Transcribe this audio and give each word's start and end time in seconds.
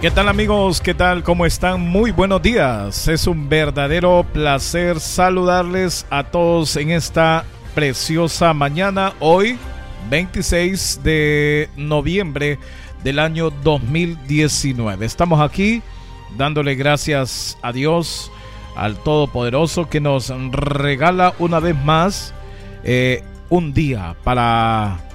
¿Qué 0.00 0.10
tal 0.10 0.30
amigos? 0.30 0.80
¿Qué 0.80 0.94
tal? 0.94 1.22
¿Cómo 1.22 1.44
están? 1.44 1.82
Muy 1.82 2.10
buenos 2.10 2.40
días. 2.40 3.06
Es 3.06 3.26
un 3.26 3.50
verdadero 3.50 4.24
placer 4.32 4.98
saludarles 4.98 6.06
a 6.08 6.24
todos 6.24 6.74
en 6.76 6.90
esta 6.90 7.44
preciosa 7.74 8.54
mañana, 8.54 9.12
hoy 9.20 9.58
26 10.08 11.00
de 11.04 11.68
noviembre 11.76 12.58
del 13.04 13.18
año 13.18 13.50
2019. 13.50 15.04
Estamos 15.04 15.38
aquí 15.38 15.82
dándole 16.38 16.76
gracias 16.76 17.58
a 17.60 17.70
Dios, 17.70 18.32
al 18.76 18.96
Todopoderoso, 18.96 19.90
que 19.90 20.00
nos 20.00 20.30
regala 20.30 21.34
una 21.38 21.60
vez 21.60 21.76
más 21.76 22.32
eh, 22.84 23.22
un 23.50 23.74
día 23.74 24.16
para 24.24 25.09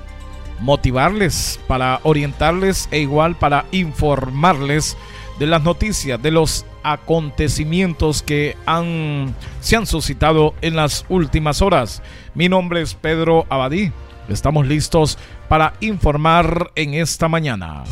motivarles, 0.59 1.59
para 1.67 1.99
orientarles 2.03 2.87
e 2.91 2.99
igual 2.99 3.35
para 3.35 3.65
informarles 3.71 4.97
de 5.39 5.47
las 5.47 5.63
noticias, 5.63 6.21
de 6.21 6.31
los 6.31 6.65
acontecimientos 6.83 8.21
que 8.21 8.55
han, 8.65 9.35
se 9.59 9.75
han 9.75 9.85
suscitado 9.85 10.53
en 10.61 10.75
las 10.75 11.05
últimas 11.09 11.61
horas. 11.61 12.01
Mi 12.33 12.47
nombre 12.47 12.81
es 12.81 12.93
Pedro 12.93 13.45
Abadí. 13.49 13.91
Estamos 14.29 14.65
listos 14.65 15.17
para 15.47 15.73
informar 15.81 16.71
en 16.75 16.93
esta 16.93 17.27
mañana. 17.27 17.83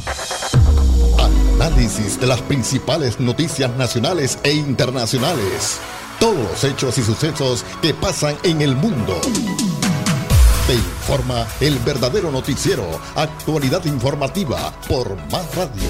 Análisis 1.56 2.20
de 2.20 2.28
las 2.28 2.42
principales 2.42 3.20
noticias 3.20 3.76
nacionales 3.78 4.40
e 4.44 4.54
internacionales. 4.54 5.80
Todos 6.20 6.38
los 6.38 6.64
hechos 6.64 6.98
y 6.98 7.04
sucesos 7.04 7.66
que 7.82 7.94
pasan 7.94 8.36
en 8.44 8.62
el 8.62 8.76
mundo. 8.76 9.20
Te 10.68 10.76
informa 10.76 11.48
el 11.60 11.78
verdadero 11.80 12.32
noticiero, 12.32 12.90
actualidad 13.18 13.84
informativa 13.84 14.72
por 14.88 15.18
Más 15.30 15.54
Radio. 15.58 15.90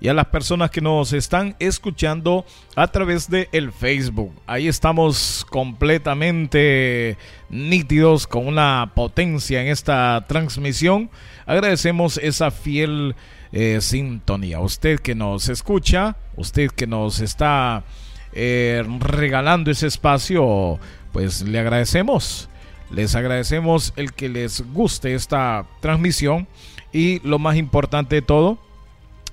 y 0.00 0.08
a 0.08 0.14
las 0.14 0.26
personas 0.26 0.70
que 0.70 0.80
nos 0.80 1.12
están 1.12 1.56
escuchando 1.58 2.46
a 2.76 2.86
través 2.88 3.28
de 3.28 3.48
el 3.50 3.72
Facebook. 3.72 4.32
Ahí 4.46 4.68
estamos 4.68 5.44
completamente 5.50 7.18
nítidos 7.48 8.28
con 8.28 8.46
una 8.46 8.92
potencia 8.94 9.62
en 9.62 9.66
esta 9.66 10.24
transmisión. 10.28 11.10
Agradecemos 11.44 12.18
esa 12.18 12.52
fiel 12.52 13.16
eh, 13.52 13.80
sintonía. 13.80 14.60
Usted 14.60 15.00
que 15.00 15.14
nos 15.14 15.48
escucha, 15.48 16.16
usted 16.36 16.70
que 16.70 16.86
nos 16.86 17.20
está 17.20 17.84
eh, 18.32 18.84
regalando 19.00 19.70
ese 19.70 19.86
espacio, 19.86 20.78
pues 21.12 21.42
le 21.42 21.58
agradecemos. 21.58 22.48
Les 22.90 23.14
agradecemos 23.14 23.92
el 23.96 24.12
que 24.12 24.28
les 24.28 24.62
guste 24.72 25.14
esta 25.14 25.66
transmisión 25.80 26.48
y 26.92 27.20
lo 27.26 27.38
más 27.38 27.56
importante 27.56 28.16
de 28.16 28.22
todo, 28.22 28.58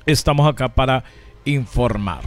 estamos 0.05 0.47
acá 0.47 0.67
para 0.67 1.03
informar. 1.45 2.21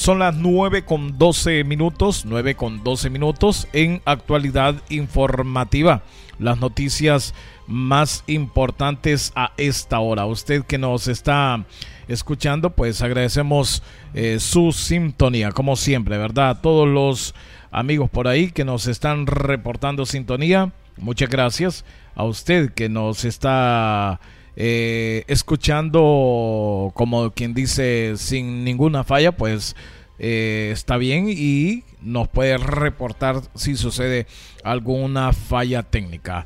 Son 0.00 0.18
las 0.18 0.34
9 0.34 0.86
con 0.86 1.18
12 1.18 1.62
minutos, 1.64 2.24
9 2.24 2.54
con 2.54 2.82
12 2.82 3.10
minutos 3.10 3.68
en 3.74 4.00
actualidad 4.06 4.76
informativa. 4.88 6.04
Las 6.38 6.56
noticias 6.56 7.34
más 7.66 8.24
importantes 8.26 9.30
a 9.34 9.52
esta 9.58 10.00
hora. 10.00 10.24
Usted 10.24 10.64
que 10.64 10.78
nos 10.78 11.06
está 11.06 11.66
escuchando, 12.08 12.70
pues 12.70 13.02
agradecemos 13.02 13.82
eh, 14.14 14.38
su 14.40 14.72
sintonía, 14.72 15.52
como 15.52 15.76
siempre, 15.76 16.16
¿verdad? 16.16 16.62
todos 16.62 16.88
los 16.88 17.34
amigos 17.70 18.08
por 18.08 18.26
ahí 18.26 18.52
que 18.52 18.64
nos 18.64 18.86
están 18.86 19.26
reportando 19.26 20.06
sintonía, 20.06 20.72
muchas 20.96 21.28
gracias. 21.28 21.84
A 22.14 22.24
usted 22.24 22.72
que 22.72 22.88
nos 22.88 23.26
está 23.26 24.18
eh, 24.62 25.24
escuchando, 25.26 26.92
como 26.92 27.30
quien 27.30 27.54
dice, 27.54 28.12
sin 28.18 28.62
ninguna 28.62 29.04
falla, 29.04 29.32
pues 29.32 29.74
eh, 30.18 30.68
está 30.70 30.98
bien 30.98 31.28
y 31.30 31.82
nos 32.02 32.28
puede 32.28 32.58
reportar 32.58 33.40
si 33.54 33.74
sucede 33.74 34.26
alguna 34.62 35.32
falla 35.32 35.82
técnica. 35.82 36.44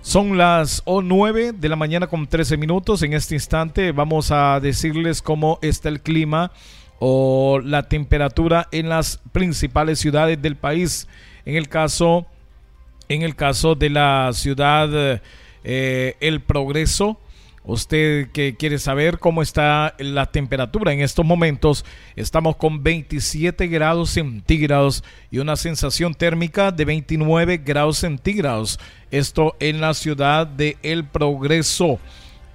Son 0.00 0.38
las 0.38 0.84
9 0.86 1.54
de 1.54 1.68
la 1.68 1.74
mañana 1.74 2.06
con 2.06 2.28
13 2.28 2.56
minutos. 2.56 3.02
En 3.02 3.14
este 3.14 3.34
instante 3.34 3.90
vamos 3.90 4.30
a 4.30 4.60
decirles 4.60 5.20
cómo 5.20 5.58
está 5.60 5.88
el 5.88 6.02
clima 6.02 6.52
o 7.00 7.58
la 7.64 7.88
temperatura 7.88 8.68
en 8.70 8.88
las 8.88 9.20
principales 9.32 9.98
ciudades 9.98 10.40
del 10.40 10.54
país. 10.54 11.08
En 11.44 11.56
el 11.56 11.68
caso, 11.68 12.26
en 13.08 13.22
el 13.22 13.34
caso 13.34 13.74
de 13.74 13.90
la 13.90 14.30
ciudad 14.34 15.20
eh, 15.64 16.14
El 16.20 16.42
Progreso, 16.42 17.18
Usted 17.66 18.30
que 18.30 18.54
quiere 18.54 18.78
saber 18.78 19.18
cómo 19.18 19.42
está 19.42 19.96
la 19.98 20.26
temperatura 20.26 20.92
en 20.92 21.00
estos 21.00 21.26
momentos, 21.26 21.84
estamos 22.14 22.54
con 22.54 22.84
27 22.84 23.66
grados 23.66 24.10
centígrados 24.10 25.02
y 25.32 25.38
una 25.38 25.56
sensación 25.56 26.14
térmica 26.14 26.70
de 26.70 26.84
29 26.84 27.58
grados 27.58 27.98
centígrados. 27.98 28.78
Esto 29.10 29.56
en 29.58 29.80
la 29.80 29.94
ciudad 29.94 30.46
de 30.46 30.76
El 30.84 31.04
Progreso. 31.06 31.98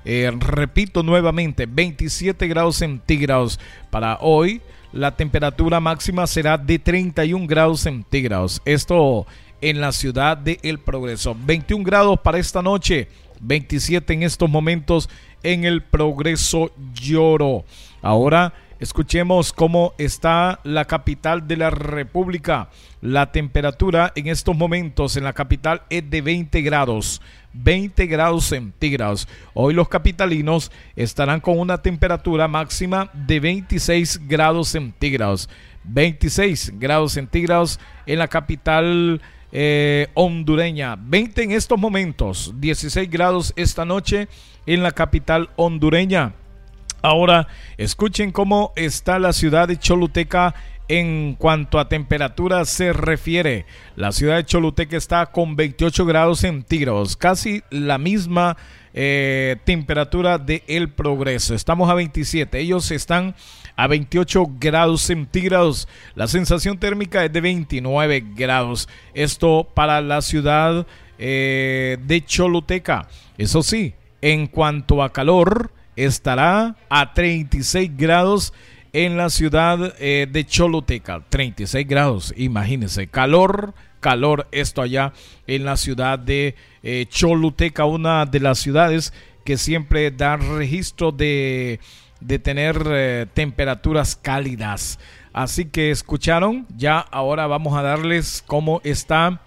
Eh, 0.06 0.32
repito 0.40 1.04
nuevamente, 1.04 1.66
27 1.66 2.48
grados 2.48 2.78
centígrados 2.78 3.60
para 3.90 4.18
hoy. 4.22 4.62
La 4.94 5.16
temperatura 5.18 5.82
máxima 5.82 6.26
será 6.26 6.58
de 6.58 6.80
31 6.80 7.48
grados 7.48 7.82
centígrados. 7.82 8.62
Esto 8.64 9.28
en 9.60 9.82
la 9.82 9.92
ciudad 9.92 10.38
de 10.38 10.58
El 10.64 10.80
Progreso. 10.80 11.36
21 11.38 11.84
grados 11.84 12.20
para 12.22 12.40
esta 12.40 12.62
noche. 12.62 13.10
27 13.42 14.14
en 14.14 14.24
estos 14.24 14.50
momentos 14.50 15.10
en 15.44 15.66
el 15.66 15.82
Progreso 15.82 16.72
Lloro. 16.94 17.66
Ahora 18.02 18.54
escuchemos 18.80 19.54
cómo 19.54 19.94
está 19.98 20.60
la 20.64 20.86
capital 20.86 21.48
de 21.48 21.58
la 21.58 21.70
República. 21.70 22.70
La 23.02 23.32
temperatura 23.32 24.12
en 24.16 24.28
estos 24.28 24.56
momentos 24.56 25.18
en 25.18 25.24
la 25.24 25.34
capital 25.34 25.84
es 25.90 26.10
de 26.10 26.22
20 26.22 26.62
grados. 26.62 27.22
20 27.54 28.06
grados 28.08 28.46
centígrados. 28.46 29.28
Hoy 29.54 29.74
los 29.74 29.90
capitalinos 29.90 30.72
estarán 30.96 31.42
con 31.42 31.60
una 31.60 31.82
temperatura 31.82 32.48
máxima 32.48 33.10
de 33.14 33.40
26 33.40 34.28
grados 34.28 34.70
centígrados. 34.70 35.50
26 35.84 36.74
grados 36.80 37.14
centígrados 37.14 37.80
en 38.06 38.20
la 38.20 38.28
capital 38.28 39.22
eh, 39.52 40.08
hondureña. 40.14 40.96
20 40.96 41.44
en 41.44 41.52
estos 41.52 41.80
momentos, 41.80 42.54
16 42.58 43.10
grados 43.10 43.54
esta 43.56 43.86
noche 43.86 44.28
en 44.66 44.84
la 44.84 44.92
capital 44.92 45.50
hondureña. 45.56 46.34
Ahora 47.02 47.48
escuchen 47.78 48.32
cómo 48.32 48.74
está 48.76 49.18
la 49.18 49.34
ciudad 49.34 49.68
de 49.68 49.78
Choluteca 49.78 50.54
en 50.88 51.36
cuanto 51.36 51.80
a 51.80 51.88
temperatura 51.88 52.66
se 52.66 52.94
refiere. 52.94 53.66
La 53.96 54.12
ciudad 54.12 54.36
de 54.36 54.46
Choluteca 54.46 54.98
está 54.98 55.26
con 55.28 55.56
28 55.56 56.06
grados 56.06 56.40
centígrados, 56.40 57.16
casi 57.16 57.64
la 57.70 57.98
misma 57.98 58.58
eh, 58.94 59.56
temperatura 59.64 60.38
de 60.38 60.64
El 60.68 60.90
Progreso. 60.90 61.56
Estamos 61.56 61.90
a 61.90 61.94
27, 61.94 62.60
ellos 62.60 62.92
están 62.92 63.36
a 63.82 63.88
28 63.88 64.48
grados 64.60 65.02
centígrados. 65.02 65.88
La 66.14 66.28
sensación 66.28 66.78
térmica 66.78 67.26
es 67.26 67.34
de 67.34 67.42
29 67.42 68.24
grados. 68.36 68.88
Esto 69.16 69.68
para 69.74 70.02
la 70.02 70.22
ciudad 70.22 70.86
eh, 71.18 71.98
de 72.06 72.24
Choluteca. 72.24 73.08
Eso 73.40 73.64
sí, 73.64 73.96
en 74.22 74.46
cuanto 74.46 75.02
a 75.02 75.12
calor, 75.12 75.72
estará 75.96 76.76
a 76.90 77.16
36 77.16 77.90
grados 77.98 78.54
en 78.94 79.18
la 79.18 79.32
ciudad 79.32 79.96
eh, 79.98 80.28
de 80.32 80.46
Choluteca. 80.46 81.24
36 81.28 81.88
grados, 81.88 82.36
imagínense. 82.38 83.08
Calor, 83.08 83.74
calor 84.00 84.48
esto 84.52 84.84
allá 84.84 85.12
en 85.48 85.66
la 85.66 85.76
ciudad 85.76 86.20
de 86.20 86.54
eh, 86.84 87.08
Choluteca, 87.10 87.86
una 87.86 88.28
de 88.28 88.42
las 88.42 88.60
ciudades 88.60 89.12
que 89.44 89.58
siempre 89.58 90.12
da 90.12 90.38
registro 90.38 91.12
de 91.12 91.80
de 92.22 92.40
tener 92.40 92.84
eh, 92.88 93.26
temperaturas 93.34 94.16
cálidas. 94.16 95.00
Así 95.34 95.66
que 95.66 95.92
escucharon, 95.92 96.66
ya 96.78 97.00
ahora 97.00 97.48
vamos 97.48 97.78
a 97.78 97.82
darles 97.82 98.44
cómo 98.48 98.82
está 98.84 99.42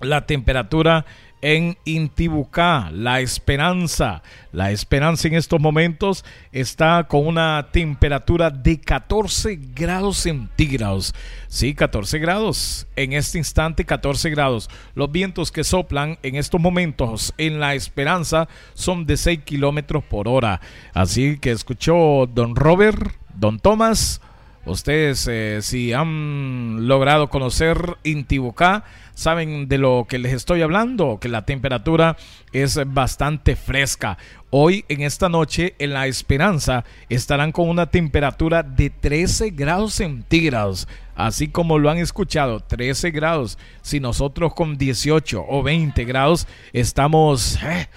la 0.00 0.26
temperatura 0.26 1.04
en 1.44 1.76
Intibucá, 1.84 2.90
La 2.90 3.20
Esperanza. 3.20 4.22
La 4.50 4.70
Esperanza 4.70 5.28
en 5.28 5.34
estos 5.34 5.60
momentos 5.60 6.24
está 6.52 7.04
con 7.06 7.26
una 7.26 7.68
temperatura 7.70 8.48
de 8.48 8.80
14 8.80 9.58
grados 9.74 10.16
centígrados. 10.16 11.14
Sí, 11.48 11.74
14 11.74 12.18
grados. 12.18 12.86
En 12.96 13.12
este 13.12 13.36
instante, 13.36 13.84
14 13.84 14.30
grados. 14.30 14.70
Los 14.94 15.12
vientos 15.12 15.52
que 15.52 15.64
soplan 15.64 16.18
en 16.22 16.36
estos 16.36 16.62
momentos 16.62 17.34
en 17.36 17.60
La 17.60 17.74
Esperanza 17.74 18.48
son 18.72 19.04
de 19.04 19.18
6 19.18 19.40
kilómetros 19.44 20.02
por 20.02 20.28
hora. 20.28 20.62
Así 20.94 21.36
que 21.38 21.50
escuchó 21.50 22.26
don 22.26 22.56
Robert, 22.56 23.12
don 23.34 23.60
Tomás. 23.60 24.22
Ustedes, 24.66 25.28
eh, 25.30 25.58
si 25.60 25.92
han 25.92 26.88
logrado 26.88 27.28
conocer 27.28 27.98
Intibucá, 28.02 28.84
saben 29.14 29.68
de 29.68 29.78
lo 29.78 30.06
que 30.08 30.18
les 30.18 30.32
estoy 30.32 30.62
hablando, 30.62 31.18
que 31.20 31.28
la 31.28 31.44
temperatura 31.44 32.16
es 32.52 32.80
bastante 32.86 33.56
fresca. 33.56 34.16
Hoy, 34.48 34.84
en 34.88 35.02
esta 35.02 35.28
noche, 35.28 35.74
en 35.78 35.92
La 35.92 36.06
Esperanza, 36.06 36.84
estarán 37.08 37.52
con 37.52 37.68
una 37.68 37.90
temperatura 37.90 38.62
de 38.62 38.88
13 38.88 39.50
grados 39.50 39.94
centígrados. 39.94 40.88
Así 41.14 41.48
como 41.48 41.78
lo 41.78 41.90
han 41.90 41.98
escuchado, 41.98 42.60
13 42.60 43.10
grados. 43.10 43.58
Si 43.82 44.00
nosotros 44.00 44.54
con 44.54 44.78
18 44.78 45.44
o 45.46 45.62
20 45.62 46.04
grados 46.04 46.46
estamos... 46.72 47.58
Eh, 47.62 47.88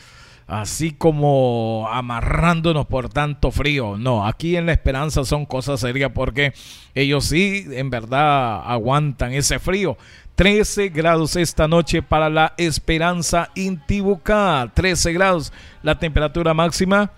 así 0.48 0.92
como 0.92 1.88
amarrándonos 1.92 2.88
por 2.88 3.10
tanto 3.10 3.52
frío. 3.52 3.98
No, 3.98 4.26
aquí 4.26 4.56
en 4.56 4.66
la 4.66 4.72
esperanza 4.72 5.26
son 5.26 5.46
cosas 5.46 5.82
serias 5.82 6.12
porque 6.14 6.54
ellos 6.96 7.26
sí, 7.26 7.66
en 7.72 7.90
verdad, 7.90 8.64
aguantan 8.66 9.34
ese 9.34 9.60
frío. 9.60 9.98
13 10.36 10.90
grados 10.90 11.36
esta 11.36 11.68
noche 11.68 12.02
para 12.02 12.30
la 12.30 12.54
Esperanza 12.58 13.50
Intibucá. 13.56 14.72
13 14.74 15.14
grados. 15.14 15.52
La 15.84 16.00
temperatura 16.00 16.54
máxima 16.54 17.12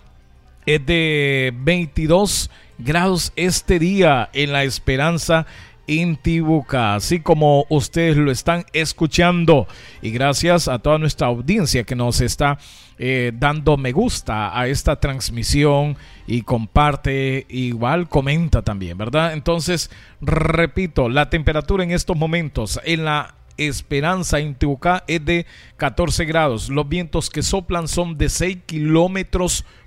es 0.66 0.84
de 0.84 1.52
22 1.54 2.50
grados 2.78 3.32
este 3.36 3.78
día 3.78 4.30
en 4.32 4.52
la 4.52 4.64
Esperanza 4.64 5.46
Intibuca, 5.86 6.94
así 6.94 7.20
como 7.20 7.66
ustedes 7.68 8.16
lo 8.16 8.30
están 8.30 8.64
escuchando. 8.72 9.66
Y 10.02 10.10
gracias 10.10 10.68
a 10.68 10.78
toda 10.78 10.98
nuestra 10.98 11.26
audiencia 11.26 11.84
que 11.84 11.96
nos 11.96 12.20
está 12.20 12.58
eh, 12.98 13.32
dando 13.34 13.76
me 13.76 13.92
gusta 13.92 14.58
a 14.58 14.68
esta 14.68 15.00
transmisión 15.00 15.96
y 16.26 16.42
comparte, 16.42 17.46
igual 17.48 18.08
comenta 18.08 18.62
también, 18.62 18.98
¿verdad? 18.98 19.32
Entonces, 19.32 19.90
repito, 20.20 21.08
la 21.08 21.30
temperatura 21.30 21.82
en 21.82 21.92
estos 21.92 22.16
momentos 22.16 22.78
en 22.84 23.04
la 23.04 23.34
Esperanza 23.56 24.40
Intibucá 24.40 25.04
es 25.06 25.24
de 25.24 25.46
14 25.76 26.24
grados. 26.24 26.68
Los 26.70 26.88
vientos 26.88 27.30
que 27.30 27.42
soplan 27.42 27.88
son 27.88 28.16
de 28.16 28.28
6 28.28 28.58
kilómetros 28.66 29.64
por 29.64 29.79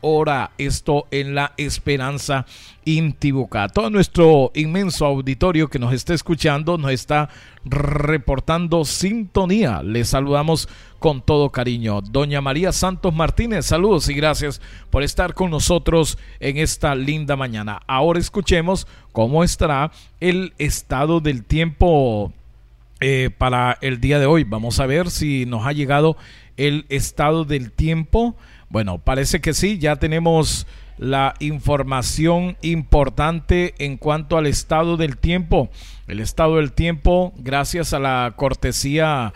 hora. 0.00 0.52
Esto 0.58 1.06
en 1.10 1.34
la 1.34 1.52
Esperanza 1.56 2.46
Intibucá. 2.84 3.68
Todo 3.68 3.90
nuestro 3.90 4.52
inmenso 4.54 5.06
auditorio 5.06 5.68
que 5.68 5.78
nos 5.78 5.92
está 5.92 6.14
escuchando 6.14 6.78
nos 6.78 6.92
está 6.92 7.28
reportando 7.64 8.84
sintonía. 8.84 9.82
Les 9.82 10.08
saludamos 10.08 10.68
con 10.98 11.20
todo 11.20 11.50
cariño. 11.50 12.00
Doña 12.00 12.40
María 12.40 12.72
Santos 12.72 13.14
Martínez, 13.14 13.66
saludos 13.66 14.08
y 14.08 14.14
gracias 14.14 14.60
por 14.90 15.02
estar 15.02 15.34
con 15.34 15.50
nosotros 15.50 16.18
en 16.38 16.58
esta 16.58 16.94
linda 16.94 17.36
mañana. 17.36 17.80
Ahora 17.86 18.20
escuchemos 18.20 18.86
cómo 19.12 19.42
estará 19.42 19.90
el 20.20 20.54
estado 20.58 21.20
del 21.20 21.44
tiempo 21.44 22.32
eh, 23.00 23.30
para 23.36 23.78
el 23.80 24.00
día 24.00 24.18
de 24.18 24.26
hoy. 24.26 24.44
Vamos 24.44 24.80
a 24.80 24.86
ver 24.86 25.10
si 25.10 25.46
nos 25.46 25.66
ha 25.66 25.72
llegado 25.72 26.16
el 26.56 26.86
estado 26.88 27.44
del 27.44 27.72
tiempo 27.72 28.36
bueno, 28.68 28.98
parece 28.98 29.40
que 29.40 29.54
sí, 29.54 29.78
ya 29.78 29.96
tenemos 29.96 30.66
la 30.98 31.34
información 31.38 32.56
importante 32.62 33.74
en 33.78 33.96
cuanto 33.96 34.38
al 34.38 34.46
estado 34.46 34.96
del 34.96 35.18
tiempo. 35.18 35.70
El 36.08 36.20
estado 36.20 36.56
del 36.56 36.72
tiempo, 36.72 37.32
gracias 37.36 37.92
a 37.92 38.00
la 38.00 38.32
cortesía 38.36 39.32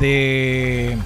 de 0.00 0.96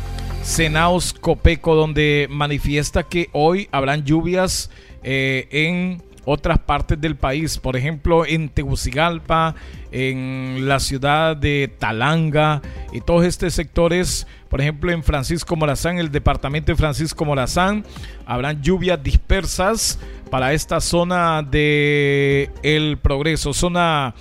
Senaos 0.43 1.12
Copeco, 1.12 1.75
donde 1.75 2.29
manifiesta 2.31 3.02
que 3.02 3.29
hoy 3.32 3.69
habrán 3.73 4.05
lluvias 4.05 4.70
eh, 5.02 5.49
en 5.50 6.02
otras 6.26 6.58
partes 6.58 7.00
del 7.00 7.17
país, 7.17 7.56
por 7.56 7.76
ejemplo 7.76 8.26
en 8.26 8.50
Tegucigalpa, 8.50 9.55
en 9.93 10.69
la 10.69 10.81
ciudad 10.81 11.37
de 11.37 11.73
Talanga 11.78 12.61
y 12.93 13.00
todos 13.00 13.25
estos 13.25 13.55
sectores, 13.55 14.26
por 14.50 14.61
ejemplo 14.61 14.90
en 14.93 15.02
Francisco 15.02 15.56
Morazán, 15.56 15.99
el 15.99 16.11
departamento 16.11 16.73
de 16.73 16.76
Francisco 16.76 17.25
Morazán, 17.25 17.84
habrán 18.26 18.61
lluvias 18.61 19.02
dispersas 19.02 19.99
para 20.31 20.52
esta 20.52 20.81
zona 20.81 21.43
de 21.43 22.50
El 22.62 22.99
Progreso, 22.99 23.55
zona 23.55 24.14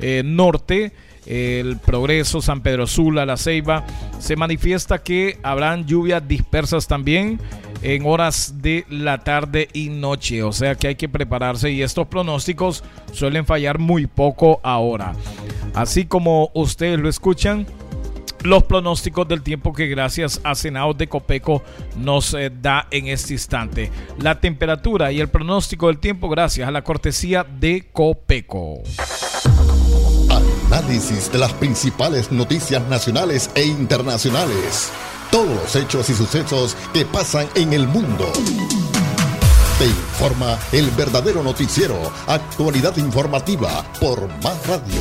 eh, 0.00 0.22
norte. 0.24 0.92
El 1.26 1.78
Progreso, 1.78 2.42
San 2.42 2.60
Pedro 2.60 2.86
Sula, 2.86 3.24
La 3.24 3.38
Ceiba, 3.38 3.86
se 4.18 4.36
manifiesta 4.36 5.02
que 5.02 5.38
habrán 5.42 5.86
lluvias 5.86 6.28
dispersas 6.28 6.86
también 6.86 7.40
en 7.84 8.06
horas 8.06 8.54
de 8.62 8.86
la 8.88 9.18
tarde 9.18 9.68
y 9.74 9.90
noche, 9.90 10.42
o 10.42 10.52
sea 10.52 10.74
que 10.74 10.88
hay 10.88 10.94
que 10.96 11.08
prepararse 11.08 11.70
y 11.70 11.82
estos 11.82 12.08
pronósticos 12.08 12.82
suelen 13.12 13.44
fallar 13.44 13.78
muy 13.78 14.06
poco 14.06 14.58
ahora. 14.62 15.12
Así 15.74 16.06
como 16.06 16.50
ustedes 16.54 16.98
lo 16.98 17.10
escuchan, 17.10 17.66
los 18.42 18.62
pronósticos 18.64 19.28
del 19.28 19.42
tiempo 19.42 19.74
que 19.74 19.86
gracias 19.86 20.40
a 20.44 20.54
Senado 20.54 20.94
de 20.94 21.08
Copeco 21.08 21.62
nos 21.96 22.32
eh, 22.32 22.50
da 22.50 22.88
en 22.90 23.08
este 23.08 23.34
instante. 23.34 23.90
La 24.18 24.40
temperatura 24.40 25.12
y 25.12 25.20
el 25.20 25.28
pronóstico 25.28 25.88
del 25.88 25.98
tiempo 25.98 26.30
gracias 26.30 26.66
a 26.66 26.70
la 26.70 26.82
cortesía 26.82 27.44
de 27.44 27.88
Copeco. 27.92 28.82
Análisis 30.70 31.30
de 31.30 31.38
las 31.38 31.52
principales 31.52 32.32
noticias 32.32 32.82
nacionales 32.88 33.50
e 33.54 33.64
internacionales 33.64 34.90
todos 35.34 35.48
los 35.48 35.74
hechos 35.74 36.08
y 36.10 36.14
sucesos 36.14 36.76
que 36.92 37.04
pasan 37.04 37.48
en 37.56 37.72
el 37.72 37.88
mundo. 37.88 38.30
Te 39.80 39.86
informa 39.86 40.56
el 40.70 40.88
verdadero 40.92 41.42
noticiero, 41.42 42.00
actualidad 42.28 42.96
informativa 42.98 43.84
por 43.98 44.28
Más 44.44 44.64
Radio. 44.68 45.00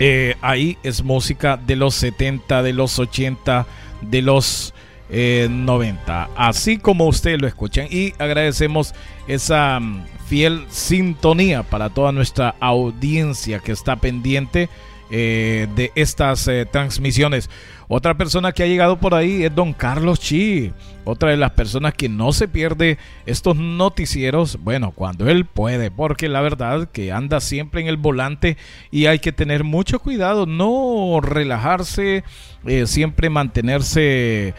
Eh, 0.02 0.34
ahí 0.40 0.78
es 0.82 1.02
música 1.02 1.58
de 1.58 1.76
los 1.76 1.94
70, 1.94 2.62
de 2.62 2.72
los 2.72 2.98
80, 2.98 3.66
de 4.00 4.22
los 4.22 4.72
90. 5.10 6.30
Así 6.36 6.78
como 6.78 7.06
ustedes 7.06 7.40
lo 7.40 7.48
escuchan. 7.48 7.86
Y 7.90 8.14
agradecemos 8.18 8.94
esa 9.26 9.80
mm, 9.80 10.04
fiel 10.26 10.64
sintonía 10.68 11.62
para 11.62 11.90
toda 11.90 12.12
nuestra 12.12 12.54
audiencia 12.60 13.58
que 13.58 13.72
está 13.72 13.96
pendiente 13.96 14.68
eh, 15.10 15.66
de 15.74 15.90
estas 15.96 16.46
eh, 16.48 16.66
transmisiones. 16.70 17.50
Otra 17.88 18.16
persona 18.16 18.52
que 18.52 18.62
ha 18.62 18.66
llegado 18.66 18.98
por 18.98 19.14
ahí 19.14 19.42
es 19.42 19.52
don 19.52 19.72
Carlos 19.72 20.20
Chi, 20.20 20.72
otra 21.04 21.30
de 21.30 21.36
las 21.36 21.50
personas 21.50 21.94
que 21.94 22.08
no 22.08 22.32
se 22.32 22.46
pierde 22.46 22.96
estos 23.26 23.56
noticieros, 23.56 24.58
bueno, 24.62 24.92
cuando 24.92 25.28
él 25.28 25.46
puede, 25.46 25.90
porque 25.90 26.28
la 26.28 26.40
verdad 26.40 26.88
que 26.92 27.10
anda 27.10 27.40
siempre 27.40 27.80
en 27.80 27.88
el 27.88 27.96
volante 27.96 28.56
y 28.92 29.06
hay 29.06 29.18
que 29.18 29.32
tener 29.32 29.64
mucho 29.64 29.98
cuidado, 29.98 30.46
no 30.46 31.18
relajarse, 31.20 32.22
eh, 32.64 32.86
siempre 32.86 33.30
mantenerse 33.30 34.54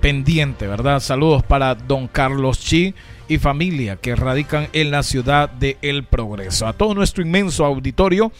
pendiente, 0.00 0.66
¿verdad? 0.66 1.00
Saludos 1.00 1.42
para 1.42 1.74
don 1.74 2.08
Carlos 2.08 2.60
Chi 2.60 2.94
y 3.28 3.38
familia 3.38 3.96
que 3.96 4.16
radican 4.16 4.68
en 4.72 4.90
la 4.90 5.02
ciudad 5.02 5.50
de 5.50 5.76
El 5.82 6.04
Progreso. 6.04 6.66
A 6.66 6.72
todo 6.72 6.94
nuestro 6.94 7.22
inmenso 7.22 7.64
auditorio, 7.64 8.32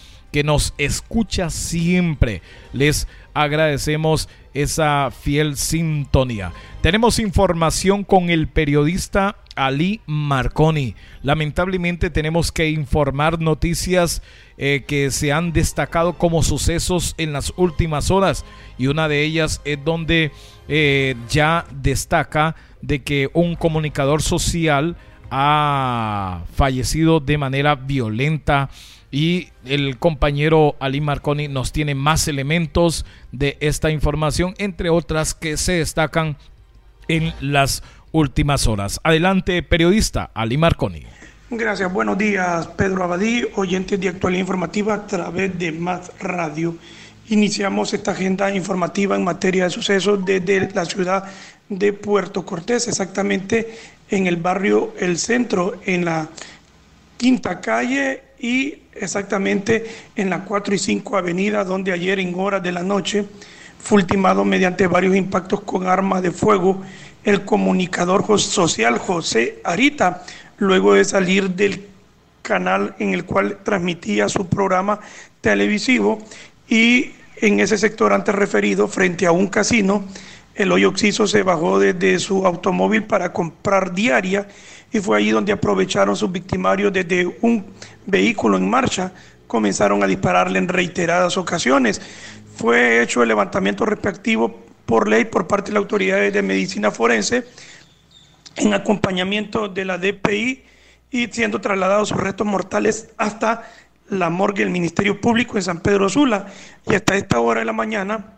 nos 0.43 0.75
escucha 0.79 1.51
siempre. 1.51 2.43
Les 2.73 3.09
agradecemos 3.35 4.29
esa 4.55 5.11
fiel 5.11 5.57
sintonía. 5.57 6.53
Tenemos 6.81 7.19
información 7.19 8.05
con 8.05 8.31
el 8.31 8.49
periodista 8.49 9.37
Ali 9.55 10.01
Marconi. 10.07 10.95
Lamentablemente 11.23 12.11
tenemos 12.11 12.53
que 12.53 12.71
informar 12.71 13.41
noticias 13.41 14.23
eh, 14.57 14.85
que 14.87 15.11
se 15.11 15.33
han 15.33 15.53
destacado 15.53 16.15
como 16.15 16.43
sucesos 16.43 17.15
en 17.19 17.33
las 17.33 17.53
últimas 17.57 18.11
horas 18.11 18.45
y 18.79 18.87
una 18.87 19.09
de 19.09 19.23
ellas 19.23 19.61
es 19.65 19.85
donde 19.85 20.33
eh, 20.69 21.15
ya 21.29 21.67
destaca 21.73 22.57
de 22.81 23.03
que 23.03 23.31
un 23.35 23.57
comunicador 23.57 24.23
social 24.23 24.97
ha 25.31 26.43
fallecido 26.55 27.21
de 27.21 27.39
manera 27.39 27.75
violenta 27.75 28.71
y 29.11 29.49
el 29.65 29.99
compañero 29.99 30.77
Ali 30.81 31.01
Marconi 31.01 31.49
nos 31.49 31.73
tiene 31.73 31.95
más 31.95 32.29
elementos 32.29 33.07
de 33.33 33.57
esta 33.61 33.91
información, 33.91 34.55
entre 34.59 34.91
otras 34.91 35.35
que 35.35 35.57
se 35.57 35.73
destacan 35.73 36.37
en 37.09 37.33
las 37.41 37.83
últimas 38.13 38.67
horas. 38.67 39.01
Adelante, 39.03 39.63
periodista 39.63 40.31
Ali 40.35 40.59
Marconi. 40.59 41.05
Gracias, 41.51 41.91
buenos 41.91 42.19
días 42.19 42.67
Pedro 42.77 43.05
Abadí, 43.05 43.47
oyentes 43.55 43.99
de 43.99 44.09
Actualidad 44.09 44.41
Informativa 44.41 44.95
a 44.95 45.07
través 45.07 45.59
de 45.59 45.73
Más 45.73 46.13
Radio. 46.21 46.77
Iniciamos 47.31 47.95
esta 47.95 48.11
agenda 48.11 48.55
informativa 48.55 49.17
en 49.17 49.25
materia 49.25 49.65
de 49.65 49.71
sucesos 49.71 50.23
desde 50.25 50.71
la 50.75 50.85
ciudad 50.85 51.25
de 51.69 51.93
Puerto 51.95 52.45
Cortés, 52.45 52.89
exactamente 52.89 53.79
en 54.11 54.27
el 54.27 54.37
barrio 54.37 54.95
El 54.99 55.19
Centro, 55.19 55.81
en 55.85 56.05
la 56.05 56.29
Quinta 57.17 57.61
Calle 57.61 58.23
y 58.39 58.83
exactamente 59.01 59.87
en 60.17 60.31
la 60.31 60.45
4 60.45 60.75
y 60.75 60.79
5 60.79 61.17
Avenida, 61.17 61.65
donde 61.65 61.93
ayer 61.93 62.19
en 62.19 62.39
horas 62.39 62.63
de 62.63 62.73
la 62.73 62.83
noche 62.83 63.25
fue 63.79 63.97
ultimado 63.97 64.45
mediante 64.45 64.87
varios 64.87 65.17
impactos 65.17 65.61
con 65.63 65.87
armas 65.87 66.23
de 66.23 66.31
fuego 66.31 66.83
el 67.25 67.45
comunicador 67.45 68.25
social 68.41 68.99
José 68.99 69.61
Arita, 69.65 70.25
luego 70.59 70.95
de 70.95 71.05
salir 71.05 71.51
del 71.51 71.87
canal 72.43 72.95
en 72.99 73.13
el 73.13 73.25
cual 73.25 73.59
transmitía 73.63 74.29
su 74.29 74.47
programa 74.47 75.01
televisivo 75.41 76.19
y 76.69 77.13
en 77.41 77.61
ese 77.61 77.79
sector 77.79 78.13
antes 78.13 78.35
referido, 78.35 78.89
frente 78.89 79.27
a 79.27 79.33
un 79.33 79.49
casino, 79.49 80.05
el 80.55 80.73
hoyo 80.73 80.89
oxiso 80.89 81.27
se 81.27 81.43
bajó 81.43 81.79
desde 81.79 82.19
su 82.19 82.45
automóvil 82.45 83.05
para 83.05 83.33
comprar 83.33 83.95
diaria 83.95 84.49
y 84.93 85.01
fue 85.01 85.19
allí 85.19 85.31
donde 85.31 85.53
aprovecharon 85.53 86.17
sus 86.17 86.31
victimarios 86.33 86.93
desde 86.93 87.39
un 87.43 87.67
vehículo 88.07 88.57
en 88.57 88.69
marcha, 88.69 89.13
comenzaron 89.47 90.03
a 90.03 90.07
dispararle 90.07 90.59
en 90.59 90.69
reiteradas 90.69 91.37
ocasiones. 91.37 92.01
Fue 92.57 93.03
hecho 93.03 93.23
el 93.23 93.29
levantamiento 93.29 93.85
respectivo 93.85 94.65
por 94.87 95.09
ley 95.09 95.27
por 95.27 95.47
parte 95.47 95.71
de 95.71 95.75
las 95.75 95.83
autoridades 95.83 96.33
de 96.33 96.43
medicina 96.43 96.91
forense 96.91 97.45
en 98.57 98.75
acompañamiento 98.75 99.69
de 99.69 99.85
la 99.85 99.99
DPI 99.99 100.65
y 101.11 101.27
siendo 101.29 101.61
trasladados 101.61 102.09
sus 102.09 102.19
restos 102.19 102.47
mortales 102.47 103.11
hasta 103.17 103.71
la 104.09 104.31
morgue 104.31 104.65
del 104.65 104.73
Ministerio 104.73 105.21
Público 105.21 105.57
en 105.57 105.63
San 105.63 105.81
Pedro 105.81 106.09
Sula. 106.09 106.47
Y 106.87 106.95
hasta 106.95 107.17
esta 107.17 107.41
hora 107.41 107.61
de 107.61 107.67
la 107.67 107.73
mañana 107.73 108.38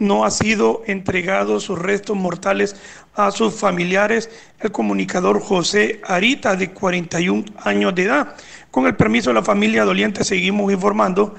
no 0.00 0.24
ha 0.24 0.30
sido 0.30 0.82
entregado 0.86 1.60
sus 1.60 1.78
restos 1.78 2.16
mortales 2.16 2.74
a 3.14 3.30
sus 3.30 3.54
familiares, 3.54 4.30
el 4.58 4.72
comunicador 4.72 5.40
José 5.40 6.00
Arita, 6.04 6.56
de 6.56 6.70
41 6.70 7.44
años 7.58 7.94
de 7.94 8.04
edad. 8.04 8.34
Con 8.70 8.86
el 8.86 8.96
permiso 8.96 9.30
de 9.30 9.34
la 9.34 9.44
familia 9.44 9.84
doliente, 9.84 10.24
seguimos 10.24 10.72
informando. 10.72 11.34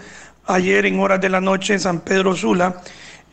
Ayer 0.46 0.86
en 0.86 1.00
horas 1.00 1.20
de 1.20 1.30
la 1.30 1.42
noche 1.42 1.74
en 1.74 1.80
San 1.80 2.02
Pedro 2.02 2.36
Sula, 2.36 2.82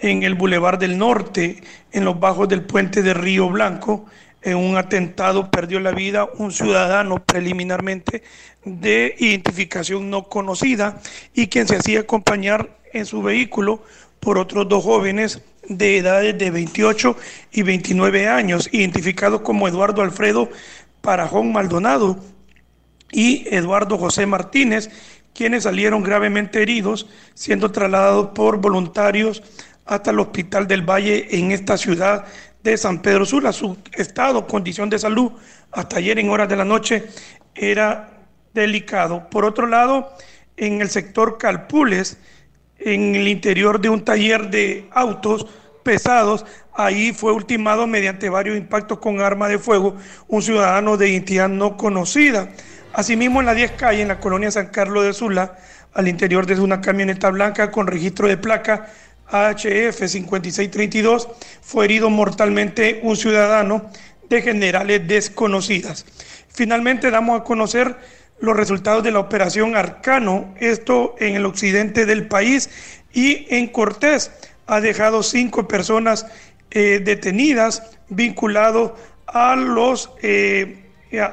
en 0.00 0.22
el 0.22 0.34
Boulevard 0.34 0.78
del 0.78 0.96
Norte, 0.96 1.62
en 1.92 2.04
los 2.04 2.18
bajos 2.18 2.48
del 2.48 2.62
puente 2.62 3.02
de 3.02 3.12
Río 3.12 3.48
Blanco, 3.48 4.06
en 4.40 4.56
un 4.56 4.76
atentado 4.76 5.50
perdió 5.50 5.80
la 5.80 5.90
vida 5.90 6.28
un 6.38 6.52
ciudadano 6.52 7.22
preliminarmente 7.24 8.22
de 8.64 9.14
identificación 9.18 10.10
no 10.10 10.24
conocida 10.24 11.00
y 11.34 11.48
quien 11.48 11.66
se 11.66 11.76
hacía 11.76 12.00
acompañar 12.00 12.78
en 12.92 13.04
su 13.04 13.22
vehículo 13.22 13.82
por 14.20 14.38
otros 14.38 14.68
dos 14.68 14.84
jóvenes 14.84 15.42
de 15.68 15.98
edades 15.98 16.38
de 16.38 16.50
28 16.50 17.16
y 17.52 17.62
29 17.62 18.28
años, 18.28 18.68
identificados 18.72 19.42
como 19.42 19.68
Eduardo 19.68 20.02
Alfredo 20.02 20.48
Parajón 21.00 21.52
Maldonado 21.52 22.18
y 23.12 23.46
Eduardo 23.54 23.98
José 23.98 24.26
Martínez, 24.26 24.90
quienes 25.34 25.64
salieron 25.64 26.02
gravemente 26.02 26.62
heridos, 26.62 27.06
siendo 27.34 27.70
trasladados 27.70 28.30
por 28.34 28.58
voluntarios 28.58 29.42
hasta 29.86 30.10
el 30.10 30.20
Hospital 30.20 30.66
del 30.66 30.82
Valle 30.82 31.38
en 31.38 31.52
esta 31.52 31.78
ciudad 31.78 32.26
de 32.62 32.76
San 32.76 33.00
Pedro 33.00 33.24
Sula. 33.24 33.52
Su 33.52 33.78
estado, 33.92 34.46
condición 34.46 34.90
de 34.90 34.98
salud, 34.98 35.32
hasta 35.72 35.98
ayer 35.98 36.18
en 36.18 36.30
horas 36.30 36.48
de 36.48 36.56
la 36.56 36.64
noche 36.64 37.06
era 37.54 38.26
delicado. 38.52 39.28
Por 39.30 39.44
otro 39.44 39.66
lado, 39.66 40.12
en 40.56 40.80
el 40.80 40.90
sector 40.90 41.38
Calpules, 41.38 42.18
en 42.78 43.14
el 43.14 43.28
interior 43.28 43.80
de 43.80 43.88
un 43.88 44.04
taller 44.04 44.50
de 44.50 44.88
autos 44.92 45.46
pesados. 45.82 46.44
Ahí 46.74 47.12
fue 47.12 47.32
ultimado 47.32 47.86
mediante 47.86 48.28
varios 48.28 48.56
impactos 48.56 48.98
con 48.98 49.20
arma 49.20 49.48
de 49.48 49.58
fuego 49.58 49.96
un 50.28 50.42
ciudadano 50.42 50.96
de 50.96 51.10
identidad 51.10 51.48
no 51.48 51.76
conocida. 51.76 52.50
Asimismo, 52.92 53.40
en 53.40 53.46
la 53.46 53.54
10 53.54 53.72
calle, 53.72 54.02
en 54.02 54.08
la 54.08 54.20
colonia 54.20 54.50
San 54.50 54.68
Carlos 54.68 55.04
de 55.04 55.12
Sula, 55.12 55.58
al 55.94 56.08
interior 56.08 56.46
de 56.46 56.60
una 56.60 56.80
camioneta 56.80 57.30
blanca 57.30 57.70
con 57.70 57.86
registro 57.86 58.28
de 58.28 58.36
placa 58.36 58.88
HF 59.30 60.06
5632, 60.06 61.28
fue 61.60 61.84
herido 61.84 62.10
mortalmente 62.10 63.00
un 63.02 63.16
ciudadano 63.16 63.90
de 64.28 64.42
generales 64.42 65.06
desconocidas. 65.06 66.06
Finalmente 66.48 67.10
damos 67.10 67.40
a 67.40 67.44
conocer 67.44 67.96
los 68.40 68.56
resultados 68.56 69.02
de 69.02 69.10
la 69.10 69.18
operación 69.18 69.76
Arcano, 69.76 70.54
esto 70.60 71.16
en 71.18 71.36
el 71.36 71.46
occidente 71.46 72.06
del 72.06 72.28
país 72.28 72.70
y 73.12 73.46
en 73.54 73.68
Cortés 73.68 74.30
ha 74.66 74.80
dejado 74.80 75.22
cinco 75.22 75.66
personas 75.66 76.26
eh, 76.70 77.00
detenidas 77.02 77.82
vinculados 78.08 78.92
a 79.26 79.56
los 79.56 80.10
eh, 80.22 80.84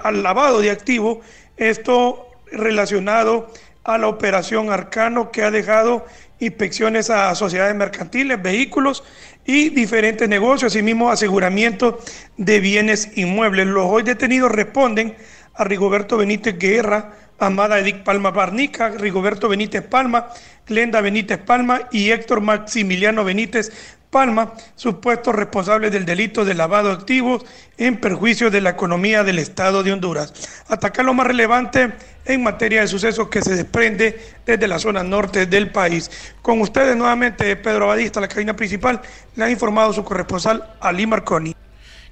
al 0.03 0.23
lavado 0.23 0.61
de 0.61 0.71
activos, 0.71 1.17
esto 1.57 2.27
relacionado 2.51 3.51
a 3.83 3.97
la 3.97 4.07
operación 4.07 4.71
Arcano 4.71 5.31
que 5.31 5.43
ha 5.43 5.51
dejado 5.51 6.05
inspecciones 6.39 7.09
a 7.09 7.33
sociedades 7.35 7.75
mercantiles, 7.75 8.41
vehículos 8.41 9.03
y 9.45 9.69
diferentes 9.69 10.27
negocios, 10.27 10.73
asimismo 10.73 11.11
aseguramiento 11.11 11.99
de 12.37 12.59
bienes 12.59 13.17
inmuebles. 13.17 13.67
Los 13.67 13.85
hoy 13.87 14.03
detenidos 14.03 14.51
responden 14.51 15.15
a 15.55 15.63
Rigoberto 15.63 16.17
Benítez 16.17 16.57
Guerra, 16.57 17.13
Amada 17.39 17.79
Edith 17.79 18.03
Palma 18.03 18.31
Barnica, 18.31 18.89
Rigoberto 18.89 19.49
Benítez 19.49 19.83
Palma, 19.83 20.29
Glenda 20.65 21.01
Benítez 21.01 21.37
Palma 21.39 21.81
y 21.91 22.11
Héctor 22.11 22.41
Maximiliano 22.41 23.23
Benítez 23.23 23.71
Palma, 24.09 24.53
supuestos 24.75 25.35
responsables 25.35 25.91
del 25.91 26.05
delito 26.05 26.45
de 26.45 26.53
lavado 26.53 26.87
de 26.87 26.95
activos 26.95 27.45
en 27.77 27.97
perjuicio 27.99 28.49
de 28.49 28.61
la 28.61 28.69
economía 28.69 29.23
del 29.23 29.39
Estado 29.39 29.83
de 29.83 29.91
Honduras. 29.91 30.33
Acá 30.69 31.03
lo 31.03 31.13
más 31.13 31.27
relevante 31.27 31.91
en 32.23 32.43
materia 32.43 32.81
de 32.81 32.87
sucesos 32.87 33.27
que 33.27 33.41
se 33.41 33.55
desprende 33.55 34.17
desde 34.45 34.67
la 34.67 34.79
zona 34.79 35.03
norte 35.03 35.45
del 35.45 35.71
país. 35.71 36.09
Con 36.41 36.61
ustedes 36.61 36.95
nuevamente 36.95 37.55
Pedro 37.57 37.85
Abadista, 37.85 38.21
la 38.21 38.27
cabina 38.27 38.55
principal, 38.55 39.01
le 39.35 39.43
ha 39.43 39.49
informado 39.49 39.91
su 39.91 40.03
corresponsal 40.03 40.75
Ali 40.79 41.05
Marconi. 41.05 41.54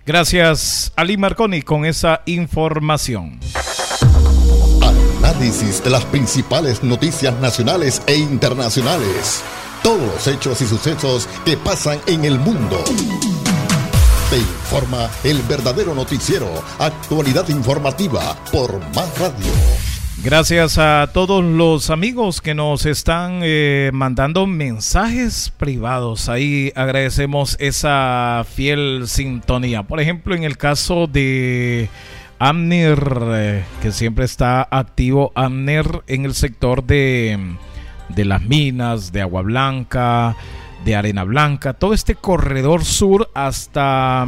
Gracias, 0.06 0.92
Ali 0.98 1.16
Marconi, 1.16 1.62
con 1.62 1.86
esa 1.86 2.24
información. 2.26 3.40
Análisis 5.22 5.82
de 5.82 5.90
las 5.90 6.04
principales 6.06 6.84
noticias 6.84 7.34
nacionales 7.40 8.02
e 8.06 8.18
internacionales. 8.18 9.42
Todos 9.82 10.02
los 10.02 10.28
hechos 10.28 10.62
y 10.62 10.66
sucesos 10.66 11.30
que 11.46 11.56
pasan 11.56 12.00
en 12.08 12.26
el 12.26 12.38
mundo. 12.38 12.84
Te 14.30 14.38
informa 14.38 15.10
el 15.24 15.42
verdadero 15.44 15.96
noticiero. 15.96 16.50
Actualidad 16.80 17.48
informativa 17.48 18.36
por 18.52 18.80
Más 18.94 19.18
Radio 19.20 19.93
Gracias 20.24 20.78
a 20.78 21.10
todos 21.12 21.44
los 21.44 21.90
amigos 21.90 22.40
que 22.40 22.56
nos 22.56 22.86
están 22.86 23.42
eh, 23.44 23.92
mandando 23.92 24.48
mensajes 24.48 25.52
privados. 25.58 26.30
Ahí 26.30 26.72
agradecemos 26.78 27.58
esa 27.60 28.46
fiel 28.50 29.04
sintonía. 29.08 29.84
Por 29.84 30.00
ejemplo, 30.00 30.34
en 30.34 30.46
el 30.46 30.56
caso 30.56 31.08
de 31.08 31.90
Amner, 32.40 33.04
eh, 33.34 33.64
que 33.82 33.92
siempre 33.92 34.24
está 34.24 34.66
activo, 34.72 35.34
Amner 35.36 36.04
en 36.08 36.24
el 36.24 36.36
sector 36.36 36.86
de, 36.86 37.58
de 38.08 38.24
las 38.24 38.44
minas, 38.44 39.12
de 39.12 39.24
Agua 39.24 39.42
Blanca, 39.42 40.38
de 40.86 40.96
Arena 40.96 41.26
Blanca, 41.26 41.74
todo 41.74 41.94
este 41.94 42.16
corredor 42.16 42.86
sur 42.86 43.30
hasta 43.34 44.26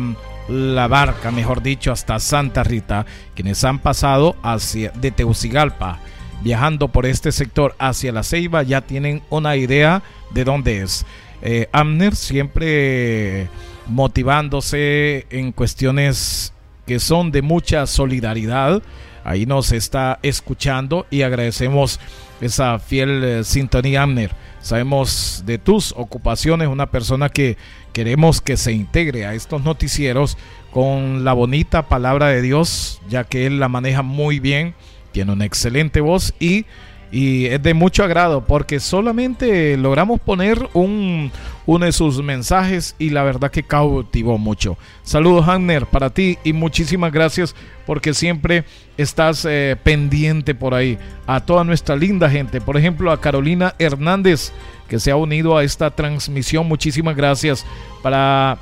la 0.48 0.88
barca, 0.88 1.32
mejor 1.32 1.62
dicho, 1.62 1.92
hasta 1.92 2.20
Santa 2.20 2.64
Rita, 2.64 3.06
quienes 3.34 3.64
han 3.64 3.80
pasado 3.80 4.36
hacia 4.44 4.92
de 4.92 5.12
Teucigalpa, 5.12 6.00
viajando 6.42 6.90
por 6.90 7.06
este 7.06 7.32
sector 7.32 7.75
hacia 7.80 8.12
la 8.12 8.24
Ceiba, 8.24 8.64
ya 8.64 8.82
tienen 8.82 9.22
una 9.30 9.56
idea 9.56 10.04
de 10.32 10.44
dónde 10.44 10.82
es. 10.82 11.06
Eh, 11.42 11.68
Amner 11.72 12.16
siempre 12.16 13.48
motivándose 13.88 15.28
en 15.30 15.52
cuestiones 15.52 16.54
que 16.86 17.00
son 17.00 17.32
de 17.32 17.42
mucha 17.42 17.86
solidaridad. 17.88 18.82
Ahí 19.24 19.46
nos 19.46 19.72
está 19.72 20.20
escuchando 20.22 21.08
y 21.10 21.24
agradecemos 21.24 22.00
esa 22.42 22.78
fiel 22.80 23.24
eh, 23.24 23.44
sintonía, 23.44 24.04
Amner. 24.04 24.32
Sabemos 24.62 25.44
de 25.46 25.58
tus 25.58 25.94
ocupaciones, 25.96 26.68
una 26.68 26.90
persona 26.90 27.30
que 27.30 27.58
queremos 27.96 28.42
que 28.42 28.58
se 28.58 28.74
integre 28.74 29.25
a 29.25 29.36
estos 29.36 29.64
noticieros 29.64 30.38
con 30.70 31.24
la 31.24 31.32
bonita 31.32 31.88
palabra 31.88 32.28
de 32.28 32.42
Dios, 32.42 33.02
ya 33.08 33.24
que 33.24 33.46
él 33.46 33.58
la 33.58 33.70
maneja 33.70 34.02
muy 34.02 34.42
bien, 34.42 34.75
tiene 35.14 35.32
una 35.32 35.46
excelente 35.46 36.02
voz 36.02 36.34
y 36.38 36.66
y 37.12 37.46
es 37.46 37.64
de 37.64 37.74
mucho 37.74 38.04
agrado 38.04 38.44
porque 38.46 38.82
solamente 38.82 39.78
logramos 39.78 40.20
poner 40.20 40.68
un, 40.74 41.32
uno 41.66 41.86
de 41.86 41.94
sus 41.94 42.22
mensajes 42.22 42.96
y 43.00 43.12
la 43.12 43.24
verdad 43.24 43.52
que 43.52 43.64
cautivó 43.64 44.38
mucho. 44.38 44.78
Saludos, 45.04 45.48
Hanner, 45.48 45.86
para 45.86 46.10
ti 46.10 46.38
y 46.44 46.52
muchísimas 46.52 47.14
gracias 47.14 47.56
porque 47.86 48.14
siempre 48.14 48.66
estás 48.98 49.46
eh, 49.48 49.78
pendiente 49.82 50.56
por 50.56 50.74
ahí. 50.74 50.98
A 51.25 51.40
toda 51.40 51.64
nuestra 51.64 51.96
linda 51.96 52.30
gente, 52.30 52.60
por 52.60 52.75
ejemplo, 52.75 53.12
a 53.12 53.22
Carolina 53.22 53.75
Hernández 53.80 54.52
que 54.88 55.00
se 55.00 55.12
ha 55.12 55.15
unido 55.15 55.58
a 55.58 55.63
esta 55.63 55.92
transmisión. 55.92 56.68
Muchísimas 56.68 57.15
gracias 57.15 57.65
para 58.01 58.58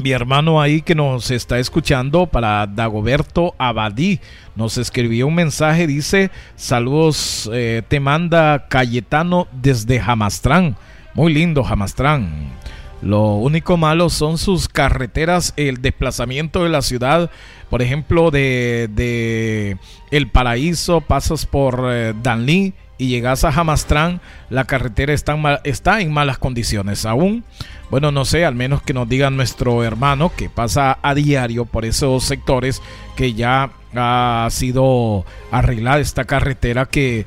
mi 0.00 0.12
hermano 0.12 0.60
ahí 0.60 0.80
que 0.82 0.94
nos 0.94 1.30
está 1.30 1.58
escuchando, 1.58 2.26
para 2.26 2.66
Dagoberto 2.66 3.54
Abadí, 3.58 4.20
nos 4.56 4.78
escribió 4.78 5.26
un 5.26 5.34
mensaje, 5.34 5.86
dice, 5.86 6.30
saludos, 6.56 7.50
eh, 7.52 7.82
te 7.86 8.00
manda 8.00 8.66
Cayetano 8.68 9.46
desde 9.52 10.00
Jamastrán. 10.00 10.76
Muy 11.14 11.34
lindo 11.34 11.62
Jamastrán. 11.64 12.50
Lo 13.02 13.34
único 13.34 13.76
malo 13.76 14.10
son 14.10 14.38
sus 14.38 14.68
carreteras, 14.68 15.54
el 15.56 15.80
desplazamiento 15.80 16.64
de 16.64 16.70
la 16.70 16.82
ciudad, 16.82 17.30
por 17.70 17.82
ejemplo, 17.82 18.30
de, 18.30 19.76
El 20.10 20.28
Paraíso, 20.28 21.00
pasas 21.00 21.46
por 21.46 21.88
eh, 21.90 22.14
Danlí 22.22 22.74
y 23.00 23.08
llegas 23.08 23.44
a 23.44 23.50
Jamastrán, 23.50 24.20
la 24.50 24.64
carretera 24.64 25.14
está 25.14 26.00
en, 26.02 26.12
malas 26.12 26.36
condiciones 26.36 27.06
aún. 27.06 27.44
Bueno, 27.90 28.12
no 28.12 28.26
sé, 28.26 28.44
al 28.44 28.54
menos 28.54 28.82
que 28.82 28.92
nos 28.92 29.08
diga 29.08 29.30
nuestro 29.30 29.82
hermano 29.82 30.30
que 30.36 30.50
pasa 30.50 30.98
a 31.00 31.14
diario 31.14 31.64
por 31.64 31.86
esos 31.86 32.24
sectores 32.24 32.82
que 33.16 33.32
ya 33.32 33.70
ha 33.96 34.46
sido 34.50 35.24
arreglada 35.50 36.00
esta 36.00 36.26
carretera 36.26 36.84
que, 36.84 37.24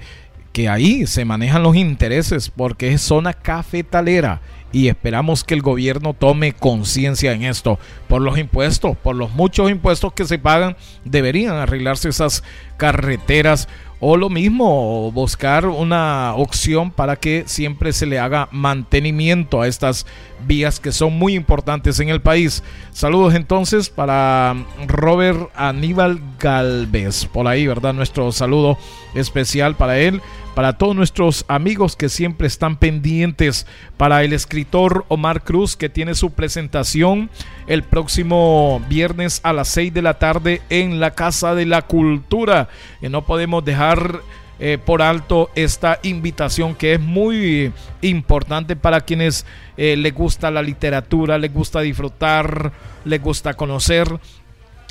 que 0.51 0.69
ahí 0.69 1.07
se 1.07 1.25
manejan 1.25 1.63
los 1.63 1.75
intereses 1.75 2.51
porque 2.51 2.93
es 2.93 3.01
zona 3.01 3.33
cafetalera 3.33 4.41
y 4.71 4.89
esperamos 4.89 5.43
que 5.43 5.55
el 5.55 5.63
gobierno 5.63 6.13
tome 6.13 6.53
conciencia 6.53 7.31
en 7.31 7.43
esto. 7.43 7.79
Por 8.07 8.21
los 8.21 8.37
impuestos, 8.37 8.95
por 8.95 9.15
los 9.15 9.31
muchos 9.31 9.71
impuestos 9.71 10.13
que 10.13 10.25
se 10.25 10.37
pagan, 10.37 10.75
deberían 11.03 11.55
arreglarse 11.55 12.09
esas 12.09 12.43
carreteras 12.77 13.67
o 14.05 14.17
lo 14.17 14.29
mismo, 14.29 15.13
buscar 15.13 15.65
una 15.65 16.33
opción 16.35 16.91
para 16.91 17.15
que 17.15 17.43
siempre 17.45 17.93
se 17.93 18.05
le 18.05 18.19
haga 18.19 18.49
mantenimiento 18.51 19.61
a 19.61 19.67
estas 19.69 20.05
vías 20.45 20.81
que 20.81 20.91
son 20.91 21.17
muy 21.17 21.35
importantes 21.35 22.01
en 22.01 22.09
el 22.09 22.21
país. 22.21 22.63
Saludos 22.91 23.33
entonces 23.33 23.89
para 23.89 24.57
Robert 24.87 25.51
Aníbal 25.55 26.19
Galvez, 26.37 27.25
por 27.27 27.47
ahí, 27.47 27.65
¿verdad? 27.65 27.93
Nuestro 27.93 28.33
saludo 28.33 28.77
especial 29.15 29.75
para 29.75 29.97
él 29.97 30.21
para 30.55 30.77
todos 30.77 30.95
nuestros 30.95 31.45
amigos 31.47 31.95
que 31.95 32.09
siempre 32.09 32.47
están 32.47 32.77
pendientes, 32.77 33.65
para 33.97 34.23
el 34.23 34.33
escritor 34.33 35.05
Omar 35.07 35.43
Cruz 35.43 35.75
que 35.75 35.89
tiene 35.89 36.15
su 36.15 36.31
presentación 36.31 37.29
el 37.67 37.83
próximo 37.83 38.81
viernes 38.87 39.39
a 39.43 39.53
las 39.53 39.69
6 39.69 39.93
de 39.93 40.01
la 40.01 40.19
tarde 40.19 40.61
en 40.69 40.99
la 40.99 41.11
Casa 41.11 41.55
de 41.55 41.65
la 41.65 41.81
Cultura. 41.81 42.69
Y 43.01 43.09
no 43.09 43.25
podemos 43.25 43.65
dejar 43.65 44.21
eh, 44.59 44.77
por 44.77 45.01
alto 45.01 45.49
esta 45.55 45.99
invitación 46.03 46.75
que 46.75 46.93
es 46.93 46.99
muy 46.99 47.73
importante 48.01 48.75
para 48.75 49.01
quienes 49.01 49.45
eh, 49.75 49.95
les 49.97 50.13
gusta 50.13 50.51
la 50.51 50.61
literatura, 50.61 51.37
les 51.37 51.51
gusta 51.51 51.81
disfrutar, 51.81 52.71
les 53.05 53.21
gusta 53.21 53.55
conocer. 53.55 54.07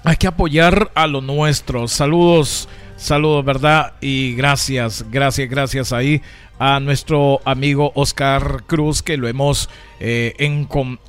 Hay 0.04 0.16
que 0.16 0.26
apoyar 0.26 0.90
a 0.96 1.06
lo 1.06 1.20
nuestro. 1.20 1.86
Saludos 1.86 2.68
Saludos, 3.02 3.44
¿verdad? 3.44 3.94
Y 4.00 4.36
gracias, 4.36 5.04
gracias, 5.10 5.50
gracias 5.50 5.92
ahí 5.92 6.22
a 6.64 6.78
nuestro 6.78 7.40
amigo 7.44 7.90
Oscar 7.96 8.62
Cruz, 8.68 9.02
que 9.02 9.16
lo 9.16 9.26
hemos 9.26 9.68
eh, 9.98 10.32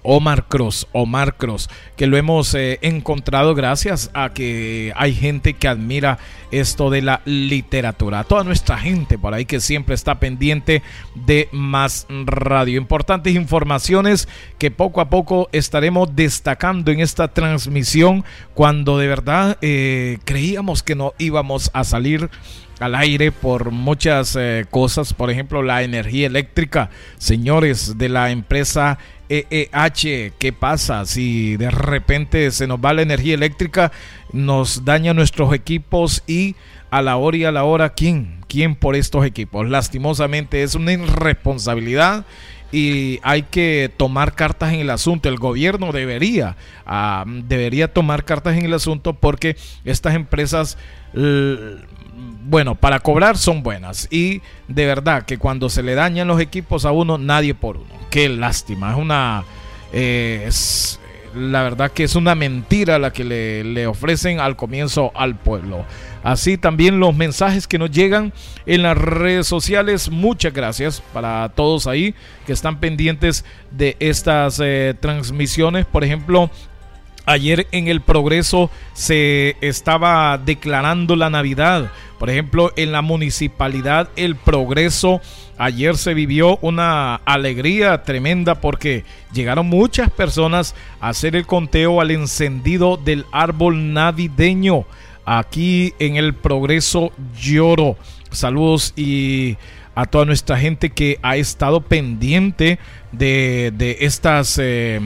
Omar 0.02 0.48
Cruz, 0.48 0.88
Omar 0.94 1.38
Cruz, 1.38 1.70
que 1.96 2.08
lo 2.08 2.18
hemos 2.18 2.56
eh, 2.56 2.80
encontrado 2.82 3.54
gracias 3.54 4.10
a 4.16 4.34
que 4.34 4.92
hay 4.96 5.14
gente 5.14 5.54
que 5.54 5.68
admira 5.68 6.18
esto 6.50 6.90
de 6.90 7.04
la 7.04 7.22
literatura. 7.26 8.24
toda 8.24 8.44
nuestra 8.44 8.80
gente 8.80 9.20
por 9.20 9.36
ahí 9.36 9.46
que 9.46 9.60
siempre 9.60 9.94
está 9.94 10.20
pendiente 10.20 10.82
de 11.14 11.50
más 11.52 12.08
radio. 12.10 12.80
Importantes 12.80 13.36
informaciones 13.36 14.28
que 14.58 14.72
poco 14.72 15.02
a 15.02 15.10
poco 15.12 15.50
estaremos 15.52 16.16
destacando 16.16 16.92
en 16.92 17.00
esta 17.00 17.28
transmisión 17.28 18.26
cuando 18.56 18.98
de 18.98 19.08
verdad 19.08 19.60
eh, 19.62 20.18
creíamos 20.26 20.82
que 20.82 20.96
no 20.96 21.14
íbamos 21.20 21.70
a 21.76 21.84
salir 21.84 22.32
al 22.84 22.96
aire 22.96 23.32
por 23.32 23.72
muchas 23.72 24.36
eh, 24.36 24.66
cosas, 24.70 25.14
por 25.14 25.32
ejemplo 25.32 25.64
la 25.64 25.84
energía 25.84 26.28
eléctrica. 26.28 26.90
Señores 27.18 27.98
de 27.98 28.10
la 28.10 28.32
empresa 28.32 28.98
EEH, 29.30 30.34
¿qué 30.38 30.52
pasa 30.52 31.06
si 31.06 31.56
de 31.56 31.72
repente 31.72 32.52
se 32.52 32.68
nos 32.68 32.80
va 32.80 32.94
la 32.94 33.02
energía 33.02 33.36
eléctrica, 33.36 33.94
nos 34.34 34.84
daña 34.84 35.14
nuestros 35.14 35.54
equipos 35.54 36.24
y 36.28 36.58
a 36.92 37.02
la 37.02 37.16
hora 37.16 37.38
y 37.38 37.46
a 37.46 37.54
la 37.54 37.64
hora, 37.64 37.94
¿quién? 37.94 38.42
¿Quién 38.50 38.76
por 38.76 38.98
estos 38.98 39.26
equipos? 39.26 39.70
Lastimosamente 39.70 40.62
es 40.62 40.76
una 40.76 40.92
irresponsabilidad 40.92 42.26
y 42.74 43.20
hay 43.24 43.44
que 43.44 43.92
tomar 43.96 44.36
cartas 44.36 44.74
en 44.74 44.82
el 44.82 44.90
asunto. 44.90 45.30
El 45.30 45.38
gobierno 45.38 45.94
debería, 45.94 46.58
ah, 46.86 47.24
debería 47.26 47.94
tomar 47.94 48.26
cartas 48.26 48.58
en 48.58 48.66
el 48.66 48.74
asunto 48.74 49.14
porque 49.14 49.56
estas 49.86 50.16
empresas 50.16 50.78
bueno, 52.46 52.76
para 52.76 53.00
cobrar 53.00 53.38
son 53.38 53.64
buenas. 53.64 54.08
Y 54.12 54.42
de 54.68 54.86
verdad 54.86 55.24
que 55.24 55.38
cuando 55.38 55.70
se 55.70 55.84
le 55.84 55.96
dañan 55.96 56.28
los 56.28 56.40
equipos 56.40 56.86
a 56.86 56.92
uno, 56.92 57.18
nadie 57.18 57.54
por 57.54 57.78
uno. 57.78 57.94
Qué 58.10 58.30
lástima. 58.30 58.92
Es 58.92 58.98
una. 58.98 59.44
Eh, 59.92 60.44
es, 60.48 61.00
la 61.36 61.64
verdad 61.64 61.92
que 61.92 62.04
es 62.04 62.16
una 62.16 62.36
mentira 62.36 63.00
la 63.00 63.12
que 63.12 63.24
le, 63.24 63.88
ofrecen 63.88 64.40
al 64.40 64.56
comienzo 64.56 65.12
al 65.16 65.36
pueblo. 65.36 65.86
Así 66.24 66.58
también 66.58 67.00
los 67.00 67.16
mensajes 67.16 67.68
que 67.68 67.80
nos 67.80 67.92
llegan 67.92 68.34
en 68.66 68.84
las 68.84 68.98
redes 68.98 69.48
sociales. 69.48 70.10
Muchas 70.10 70.54
gracias 70.54 71.02
para 71.14 71.50
todos 71.50 71.88
ahí 71.88 72.14
que 72.46 72.54
están 72.54 72.80
pendientes 72.80 73.46
de 73.72 73.98
estas 74.00 74.62
eh, 74.64 74.96
transmisiones. 75.00 75.86
Por 75.86 76.04
ejemplo, 76.04 76.50
Ayer 77.26 77.68
en 77.72 77.88
el 77.88 78.02
Progreso 78.02 78.70
se 78.94 79.56
estaba 79.62 80.38
declarando 80.38 81.16
la 81.16 81.30
Navidad. 81.30 81.90
Por 82.20 82.30
ejemplo, 82.30 82.74
en 82.76 82.92
la 82.92 83.02
municipalidad 83.02 84.10
El 84.18 84.36
Progreso, 84.36 85.22
ayer 85.58 85.96
se 85.96 86.14
vivió 86.14 86.58
una 86.62 87.16
alegría 87.16 88.04
tremenda 88.04 88.56
porque 88.56 89.06
llegaron 89.34 89.68
muchas 89.68 90.12
personas 90.12 90.76
a 91.00 91.10
hacer 91.10 91.38
el 91.38 91.46
conteo 91.46 92.02
al 92.02 92.12
encendido 92.12 92.98
del 92.98 93.26
árbol 93.32 93.94
navideño. 93.94 94.86
Aquí 95.26 95.94
en 96.00 96.18
El 96.18 96.34
Progreso 96.34 97.14
lloro. 97.40 97.96
Saludos 98.32 98.94
y 98.98 99.56
a 99.96 100.06
toda 100.08 100.26
nuestra 100.26 100.58
gente 100.58 100.90
que 100.90 101.20
ha 101.22 101.38
estado 101.38 101.80
pendiente 101.80 102.80
de, 103.14 103.72
de 103.74 104.00
estas... 104.02 104.60
Eh, 104.62 105.00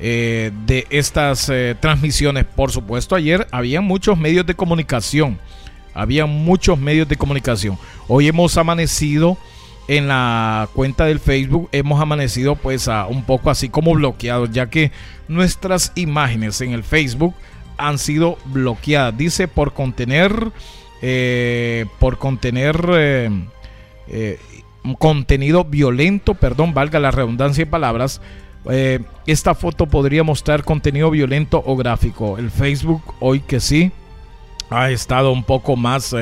eh, 0.00 0.50
de 0.66 0.86
estas 0.90 1.48
eh, 1.48 1.76
transmisiones. 1.78 2.44
Por 2.44 2.72
supuesto, 2.72 3.14
ayer 3.14 3.46
había 3.52 3.80
muchos 3.80 4.18
medios 4.18 4.44
de 4.44 4.54
comunicación, 4.54 5.38
había 5.94 6.26
muchos 6.26 6.78
medios 6.78 7.08
de 7.08 7.16
comunicación. 7.16 7.78
Hoy 8.08 8.26
hemos 8.26 8.56
amanecido 8.56 9.38
en 9.86 10.08
la 10.08 10.68
cuenta 10.74 11.04
del 11.04 11.20
Facebook, 11.20 11.68
hemos 11.70 12.00
amanecido 12.00 12.56
pues 12.56 12.88
a 12.88 13.06
un 13.06 13.22
poco 13.24 13.50
así 13.50 13.68
como 13.68 13.94
bloqueados, 13.94 14.50
ya 14.50 14.68
que 14.68 14.90
nuestras 15.28 15.92
imágenes 15.94 16.60
en 16.60 16.72
el 16.72 16.82
Facebook 16.82 17.34
han 17.76 17.98
sido 17.98 18.36
bloqueadas. 18.46 19.16
Dice 19.16 19.46
por 19.46 19.74
contener, 19.74 20.50
eh, 21.02 21.86
por 22.00 22.18
contener 22.18 23.30
contenido 24.98 25.64
violento, 25.64 26.34
perdón, 26.34 26.74
valga 26.74 26.98
la 26.98 27.10
redundancia 27.10 27.64
de 27.64 27.70
palabras. 27.70 28.20
Esta 29.26 29.54
foto 29.54 29.86
podría 29.86 30.22
mostrar 30.22 30.64
contenido 30.64 31.10
violento 31.10 31.62
o 31.66 31.76
gráfico. 31.76 32.38
El 32.38 32.50
Facebook 32.50 33.02
hoy 33.20 33.40
que 33.40 33.60
sí 33.60 33.92
ha 34.70 34.90
estado 34.90 35.32
un 35.32 35.44
poco 35.44 35.76
más 35.76 36.14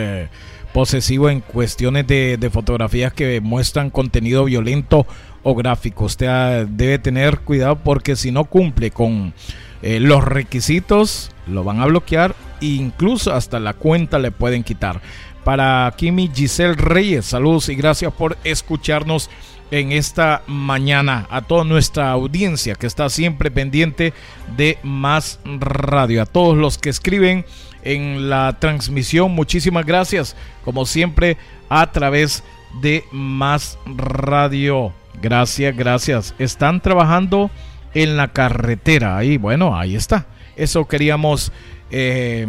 posesivo 0.72 1.28
en 1.28 1.40
cuestiones 1.40 2.06
de, 2.06 2.36
de, 2.38 2.50
fotografías 2.50 3.12
que 3.12 3.40
muestran 3.40 3.90
contenido 3.90 4.44
violento 4.44 5.06
o 5.42 5.54
gráfico. 5.54 6.04
Usted 6.04 6.26
ah, 6.26 6.66
debe 6.68 6.98
tener 6.98 7.40
cuidado 7.40 7.76
porque 7.76 8.16
si 8.16 8.30
no 8.30 8.44
cumple 8.44 8.90
con 8.90 9.34
eh, 9.82 10.00
los 10.00 10.24
requisitos, 10.24 11.30
lo 11.46 11.64
van 11.64 11.80
a 11.80 11.86
bloquear 11.86 12.34
e 12.60 12.66
incluso 12.66 13.32
hasta 13.32 13.60
la 13.60 13.74
cuenta 13.74 14.18
le 14.18 14.30
pueden 14.30 14.62
quitar. 14.62 15.00
Para 15.44 15.92
Kimi 15.96 16.30
Giselle 16.32 16.74
Reyes, 16.74 17.26
saludos 17.26 17.68
y 17.68 17.74
gracias 17.74 18.12
por 18.12 18.36
escucharnos 18.44 19.28
en 19.72 19.90
esta 19.90 20.42
mañana. 20.46 21.26
A 21.30 21.40
toda 21.40 21.64
nuestra 21.64 22.10
audiencia 22.12 22.74
que 22.76 22.86
está 22.86 23.08
siempre 23.08 23.50
pendiente 23.50 24.12
de 24.56 24.78
Más 24.84 25.40
Radio. 25.44 26.22
A 26.22 26.26
todos 26.26 26.56
los 26.56 26.78
que 26.78 26.90
escriben 26.90 27.44
en 27.82 28.30
la 28.30 28.58
transmisión, 28.60 29.32
muchísimas 29.32 29.84
gracias. 29.84 30.36
Como 30.64 30.86
siempre, 30.86 31.38
a 31.68 31.90
través 31.90 32.44
de 32.80 33.02
Más 33.10 33.78
Radio. 33.86 34.92
Gracias, 35.20 35.74
gracias. 35.74 36.34
Están 36.38 36.80
trabajando 36.80 37.50
en 37.94 38.16
la 38.16 38.28
carretera. 38.28 39.16
Ahí, 39.16 39.38
bueno, 39.38 39.76
ahí 39.76 39.96
está. 39.96 40.26
Eso 40.54 40.86
queríamos 40.86 41.50
eh, 41.90 42.46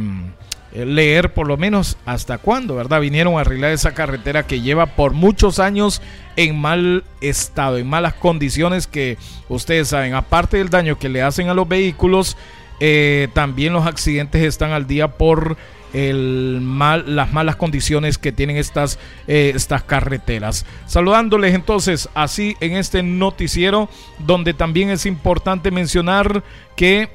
leer 0.74 1.34
por 1.34 1.48
lo 1.48 1.58
menos 1.58 1.98
hasta 2.06 2.38
cuándo, 2.38 2.76
¿verdad? 2.76 3.02
Vinieron 3.02 3.38
a 3.38 3.42
arreglar 3.42 3.72
esa 3.72 3.94
carretera 3.94 4.48
que 4.48 4.62
lleva 4.62 4.88
por 4.88 5.14
muchos 5.14 5.60
años 5.60 6.02
en 6.36 6.60
mal 6.60 7.04
estado, 7.22 7.78
en 7.78 7.88
malas 7.88 8.16
condiciones 8.16 8.88
que 8.88 9.18
ustedes 9.50 9.90
saben, 9.90 10.16
aparte 10.16 10.58
del 10.58 10.70
daño 10.70 10.98
que 10.98 11.10
le 11.10 11.22
hacen 11.22 11.50
a 11.50 11.54
los 11.54 11.68
vehículos, 11.68 12.38
eh, 12.80 13.28
también 13.34 13.74
los 13.74 13.86
accidentes 13.86 14.42
están 14.42 14.72
al 14.72 14.88
día 14.88 15.10
por 15.10 15.58
el 15.94 16.60
mal, 16.62 17.16
las 17.16 17.32
malas 17.32 17.56
condiciones 17.56 18.18
que 18.18 18.32
tienen 18.32 18.58
estas, 18.58 18.98
eh, 19.28 19.54
estas 19.56 19.84
carreteras. 19.84 20.66
Saludándoles 20.88 21.54
entonces 21.54 22.10
así 22.16 22.58
en 22.60 22.74
este 22.74 23.04
noticiero 23.04 23.90
donde 24.20 24.54
también 24.54 24.90
es 24.90 25.06
importante 25.06 25.70
mencionar 25.70 26.44
que 26.76 27.10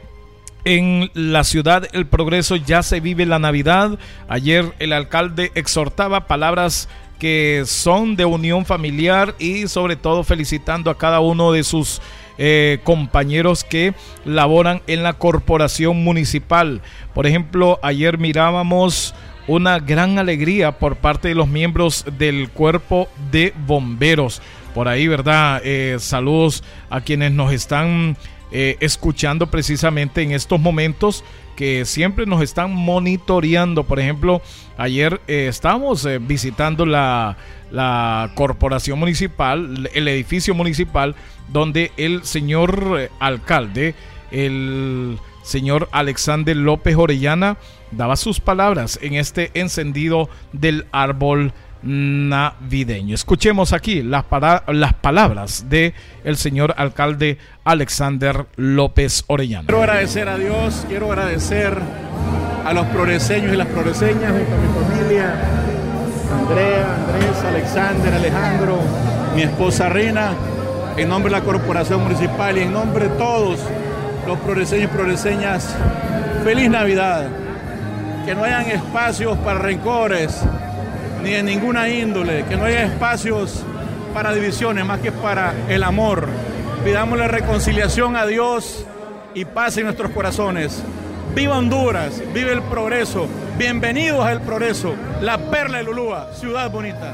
en 0.69 1.11
la 1.15 1.45
ciudad 1.45 1.89
El 1.93 2.07
Progreso 2.07 2.55
ya 2.57 2.83
se 2.83 3.01
vive 3.01 3.25
la 3.25 3.39
Navidad. 3.39 3.99
Ayer 4.29 4.75
el 4.81 4.93
alcalde 4.93 5.51
exhortaba 5.55 6.27
palabras 6.27 6.91
que 7.19 7.63
son 7.65 8.17
de 8.17 8.27
unión 8.27 8.67
familiar 8.67 9.35
y 9.39 9.67
sobre 9.67 9.97
todo 9.97 10.25
felicitando 10.25 10.91
a 10.91 10.99
cada 10.99 11.21
uno 11.21 11.53
de 11.53 11.65
sus 11.65 12.03
eh, 12.37 12.81
compañeros 12.85 13.65
que 13.65 13.95
laboran 14.27 14.83
en 14.87 15.03
la 15.03 15.15
corporación 15.15 16.05
municipal. 16.05 16.83
Por 17.15 17.27
ejemplo, 17.27 17.81
ayer 17.83 18.19
mirábamos 18.19 19.15
una 19.47 19.79
gran 19.79 20.19
alegría 20.19 20.73
por 20.73 20.97
parte 20.97 21.29
de 21.29 21.35
los 21.35 21.49
miembros 21.49 22.05
del 22.19 22.51
cuerpo 22.51 23.09
de 23.31 23.55
bomberos. 23.67 24.43
Por 24.75 24.87
ahí, 24.87 25.09
¿verdad? 25.09 25.63
Eh, 25.65 25.97
saludos 25.99 26.63
a 26.91 27.01
quienes 27.01 27.33
nos 27.33 27.55
están 27.55 28.19
eh, 28.53 28.77
escuchando 28.81 29.49
precisamente 29.49 30.23
en 30.23 30.33
estos 30.33 30.61
momentos 30.61 31.25
que 31.57 31.85
siempre 31.85 32.27
nos 32.27 32.43
están 32.43 32.73
monitoreando. 32.73 33.85
Por 33.85 33.99
ejemplo, 33.99 34.41
ayer 34.77 35.21
estábamos 35.27 36.07
visitando 36.21 36.87
la, 36.87 37.37
la 37.71 38.31
corporación 38.35 38.99
municipal, 38.99 39.91
el 39.93 40.09
edificio 40.09 40.55
municipal, 40.55 41.15
donde 41.49 41.93
el 41.97 42.25
señor 42.25 42.97
eh, 42.99 43.11
alcalde, 43.19 43.95
el 44.31 45.19
señor 45.43 45.89
Alexander 45.93 46.57
López 46.57 46.97
Orellana, 46.97 47.57
daba 47.91 48.17
sus 48.17 48.41
palabras 48.41 48.99
en 49.03 49.15
este 49.15 49.51
encendido 49.55 50.29
del 50.53 50.87
árbol 50.93 51.53
navideño. 51.83 53.15
Escuchemos 53.15 53.73
aquí 53.73 54.03
las, 54.03 54.25
las 54.69 54.95
palabras 54.95 55.67
de 55.69 55.95
el 56.25 56.37
señor 56.37 56.75
alcalde 56.77 57.39
Alexander 57.65 58.47
López 58.57 59.25
Orellana. 59.27 59.67
Quiero 59.67 59.83
agradecer 59.83 60.29
a 60.29 60.37
Dios, 60.37 60.85
quiero 60.89 61.13
agradecer 61.13 61.79
a 62.65 62.73
los 62.73 62.87
progreseños 62.89 63.53
y 63.53 63.57
las 63.57 63.69
progreseñas 63.69 64.33
junto 64.33 64.55
a 64.55 64.59
mi 64.59 64.87
familia, 64.87 65.35
Andrea, 66.39 66.97
Andrés, 66.97 67.45
Alexander, 67.47 68.15
Alejandro, 68.15 68.79
mi 69.35 69.43
esposa 69.43 69.89
Rina, 69.89 70.33
en 70.97 71.09
nombre 71.09 71.33
de 71.33 71.39
la 71.39 71.45
Corporación 71.45 72.03
Municipal 72.03 72.59
y 72.59 72.63
en 72.63 72.73
nombre 72.73 73.09
de 73.09 73.17
todos 73.17 73.61
los 74.27 74.39
progreseños 74.41 74.91
y 74.91 74.95
progreseñas, 74.95 75.75
feliz 76.45 76.69
Navidad. 76.69 77.29
Que 78.27 78.35
no 78.35 78.45
hayan 78.45 78.67
espacios 78.67 79.39
para 79.39 79.59
rencores, 79.61 80.43
ni 81.23 81.31
de 81.31 81.43
ninguna 81.43 81.89
índole, 81.89 82.45
que 82.45 82.57
no 82.57 82.65
haya 82.65 82.85
espacios 82.85 83.65
para 84.15 84.33
divisiones, 84.33 84.85
más 84.85 85.01
que 85.01 85.13
para 85.13 85.55
el 85.69 85.83
amor. 85.83 86.29
Pidamos 86.85 87.19
la 87.19 87.29
reconciliación 87.29 88.17
a 88.17 88.27
Dios 88.27 88.85
y 89.35 89.45
paz 89.45 89.77
en 89.77 89.85
nuestros 89.85 90.11
corazones. 90.13 90.83
Viva 91.35 91.59
Honduras, 91.59 92.23
vive 92.33 92.53
el 92.53 92.63
progreso. 92.63 93.27
Bienvenidos 93.59 94.25
al 94.25 94.41
progreso, 94.41 94.95
la 95.21 95.39
perla 95.39 95.79
de 95.79 95.85
Lulúa, 95.85 96.29
ciudad 96.33 96.71
bonita. 96.71 97.13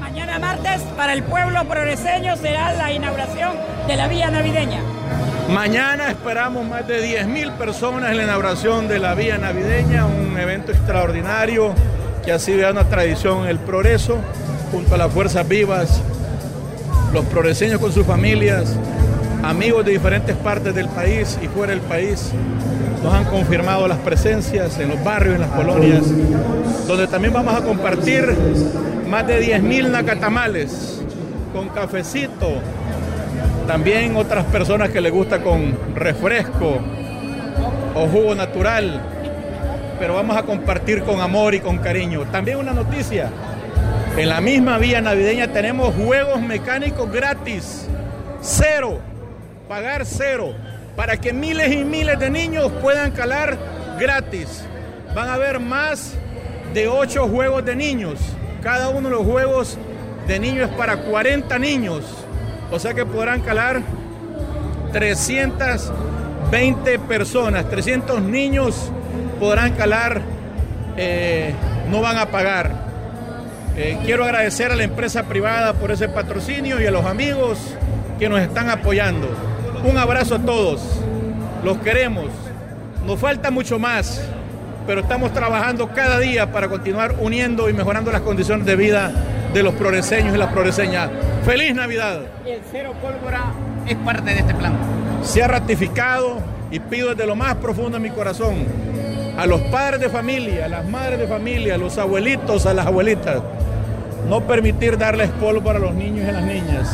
Mañana 0.00 0.38
martes 0.38 0.82
para 0.96 1.12
el 1.12 1.22
pueblo 1.22 1.64
progreseño 1.64 2.36
será 2.36 2.72
la 2.74 2.92
inauguración 2.92 3.54
de 3.86 3.96
la 3.96 4.08
vía 4.08 4.30
navideña. 4.30 4.80
Mañana 5.50 6.10
esperamos 6.10 6.66
más 6.66 6.86
de 6.86 7.02
10.000 7.22 7.52
personas 7.52 8.10
en 8.10 8.18
la 8.18 8.24
inauguración 8.24 8.88
de 8.88 8.98
la 8.98 9.14
vía 9.14 9.38
navideña, 9.38 10.06
un 10.06 10.38
evento 10.38 10.72
extraordinario 10.72 11.74
que 12.26 12.32
ha 12.32 12.40
sido 12.40 12.68
una 12.68 12.82
tradición 12.82 13.46
el 13.46 13.60
progreso, 13.60 14.18
junto 14.72 14.96
a 14.96 14.98
las 14.98 15.12
fuerzas 15.12 15.46
vivas, 15.46 16.02
los 17.14 17.24
progreseños 17.26 17.80
con 17.80 17.92
sus 17.92 18.04
familias, 18.04 18.74
amigos 19.44 19.84
de 19.84 19.92
diferentes 19.92 20.34
partes 20.34 20.74
del 20.74 20.88
país 20.88 21.38
y 21.40 21.46
fuera 21.46 21.72
del 21.72 21.82
país, 21.82 22.32
nos 23.04 23.14
han 23.14 23.26
confirmado 23.26 23.86
las 23.86 23.98
presencias 23.98 24.76
en 24.80 24.88
los 24.88 25.04
barrios, 25.04 25.36
en 25.36 25.42
las 25.42 25.50
colonias, 25.50 26.02
donde 26.88 27.06
también 27.06 27.32
vamos 27.32 27.54
a 27.54 27.60
compartir 27.60 28.36
más 29.08 29.24
de 29.24 29.40
10.000 29.40 29.90
nacatamales 29.90 31.00
con 31.54 31.68
cafecito. 31.68 32.54
También 33.68 34.16
otras 34.16 34.46
personas 34.46 34.90
que 34.90 35.00
les 35.00 35.12
gusta 35.12 35.40
con 35.42 35.78
refresco 35.94 36.80
o 37.94 38.08
jugo 38.08 38.34
natural. 38.34 39.15
Pero 39.98 40.14
vamos 40.14 40.36
a 40.36 40.42
compartir 40.42 41.02
con 41.02 41.20
amor 41.20 41.54
y 41.54 41.60
con 41.60 41.78
cariño. 41.78 42.22
También 42.30 42.58
una 42.58 42.72
noticia. 42.72 43.30
En 44.16 44.28
la 44.28 44.40
misma 44.40 44.78
vía 44.78 45.00
navideña 45.00 45.48
tenemos 45.48 45.94
juegos 45.94 46.40
mecánicos 46.40 47.10
gratis. 47.10 47.86
Cero. 48.40 49.00
Pagar 49.68 50.06
cero. 50.06 50.54
Para 50.94 51.16
que 51.16 51.32
miles 51.32 51.72
y 51.72 51.84
miles 51.84 52.18
de 52.18 52.30
niños 52.30 52.70
puedan 52.80 53.10
calar 53.10 53.58
gratis. 53.98 54.64
Van 55.14 55.28
a 55.28 55.34
haber 55.34 55.60
más 55.60 56.14
de 56.72 56.88
ocho 56.88 57.28
juegos 57.28 57.64
de 57.64 57.76
niños 57.76 58.18
cada 58.66 58.88
uno 58.88 59.08
de 59.08 59.14
los 59.14 59.24
juegos 59.24 59.78
de 60.26 60.40
niños 60.40 60.68
es 60.68 60.76
para 60.76 60.96
40 60.96 61.56
niños. 61.60 62.04
O 62.72 62.80
sea 62.80 62.94
que 62.94 63.06
podrán 63.06 63.42
calar 63.42 63.80
320 64.92 66.98
personas, 66.98 67.70
300 67.70 68.20
niños 68.22 68.90
podrán 69.38 69.72
calar, 69.72 70.20
eh, 70.96 71.54
no 71.90 72.00
van 72.00 72.18
a 72.18 72.26
pagar. 72.26 72.70
Eh, 73.76 73.98
quiero 74.04 74.24
agradecer 74.24 74.72
a 74.72 74.76
la 74.76 74.84
empresa 74.84 75.24
privada 75.24 75.74
por 75.74 75.90
ese 75.90 76.08
patrocinio 76.08 76.80
y 76.80 76.86
a 76.86 76.90
los 76.90 77.04
amigos 77.04 77.58
que 78.18 78.28
nos 78.28 78.40
están 78.40 78.70
apoyando. 78.70 79.28
Un 79.84 79.98
abrazo 79.98 80.36
a 80.36 80.38
todos, 80.38 81.00
los 81.62 81.78
queremos. 81.78 82.26
Nos 83.06 83.20
falta 83.20 83.50
mucho 83.50 83.78
más 83.78 84.20
pero 84.86 85.00
estamos 85.00 85.32
trabajando 85.32 85.88
cada 85.88 86.18
día 86.20 86.52
para 86.52 86.68
continuar 86.68 87.16
uniendo 87.18 87.68
y 87.68 87.72
mejorando 87.72 88.12
las 88.12 88.20
condiciones 88.20 88.64
de 88.66 88.76
vida 88.76 89.12
de 89.52 89.62
los 89.62 89.74
progreseños 89.74 90.34
y 90.34 90.38
las 90.38 90.52
progreseñas. 90.52 91.10
¡Feliz 91.44 91.74
Navidad! 91.74 92.20
El 92.46 92.60
cero 92.70 92.94
pólvora 93.02 93.52
es 93.86 93.96
parte 93.96 94.30
de 94.30 94.38
este 94.38 94.54
plan. 94.54 94.74
Se 95.22 95.42
ha 95.42 95.48
ratificado 95.48 96.38
y 96.70 96.78
pido 96.78 97.10
desde 97.10 97.26
lo 97.26 97.34
más 97.34 97.56
profundo 97.56 97.98
de 97.98 98.00
mi 98.00 98.10
corazón 98.10 98.64
a 99.36 99.46
los 99.46 99.60
padres 99.62 100.00
de 100.00 100.08
familia, 100.08 100.64
a 100.64 100.68
las 100.68 100.88
madres 100.88 101.18
de 101.18 101.26
familia, 101.26 101.74
a 101.74 101.78
los 101.78 101.98
abuelitos, 101.98 102.64
a 102.66 102.72
las 102.72 102.86
abuelitas, 102.86 103.42
no 104.28 104.40
permitir 104.42 104.96
darles 104.96 105.30
pólvora 105.30 105.78
a 105.78 105.82
los 105.82 105.94
niños 105.94 106.26
y 106.26 106.28
a 106.28 106.32
las 106.32 106.44
niñas. 106.44 106.88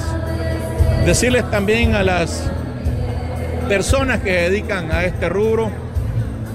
Decirles 1.06 1.48
también 1.50 1.94
a 1.94 2.02
las 2.02 2.50
personas 3.68 4.20
que 4.20 4.30
se 4.30 4.50
dedican 4.50 4.90
a 4.90 5.04
este 5.04 5.28
rubro 5.28 5.70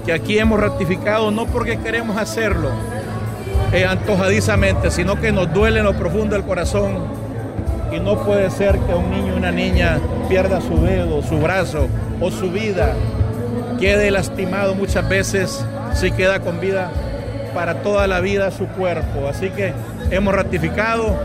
que 0.04 0.12
aquí 0.12 0.38
hemos 0.38 0.60
ratificado 0.60 1.30
no 1.30 1.46
porque 1.46 1.78
queremos 1.78 2.16
hacerlo 2.16 2.70
eh, 3.72 3.84
antojadizamente, 3.84 4.90
sino 4.90 5.20
que 5.20 5.32
nos 5.32 5.52
duele 5.52 5.80
en 5.80 5.84
lo 5.84 5.94
profundo 5.94 6.34
del 6.34 6.44
corazón. 6.44 6.96
Y 7.92 8.00
no 8.00 8.18
puede 8.18 8.50
ser 8.50 8.78
que 8.78 8.94
un 8.94 9.10
niño 9.10 9.34
o 9.34 9.36
una 9.36 9.50
niña 9.50 9.98
pierda 10.28 10.60
su 10.60 10.82
dedo, 10.82 11.22
su 11.22 11.38
brazo 11.38 11.88
o 12.20 12.30
su 12.30 12.50
vida, 12.50 12.94
quede 13.78 14.10
lastimado 14.10 14.74
muchas 14.74 15.08
veces 15.08 15.64
si 15.94 16.10
queda 16.12 16.40
con 16.40 16.60
vida 16.60 16.90
para 17.54 17.82
toda 17.82 18.06
la 18.06 18.20
vida 18.20 18.50
su 18.50 18.66
cuerpo. 18.66 19.28
Así 19.28 19.50
que 19.50 19.72
hemos 20.10 20.34
ratificado 20.34 21.16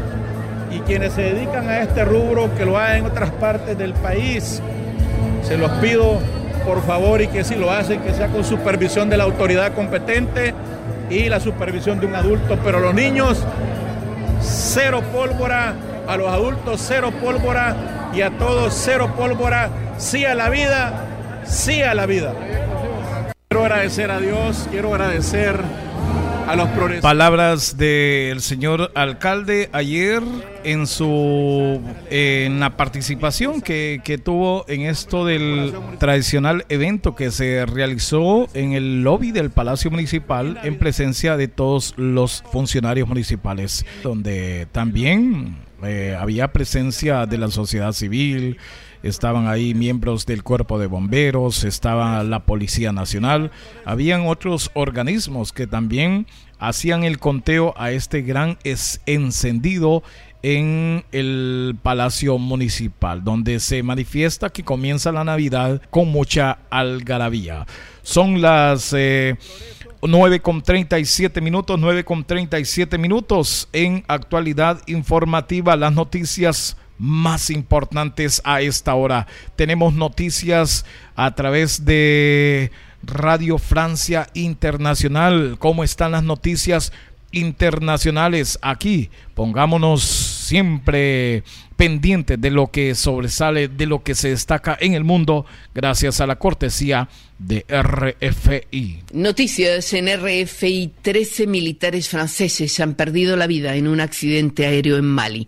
y 0.71 0.79
quienes 0.79 1.13
se 1.13 1.21
dedican 1.21 1.69
a 1.69 1.81
este 1.81 2.05
rubro, 2.05 2.53
que 2.55 2.65
lo 2.65 2.77
hagan 2.77 2.97
en 2.97 3.05
otras 3.05 3.31
partes 3.31 3.77
del 3.77 3.93
país, 3.93 4.61
se 5.43 5.57
los 5.57 5.71
pido 5.73 6.19
por 6.65 6.81
favor 6.83 7.21
y 7.21 7.27
que 7.27 7.43
si 7.43 7.55
lo 7.55 7.71
hacen, 7.71 8.01
que 8.01 8.13
sea 8.13 8.27
con 8.27 8.43
supervisión 8.43 9.09
de 9.09 9.17
la 9.17 9.25
autoridad 9.25 9.73
competente 9.73 10.53
y 11.09 11.29
la 11.29 11.39
supervisión 11.39 11.99
de 11.99 12.07
un 12.07 12.15
adulto, 12.15 12.57
pero 12.63 12.79
los 12.79 12.93
niños, 12.93 13.43
cero 14.41 15.01
pólvora, 15.11 15.73
a 16.07 16.17
los 16.17 16.27
adultos, 16.27 16.83
cero 16.85 17.11
pólvora 17.21 17.75
y 18.13 18.21
a 18.21 18.31
todos, 18.37 18.73
cero 18.73 19.13
pólvora, 19.15 19.69
sí 19.97 20.25
a 20.25 20.35
la 20.35 20.49
vida, 20.49 21.05
sí 21.45 21.81
a 21.81 21.93
la 21.93 22.05
vida. 22.05 22.33
Quiero 23.53 23.65
agradecer 23.65 24.09
a 24.09 24.19
Dios, 24.19 24.67
quiero 24.71 24.95
agradecer 24.95 25.59
a 26.47 26.55
los 26.55 26.69
Palabras 27.01 27.77
del 27.77 28.41
señor 28.41 28.91
alcalde 28.95 29.69
ayer 29.73 30.23
en 30.63 30.87
su 30.87 31.79
en 32.09 32.59
la 32.59 32.75
participación 32.75 33.61
que, 33.61 34.01
que, 34.03 34.17
tuvo 34.17 34.65
en 34.67 34.81
esto 34.81 35.23
del 35.23 35.71
tradicional 35.99 36.65
evento 36.67 37.13
que 37.13 37.29
se 37.29 37.67
realizó 37.67 38.49
en 38.55 38.73
el 38.73 39.03
lobby 39.03 39.31
del 39.31 39.51
Palacio 39.51 39.91
Municipal 39.91 40.59
en 40.63 40.79
presencia 40.79 41.37
de 41.37 41.47
todos 41.47 41.93
los 41.95 42.43
funcionarios 42.51 43.07
municipales, 43.07 43.85
donde 44.01 44.67
también 44.71 45.57
eh, 45.83 46.17
había 46.19 46.51
presencia 46.53 47.27
de 47.27 47.37
la 47.37 47.49
sociedad 47.49 47.91
civil, 47.91 48.57
estaban 49.03 49.47
ahí 49.47 49.73
miembros 49.73 50.25
del 50.25 50.43
cuerpo 50.43 50.79
de 50.79 50.87
bomberos, 50.87 51.63
estaba 51.63 52.23
la 52.23 52.45
Policía 52.45 52.91
Nacional, 52.91 53.51
habían 53.85 54.25
otros 54.27 54.71
organismos 54.73 55.53
que 55.53 55.67
también 55.67 56.25
hacían 56.57 57.03
el 57.03 57.19
conteo 57.19 57.73
a 57.77 57.91
este 57.91 58.21
gran 58.21 58.57
encendido 59.05 60.01
en 60.41 61.05
el 61.11 61.75
Palacio 61.81 62.37
Municipal, 62.37 63.23
donde 63.23 63.59
se 63.59 63.83
manifiesta 63.83 64.49
que 64.49 64.63
comienza 64.63 65.11
la 65.11 65.23
Navidad 65.23 65.81
con 65.89 66.09
mucha 66.09 66.59
algarabía. 66.69 67.65
Son 68.01 68.41
las... 68.41 68.93
Eh, 68.95 69.35
9 70.05 70.41
con 70.41 70.61
37 70.61 71.39
minutos, 71.39 71.79
9 71.79 72.03
con 72.03 72.25
37 72.25 72.97
minutos 72.97 73.69
en 73.71 74.03
actualidad 74.09 74.81
informativa, 74.85 75.77
las 75.77 75.93
noticias 75.93 76.75
más 76.97 77.49
importantes 77.49 78.41
a 78.43 78.61
esta 78.61 78.95
hora. 78.95 79.27
Tenemos 79.55 79.93
noticias 79.93 80.85
a 81.15 81.35
través 81.35 81.85
de 81.85 82.71
Radio 83.03 83.57
Francia 83.57 84.29
Internacional. 84.33 85.57
¿Cómo 85.59 85.83
están 85.83 86.11
las 86.11 86.23
noticias 86.23 86.93
internacionales 87.33 88.57
aquí? 88.61 89.09
Pongámonos 89.35 90.03
siempre 90.03 91.43
pendientes 91.75 92.39
de 92.39 92.51
lo 92.51 92.71
que 92.71 92.95
sobresale, 92.95 93.67
de 93.67 93.85
lo 93.87 94.03
que 94.03 94.15
se 94.15 94.29
destaca 94.29 94.77
en 94.79 94.93
el 94.93 95.03
mundo, 95.03 95.45
gracias 95.73 96.21
a 96.21 96.27
la 96.27 96.37
cortesía 96.37 97.09
de 97.39 97.65
RFI. 97.67 98.99
Noticias 99.11 99.93
en 99.93 100.07
RFI. 100.07 100.91
13 101.01 101.47
militares 101.47 102.07
franceses 102.07 102.79
han 102.79 102.93
perdido 102.93 103.35
la 103.35 103.47
vida 103.47 103.75
en 103.75 103.87
un 103.87 103.99
accidente 103.99 104.65
aéreo 104.65 104.97
en 104.97 105.05
Mali. 105.05 105.47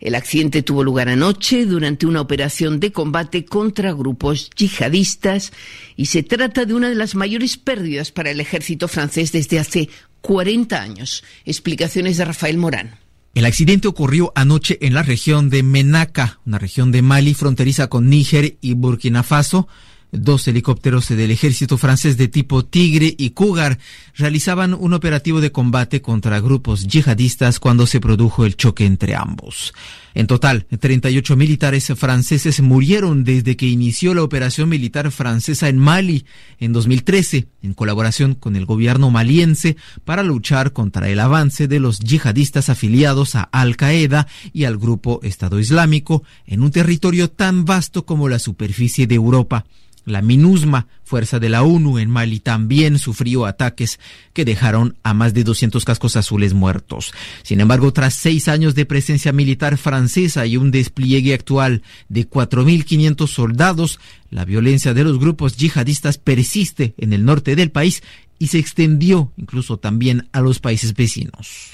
El 0.00 0.14
accidente 0.14 0.62
tuvo 0.62 0.84
lugar 0.84 1.08
anoche 1.08 1.66
durante 1.66 2.06
una 2.06 2.20
operación 2.20 2.80
de 2.80 2.92
combate 2.92 3.44
contra 3.44 3.92
grupos 3.92 4.50
yihadistas 4.56 5.52
y 5.96 6.06
se 6.06 6.22
trata 6.22 6.64
de 6.64 6.74
una 6.74 6.88
de 6.88 6.94
las 6.94 7.14
mayores 7.14 7.56
pérdidas 7.56 8.10
para 8.10 8.30
el 8.30 8.40
ejército 8.40 8.88
francés 8.88 9.32
desde 9.32 9.58
hace 9.58 9.88
40 10.24 10.80
años. 10.80 11.22
Explicaciones 11.44 12.16
de 12.16 12.24
Rafael 12.24 12.56
Morán. 12.56 12.98
El 13.34 13.44
accidente 13.44 13.88
ocurrió 13.88 14.32
anoche 14.34 14.78
en 14.80 14.94
la 14.94 15.02
región 15.02 15.50
de 15.50 15.62
Menaka, 15.62 16.40
una 16.46 16.58
región 16.58 16.92
de 16.92 17.02
Mali 17.02 17.34
fronteriza 17.34 17.88
con 17.88 18.08
Níger 18.08 18.56
y 18.62 18.72
Burkina 18.72 19.22
Faso. 19.22 19.68
Dos 20.16 20.46
helicópteros 20.46 21.08
del 21.08 21.32
ejército 21.32 21.76
francés 21.76 22.16
de 22.16 22.28
tipo 22.28 22.64
Tigre 22.64 23.12
y 23.18 23.30
Cougar 23.30 23.78
realizaban 24.14 24.72
un 24.72 24.94
operativo 24.94 25.40
de 25.40 25.50
combate 25.50 26.02
contra 26.02 26.38
grupos 26.38 26.86
yihadistas 26.86 27.58
cuando 27.58 27.84
se 27.88 27.98
produjo 27.98 28.44
el 28.44 28.56
choque 28.56 28.86
entre 28.86 29.16
ambos. 29.16 29.74
En 30.14 30.28
total, 30.28 30.66
38 30.78 31.34
militares 31.34 31.92
franceses 31.96 32.60
murieron 32.60 33.24
desde 33.24 33.56
que 33.56 33.66
inició 33.66 34.14
la 34.14 34.22
operación 34.22 34.68
militar 34.68 35.10
francesa 35.10 35.68
en 35.68 35.78
Mali 35.78 36.24
en 36.60 36.72
2013, 36.72 37.48
en 37.62 37.74
colaboración 37.74 38.34
con 38.34 38.54
el 38.54 38.66
gobierno 38.66 39.10
maliense 39.10 39.76
para 40.04 40.22
luchar 40.22 40.72
contra 40.72 41.08
el 41.08 41.18
avance 41.18 41.66
de 41.66 41.80
los 41.80 41.98
yihadistas 41.98 42.68
afiliados 42.68 43.34
a 43.34 43.42
Al 43.42 43.76
Qaeda 43.76 44.28
y 44.52 44.62
al 44.62 44.78
grupo 44.78 45.18
Estado 45.24 45.58
Islámico 45.58 46.22
en 46.46 46.62
un 46.62 46.70
territorio 46.70 47.28
tan 47.28 47.64
vasto 47.64 48.06
como 48.06 48.28
la 48.28 48.38
superficie 48.38 49.08
de 49.08 49.16
Europa. 49.16 49.64
La 50.04 50.22
MINUSMA, 50.22 50.86
fuerza 51.02 51.38
de 51.38 51.48
la 51.48 51.62
ONU 51.62 51.98
en 51.98 52.10
Mali, 52.10 52.40
también 52.40 52.98
sufrió 52.98 53.46
ataques 53.46 53.98
que 54.32 54.44
dejaron 54.44 54.96
a 55.02 55.14
más 55.14 55.32
de 55.34 55.44
200 55.44 55.84
cascos 55.84 56.16
azules 56.16 56.52
muertos. 56.52 57.12
Sin 57.42 57.60
embargo, 57.60 57.92
tras 57.92 58.14
seis 58.14 58.48
años 58.48 58.74
de 58.74 58.86
presencia 58.86 59.32
militar 59.32 59.78
francesa 59.78 60.46
y 60.46 60.56
un 60.56 60.70
despliegue 60.70 61.34
actual 61.34 61.82
de 62.08 62.28
4.500 62.28 63.26
soldados, 63.26 64.00
la 64.30 64.44
violencia 64.44 64.94
de 64.94 65.04
los 65.04 65.18
grupos 65.18 65.56
yihadistas 65.56 66.18
persiste 66.18 66.94
en 66.98 67.12
el 67.12 67.24
norte 67.24 67.56
del 67.56 67.70
país 67.70 68.02
y 68.38 68.48
se 68.48 68.58
extendió 68.58 69.32
incluso 69.36 69.78
también 69.78 70.28
a 70.32 70.40
los 70.40 70.58
países 70.58 70.94
vecinos. 70.94 71.70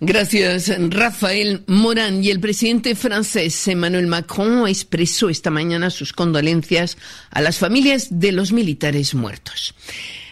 Gracias, 0.00 0.70
Rafael 0.90 1.62
Morán. 1.66 2.22
Y 2.22 2.30
el 2.30 2.38
presidente 2.38 2.94
francés 2.94 3.66
Emmanuel 3.66 4.06
Macron 4.06 4.68
expresó 4.68 5.30
esta 5.30 5.50
mañana 5.50 5.88
sus 5.88 6.12
condolencias 6.12 6.98
a 7.30 7.40
las 7.40 7.58
familias 7.58 8.08
de 8.10 8.32
los 8.32 8.52
militares 8.52 9.14
muertos. 9.14 9.74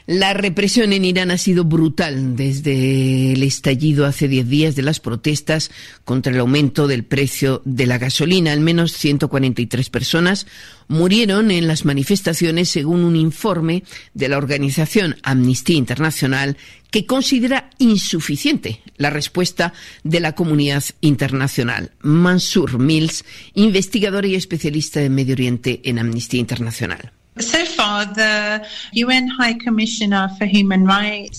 La 0.07 0.35
represión 0.35 0.93
en 0.93 1.07
Irán 1.07 1.31
ha 1.31 1.39
sido 1.39 1.65
brutal 1.65 2.37
desde 2.37 3.33
el 3.33 3.43
estallido 3.43 4.05
hace 4.05 4.29
10 4.29 4.49
días 4.51 4.77
de 4.77 4.83
las 4.83 5.01
protestas 5.01 5.71
contra 6.05 6.31
el 6.31 6.41
aumento 6.41 6.87
del 6.87 7.05
precio 7.05 7.63
de 7.65 7.87
la 7.87 7.97
gasolina. 7.97 8.53
Al 8.53 8.61
menos 8.61 8.93
143 8.93 9.89
personas 9.89 10.47
murieron 10.89 11.51
en 11.51 11.67
las 11.67 11.87
manifestaciones 11.87 12.69
según 12.69 13.03
un 13.03 13.17
informe 13.17 13.83
de 14.13 14.29
la 14.29 14.37
organización 14.37 15.17
Amnistía 15.23 15.77
Internacional 15.77 16.59
que 16.95 17.07
considera 17.07 17.71
insuficiente 17.79 18.81
la 18.99 19.11
respuesta 19.11 19.73
de 20.05 20.21
la 20.21 20.37
comunidad 20.37 20.85
internacional. 21.01 21.91
Mansur 22.03 22.79
Mills, 22.79 23.25
investigador 23.55 24.27
y 24.27 24.37
especialista 24.37 25.03
en 25.03 25.13
Medio 25.13 25.33
Oriente 25.33 25.81
en 25.83 25.99
Amnistía 25.99 26.39
Internacional. 26.39 27.11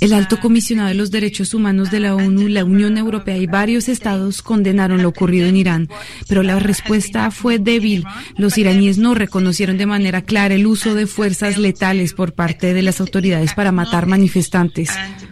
El 0.01 0.11
alto 0.11 0.39
comisionado 0.41 0.89
de 0.89 0.95
los 0.95 1.09
derechos 1.09 1.53
humanos 1.53 1.89
de 1.89 2.01
la 2.01 2.15
ONU, 2.15 2.49
la 2.49 2.65
Unión 2.65 2.97
Europea 2.97 3.37
y 3.37 3.47
varios 3.47 3.87
estados 3.87 4.41
condenaron 4.41 5.01
lo 5.01 5.09
ocurrido 5.09 5.47
en 5.47 5.55
Irán, 5.55 5.89
pero 6.27 6.43
la 6.43 6.59
respuesta 6.59 7.31
fue 7.31 7.59
débil. 7.59 8.03
Los 8.35 8.57
iraníes 8.57 8.97
no 8.97 9.13
reconocieron 9.13 9.77
de 9.77 9.85
manera 9.85 10.21
clara 10.21 10.55
el 10.55 10.67
uso 10.67 10.95
de 10.95 11.07
fuerzas 11.07 11.57
letales 11.57 12.13
por 12.13 12.33
parte 12.33 12.73
de 12.73 12.81
las 12.81 12.99
autoridades 12.99 13.53
para 13.53 13.71
matar 13.71 14.05
manifestantes. 14.05 14.89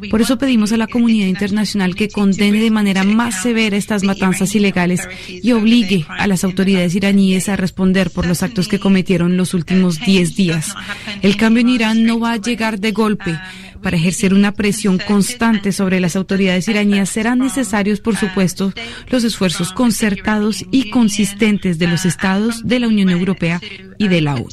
Por 0.10 0.22
eso 0.22 0.38
pedimos 0.38 0.72
a 0.72 0.78
la 0.78 0.88
comunidad 0.88 1.28
internacional 1.28 1.96
que 1.96 2.08
condene 2.08 2.62
de 2.62 2.72
manera 2.72 3.04
más 3.04 3.42
severa 3.42 3.76
estas 3.76 4.04
matanzas 4.04 4.56
ilegales 4.56 5.02
y 5.28 5.52
obligue 5.52 6.06
a 6.08 6.26
las 6.28 6.46
autoridades 6.46 6.96
iraníes 6.96 7.50
a 7.50 7.58
responder 7.58 8.12
por 8.12 8.26
los 8.26 8.44
actos 8.44 8.70
que 8.70 8.80
cometieron 8.80 9.36
los 9.36 9.54
últimos 9.54 10.00
10 10.00 10.36
días. 10.36 10.53
El 11.22 11.38
cambio 11.38 11.62
en 11.62 11.70
Irán 11.70 12.04
no 12.06 12.20
va 12.20 12.34
a 12.34 12.38
llegar 12.38 12.80
de 12.80 12.92
golpe. 12.92 13.40
Para 13.82 13.98
ejercer 13.98 14.34
una 14.34 14.54
presión 14.54 14.98
constante 14.98 15.74
sobre 15.74 16.00
las 16.00 16.16
autoridades 16.16 16.68
iraníes 16.70 17.10
serán 17.10 17.40
necesarios, 17.40 18.00
por 18.00 18.16
supuesto, 18.16 18.72
los 19.10 19.26
esfuerzos 19.26 19.74
concertados 19.74 20.64
y 20.72 20.90
consistentes 20.90 21.80
de 21.80 21.88
los 21.88 22.06
estados, 22.06 22.66
de 22.66 22.80
la 22.80 22.88
Unión 22.88 23.10
Europea 23.10 23.60
y 23.98 24.08
de 24.08 24.22
la 24.22 24.36
ONU. 24.36 24.48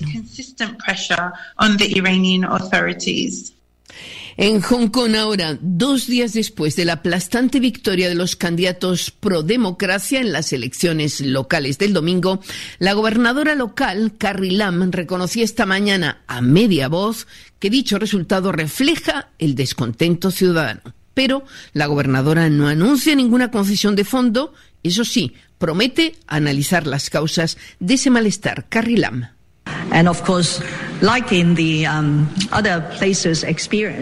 En 4.42 4.62
Hong 4.62 4.88
Kong 4.88 5.16
ahora, 5.16 5.58
dos 5.60 6.06
días 6.06 6.32
después 6.32 6.74
de 6.74 6.86
la 6.86 6.94
aplastante 6.94 7.60
victoria 7.60 8.08
de 8.08 8.14
los 8.14 8.36
candidatos 8.36 9.10
pro 9.10 9.42
democracia 9.42 10.18
en 10.18 10.32
las 10.32 10.54
elecciones 10.54 11.20
locales 11.20 11.76
del 11.76 11.92
domingo, 11.92 12.40
la 12.78 12.94
gobernadora 12.94 13.54
local, 13.54 14.14
Carrie 14.16 14.52
Lam, 14.52 14.92
reconocía 14.92 15.44
esta 15.44 15.66
mañana 15.66 16.22
a 16.26 16.40
media 16.40 16.88
voz 16.88 17.26
que 17.58 17.68
dicho 17.68 17.98
resultado 17.98 18.50
refleja 18.50 19.28
el 19.38 19.54
descontento 19.54 20.30
ciudadano. 20.30 20.80
Pero 21.12 21.44
la 21.74 21.84
gobernadora 21.84 22.48
no 22.48 22.66
anuncia 22.66 23.14
ninguna 23.14 23.50
concesión 23.50 23.94
de 23.94 24.04
fondo, 24.04 24.54
eso 24.82 25.04
sí, 25.04 25.34
promete 25.58 26.14
analizar 26.26 26.86
las 26.86 27.10
causas 27.10 27.58
de 27.78 27.92
ese 27.92 28.08
malestar. 28.08 28.64
Carrie 28.70 28.96
Lam. 28.96 29.28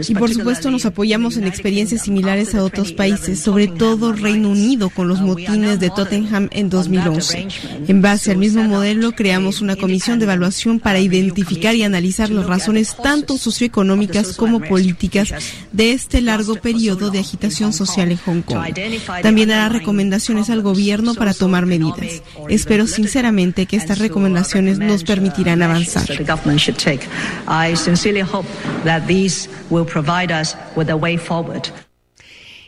Y 0.09 0.15
por 0.15 0.33
supuesto 0.33 0.71
nos 0.71 0.85
apoyamos 0.87 1.37
en 1.37 1.47
experiencias 1.47 2.03
similares 2.03 2.55
a 2.55 2.65
otros 2.65 2.93
países, 2.93 3.41
sobre 3.41 3.69
todo 3.69 4.13
Reino 4.13 4.51
Unido 4.51 4.91
con 4.91 5.09
los 5.09 5.21
motines 5.21 5.81
de 5.81 5.91
Tottenham 5.91 6.49
en 6.51 6.71
2011. 6.71 7.49
En 7.89 8.03
base 8.03 8.33
al 8.33 8.39
mismo 8.39 8.65
modelo 8.65 9.13
creamos 9.13 9.61
una 9.61 9.77
comisión 9.77 10.19
de 10.19 10.25
evaluación 10.25 10.81
para 10.81 10.99
identificar 10.99 11.75
y 11.75 11.83
analizar 11.83 12.31
las 12.31 12.47
razones 12.47 12.97
tanto 13.03 13.39
socioeconómicas 13.39 14.37
como 14.37 14.61
políticas 14.61 15.33
de 15.73 15.93
este 15.93 16.21
largo 16.21 16.57
periodo 16.57 17.11
de 17.11 17.21
agitación 17.21 17.73
social 17.73 18.11
en 18.11 18.19
Hong 18.19 18.43
Kong. 18.43 18.65
También 19.23 19.51
hará 19.51 19.69
recomendaciones 19.69 20.51
al 20.51 20.63
gobierno 20.63 21.15
para 21.15 21.35
tomar 21.35 21.67
medidas. 21.67 22.23
Espero 22.49 22.87
sinceramente 22.87 23.67
que 23.67 23.77
estas 23.77 23.99
recomendaciones 23.99 24.79
nos 24.79 25.05
permitirán 25.05 25.63
avanzar. 25.63 26.07
I 27.46 27.74
sincerely 27.74 28.20
hope 28.20 28.46
that 28.85 29.07
these 29.07 29.48
will 29.68 29.85
provide 29.85 30.33
us 30.33 30.57
with 30.74 30.88
a 30.88 30.96
way 30.96 31.16
forward. 31.18 31.68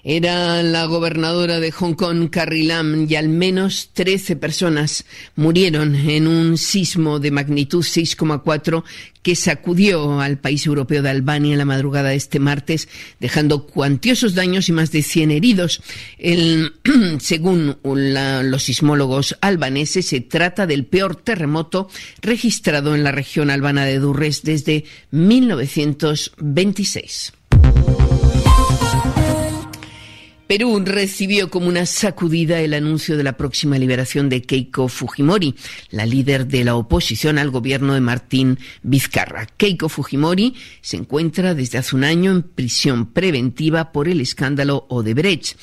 Era 0.03 0.63
la 0.63 0.87
gobernadora 0.87 1.61
de 1.61 1.73
Hong 1.73 1.95
Kong, 1.95 2.31
Carrie 2.31 2.67
Lam, 2.67 3.07
y 3.09 3.17
al 3.17 3.29
menos 3.29 3.91
13 3.93 4.37
personas 4.37 5.05
murieron 5.37 5.95
en 5.95 6.27
un 6.27 6.57
sismo 6.57 7.19
de 7.19 7.31
magnitud 7.31 7.85
6,4 7.85 8.83
que 9.23 9.37
sacudió 9.37 10.21
al 10.21 10.39
país 10.39 10.65
europeo 10.67 11.03
de 11.03 11.11
Albania 11.11 11.55
la 11.57 11.67
madrugada 11.67 12.11
de 12.11 12.17
este 12.17 12.39
martes, 12.39 12.89
dejando 13.19 13.67
cuantiosos 13.67 14.35
daños 14.35 14.69
y 14.69 14.73
más 14.73 14.93
de 14.93 15.03
100 15.03 15.31
heridos. 15.31 15.83
según 17.21 17.79
los 17.83 18.63
sismólogos 18.63 19.37
albaneses, 19.41 20.07
se 20.07 20.21
trata 20.21 20.67
del 20.67 20.85
peor 20.87 21.17
terremoto 21.17 21.89
registrado 22.23 22.95
en 22.95 23.03
la 23.05 23.13
región 23.13 23.51
albana 23.51 23.85
de 23.85 23.99
Durres 23.99 24.43
desde 24.43 24.85
1926. 25.11 27.35
Perú 30.51 30.83
recibió 30.85 31.49
como 31.49 31.69
una 31.69 31.87
sacudida 31.87 32.61
el 32.61 32.75
anuncio 32.75 33.17
de 33.17 33.23
la 33.23 33.37
próxima 33.37 33.79
liberación 33.79 34.29
de 34.29 34.43
Keiko 34.43 34.89
Fujimori, 34.89 35.55
la 35.93 36.07
líder 36.07 36.49
de 36.49 36.65
la 36.65 36.75
oposición 36.75 37.39
al 37.39 37.51
gobierno 37.51 37.95
de 37.95 38.01
Martín 38.01 38.59
Vizcarra. 38.83 39.47
Keiko 39.47 39.89
Fujimori 39.89 40.57
se 40.81 40.97
encuentra 40.97 41.55
desde 41.55 41.79
hace 41.79 41.95
un 41.95 42.03
año 42.03 42.33
en 42.33 42.43
prisión 42.43 43.07
preventiva 43.13 43.93
por 43.93 44.09
el 44.09 44.21
escándalo 44.21 44.87
Odebrecht. 44.89 45.57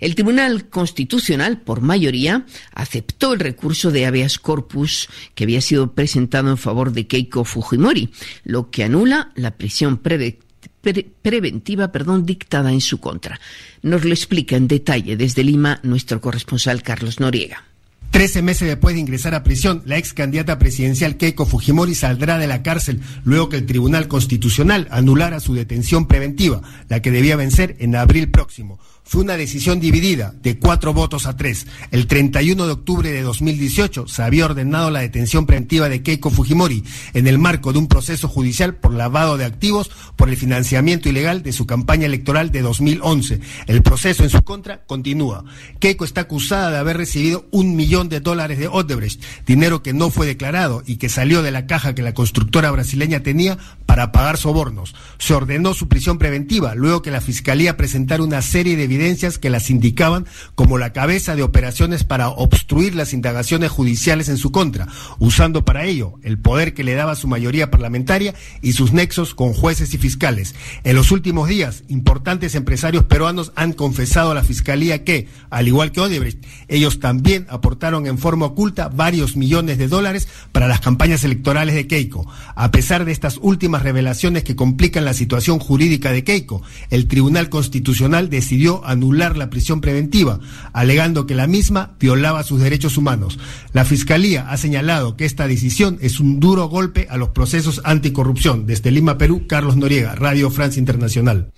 El 0.00 0.16
Tribunal 0.16 0.68
Constitucional, 0.68 1.60
por 1.60 1.80
mayoría, 1.80 2.44
aceptó 2.72 3.34
el 3.34 3.38
recurso 3.38 3.92
de 3.92 4.06
habeas 4.06 4.40
corpus 4.40 5.08
que 5.36 5.44
había 5.44 5.60
sido 5.60 5.94
presentado 5.94 6.50
en 6.50 6.58
favor 6.58 6.90
de 6.90 7.06
Keiko 7.06 7.44
Fujimori, 7.44 8.10
lo 8.42 8.72
que 8.72 8.82
anula 8.82 9.30
la 9.36 9.52
prisión 9.52 9.98
preventiva 9.98 10.51
preventiva 10.82 11.92
perdón, 11.92 12.26
dictada 12.26 12.72
en 12.72 12.80
su 12.80 12.98
contra. 13.00 13.40
Nos 13.82 14.04
lo 14.04 14.10
explica 14.10 14.56
en 14.56 14.68
detalle 14.68 15.16
desde 15.16 15.44
Lima 15.44 15.80
nuestro 15.82 16.20
corresponsal 16.20 16.82
Carlos 16.82 17.20
Noriega. 17.20 17.64
Trece 18.10 18.42
meses 18.42 18.68
después 18.68 18.94
de 18.94 19.00
ingresar 19.00 19.34
a 19.34 19.42
prisión, 19.42 19.82
la 19.86 19.96
ex 19.96 20.12
candidata 20.12 20.58
presidencial 20.58 21.16
Keiko 21.16 21.46
Fujimori 21.46 21.94
saldrá 21.94 22.36
de 22.36 22.46
la 22.46 22.62
cárcel 22.62 23.00
luego 23.24 23.48
que 23.48 23.56
el 23.56 23.64
Tribunal 23.64 24.06
Constitucional 24.06 24.86
anulara 24.90 25.40
su 25.40 25.54
detención 25.54 26.06
preventiva, 26.06 26.60
la 26.90 27.00
que 27.00 27.10
debía 27.10 27.36
vencer 27.36 27.74
en 27.78 27.96
abril 27.96 28.30
próximo 28.30 28.78
fue 29.04 29.22
una 29.22 29.36
decisión 29.36 29.80
dividida 29.80 30.34
de 30.42 30.58
cuatro 30.58 30.94
votos 30.94 31.26
a 31.26 31.36
tres. 31.36 31.66
El 31.90 32.06
31 32.06 32.66
de 32.66 32.72
octubre 32.72 33.10
de 33.10 33.22
2018 33.22 34.06
se 34.06 34.22
había 34.22 34.44
ordenado 34.44 34.90
la 34.90 35.00
detención 35.00 35.44
preventiva 35.44 35.88
de 35.88 36.02
Keiko 36.02 36.30
Fujimori 36.30 36.84
en 37.12 37.26
el 37.26 37.38
marco 37.38 37.72
de 37.72 37.78
un 37.78 37.88
proceso 37.88 38.28
judicial 38.28 38.76
por 38.76 38.94
lavado 38.94 39.36
de 39.36 39.44
activos 39.44 39.90
por 40.16 40.28
el 40.28 40.36
financiamiento 40.36 41.08
ilegal 41.08 41.42
de 41.42 41.52
su 41.52 41.66
campaña 41.66 42.06
electoral 42.06 42.52
de 42.52 42.62
2011. 42.62 43.40
El 43.66 43.82
proceso 43.82 44.22
en 44.22 44.30
su 44.30 44.42
contra 44.42 44.84
continúa. 44.84 45.44
Keiko 45.78 46.04
está 46.04 46.22
acusada 46.22 46.70
de 46.70 46.78
haber 46.78 46.96
recibido 46.96 47.46
un 47.50 47.76
millón 47.76 48.08
de 48.08 48.20
dólares 48.20 48.58
de 48.58 48.68
Odebrecht, 48.68 49.22
dinero 49.46 49.82
que 49.82 49.92
no 49.92 50.10
fue 50.10 50.26
declarado 50.26 50.82
y 50.86 50.96
que 50.96 51.08
salió 51.08 51.42
de 51.42 51.50
la 51.50 51.66
caja 51.66 51.94
que 51.94 52.02
la 52.02 52.14
constructora 52.14 52.70
brasileña 52.70 53.22
tenía 53.22 53.58
para 53.86 54.12
pagar 54.12 54.38
sobornos. 54.38 54.94
Se 55.18 55.34
ordenó 55.34 55.74
su 55.74 55.88
prisión 55.88 56.18
preventiva 56.18 56.74
luego 56.74 57.02
que 57.02 57.10
la 57.10 57.20
Fiscalía 57.20 57.76
presentara 57.76 58.22
una 58.22 58.40
serie 58.42 58.76
de 58.76 58.86
evidencias 58.92 59.38
que 59.38 59.50
las 59.50 59.70
indicaban 59.70 60.26
como 60.54 60.78
la 60.78 60.92
cabeza 60.92 61.34
de 61.34 61.42
operaciones 61.42 62.04
para 62.04 62.28
obstruir 62.28 62.94
las 62.94 63.12
indagaciones 63.12 63.70
judiciales 63.70 64.28
en 64.28 64.36
su 64.36 64.52
contra, 64.52 64.88
usando 65.18 65.64
para 65.64 65.84
ello 65.84 66.14
el 66.22 66.38
poder 66.38 66.74
que 66.74 66.84
le 66.84 66.94
daba 66.94 67.16
su 67.16 67.28
mayoría 67.28 67.70
parlamentaria 67.70 68.34
y 68.60 68.72
sus 68.72 68.92
nexos 68.92 69.34
con 69.34 69.52
jueces 69.52 69.94
y 69.94 69.98
fiscales. 69.98 70.54
En 70.84 70.96
los 70.96 71.10
últimos 71.10 71.48
días, 71.48 71.84
importantes 71.88 72.54
empresarios 72.54 73.04
peruanos 73.04 73.52
han 73.56 73.72
confesado 73.72 74.30
a 74.30 74.34
la 74.34 74.44
Fiscalía 74.44 75.04
que, 75.04 75.28
al 75.50 75.68
igual 75.68 75.92
que 75.92 76.00
Odebrecht, 76.00 76.44
ellos 76.68 77.00
también 77.00 77.46
aportaron 77.48 78.06
en 78.06 78.18
forma 78.18 78.46
oculta 78.46 78.88
varios 78.88 79.36
millones 79.36 79.78
de 79.78 79.88
dólares 79.88 80.28
para 80.52 80.68
las 80.68 80.80
campañas 80.80 81.24
electorales 81.24 81.74
de 81.74 81.86
Keiko. 81.86 82.26
A 82.54 82.70
pesar 82.70 83.04
de 83.04 83.12
estas 83.12 83.38
últimas 83.40 83.82
revelaciones 83.82 84.44
que 84.44 84.56
complican 84.56 85.04
la 85.04 85.14
situación 85.14 85.58
jurídica 85.58 86.12
de 86.12 86.24
Keiko, 86.24 86.62
el 86.90 87.08
Tribunal 87.08 87.48
Constitucional 87.48 88.28
decidió 88.28 88.81
anular 88.84 89.36
la 89.36 89.50
prisión 89.50 89.80
preventiva, 89.80 90.40
alegando 90.72 91.26
que 91.26 91.34
la 91.34 91.46
misma 91.46 91.94
violaba 91.98 92.42
sus 92.42 92.60
derechos 92.60 92.96
humanos. 92.96 93.38
La 93.72 93.84
Fiscalía 93.84 94.50
ha 94.50 94.56
señalado 94.56 95.16
que 95.16 95.24
esta 95.24 95.48
decisión 95.48 95.98
es 96.00 96.20
un 96.20 96.40
duro 96.40 96.68
golpe 96.68 97.06
a 97.10 97.16
los 97.16 97.30
procesos 97.30 97.80
anticorrupción. 97.84 98.66
Desde 98.66 98.90
Lima, 98.90 99.18
Perú, 99.18 99.46
Carlos 99.46 99.76
Noriega, 99.76 100.14
Radio 100.14 100.50
Francia 100.50 100.80
Internacional. 100.80 101.52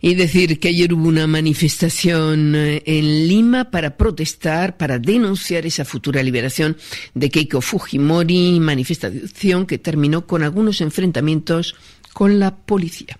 Y 0.00 0.14
decir 0.14 0.60
que 0.60 0.68
ayer 0.68 0.94
hubo 0.94 1.08
una 1.08 1.26
manifestación 1.26 2.54
eh, 2.54 2.82
en 2.86 3.26
Lima 3.26 3.70
para 3.70 3.96
protestar, 3.96 4.76
para 4.76 5.00
denunciar 5.00 5.66
esa 5.66 5.84
futura 5.84 6.22
liberación 6.22 6.76
de 7.14 7.30
Keiko 7.30 7.60
Fujimori, 7.60 8.60
manifestación 8.60 9.66
que 9.66 9.78
terminó 9.78 10.24
con 10.24 10.44
algunos 10.44 10.80
enfrentamientos 10.80 11.74
con 12.12 12.38
la 12.38 12.54
policía. 12.54 13.18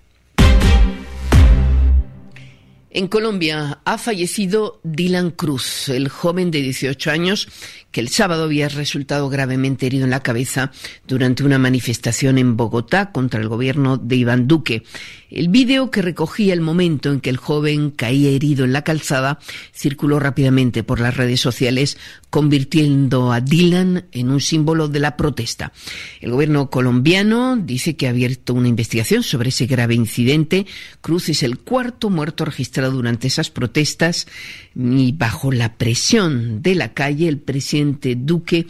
En 2.91 3.07
Colombia 3.07 3.81
ha 3.85 3.99
fallecido 3.99 4.81
Dylan 4.83 5.31
Cruz, 5.31 5.91
el 5.91 6.09
joven 6.09 6.51
de 6.51 6.63
18 6.63 7.11
años 7.11 7.49
que 7.91 8.01
el 8.01 8.09
sábado 8.09 8.45
había 8.45 8.69
resultado 8.71 9.29
gravemente 9.29 9.87
herido 9.87 10.05
en 10.05 10.11
la 10.11 10.23
cabeza 10.23 10.73
durante 11.07 11.45
una 11.45 11.59
manifestación 11.59 12.39
en 12.39 12.57
Bogotá 12.57 13.13
contra 13.13 13.41
el 13.41 13.49
gobierno 13.49 13.99
de 13.99 14.17
Iván 14.17 14.49
Duque. 14.49 14.85
El 15.31 15.49
vídeo 15.49 15.91
que 15.91 16.03
recogía 16.03 16.55
el 16.55 16.61
momento 16.61 17.13
en 17.13 17.21
que 17.21 17.31
el 17.31 17.37
joven 17.37 17.91
caía 17.91 18.31
herido 18.31 18.65
en 18.65 18.73
la 18.73 18.83
calzada 18.83 19.39
circuló 19.75 20.19
rápidamente 20.19 20.83
por 20.83 21.01
las 21.01 21.17
redes 21.17 21.41
sociales, 21.41 21.99
convirtiendo 22.31 23.33
a 23.33 23.41
Dylan 23.41 24.07
en 24.13 24.31
un 24.31 24.41
símbolo 24.41 24.89
de 24.89 25.01
la 25.01 25.17
protesta. 25.17 25.73
El 26.21 26.31
gobierno 26.31 26.71
colombiano 26.71 27.57
dice 27.57 27.97
que 27.97 28.07
ha 28.07 28.11
abierto 28.11 28.55
una 28.55 28.69
investigación 28.69 29.23
sobre 29.23 29.51
ese 29.51 29.67
grave 29.67 29.95
incidente. 29.95 30.67
Cruz 31.01 31.29
es 31.29 31.43
el 31.43 31.59
cuarto 31.59 32.11
muerto 32.11 32.45
registrado 32.45 32.93
durante 32.93 33.29
esas 33.29 33.51
protestas 33.51 34.27
y 34.75 35.13
bajo 35.13 35.53
la 35.53 35.77
presión 35.77 36.63
de 36.63 36.75
la 36.75 36.95
calle, 36.95 37.29
el 37.29 37.39
presidente 37.39 38.15
Duque 38.17 38.67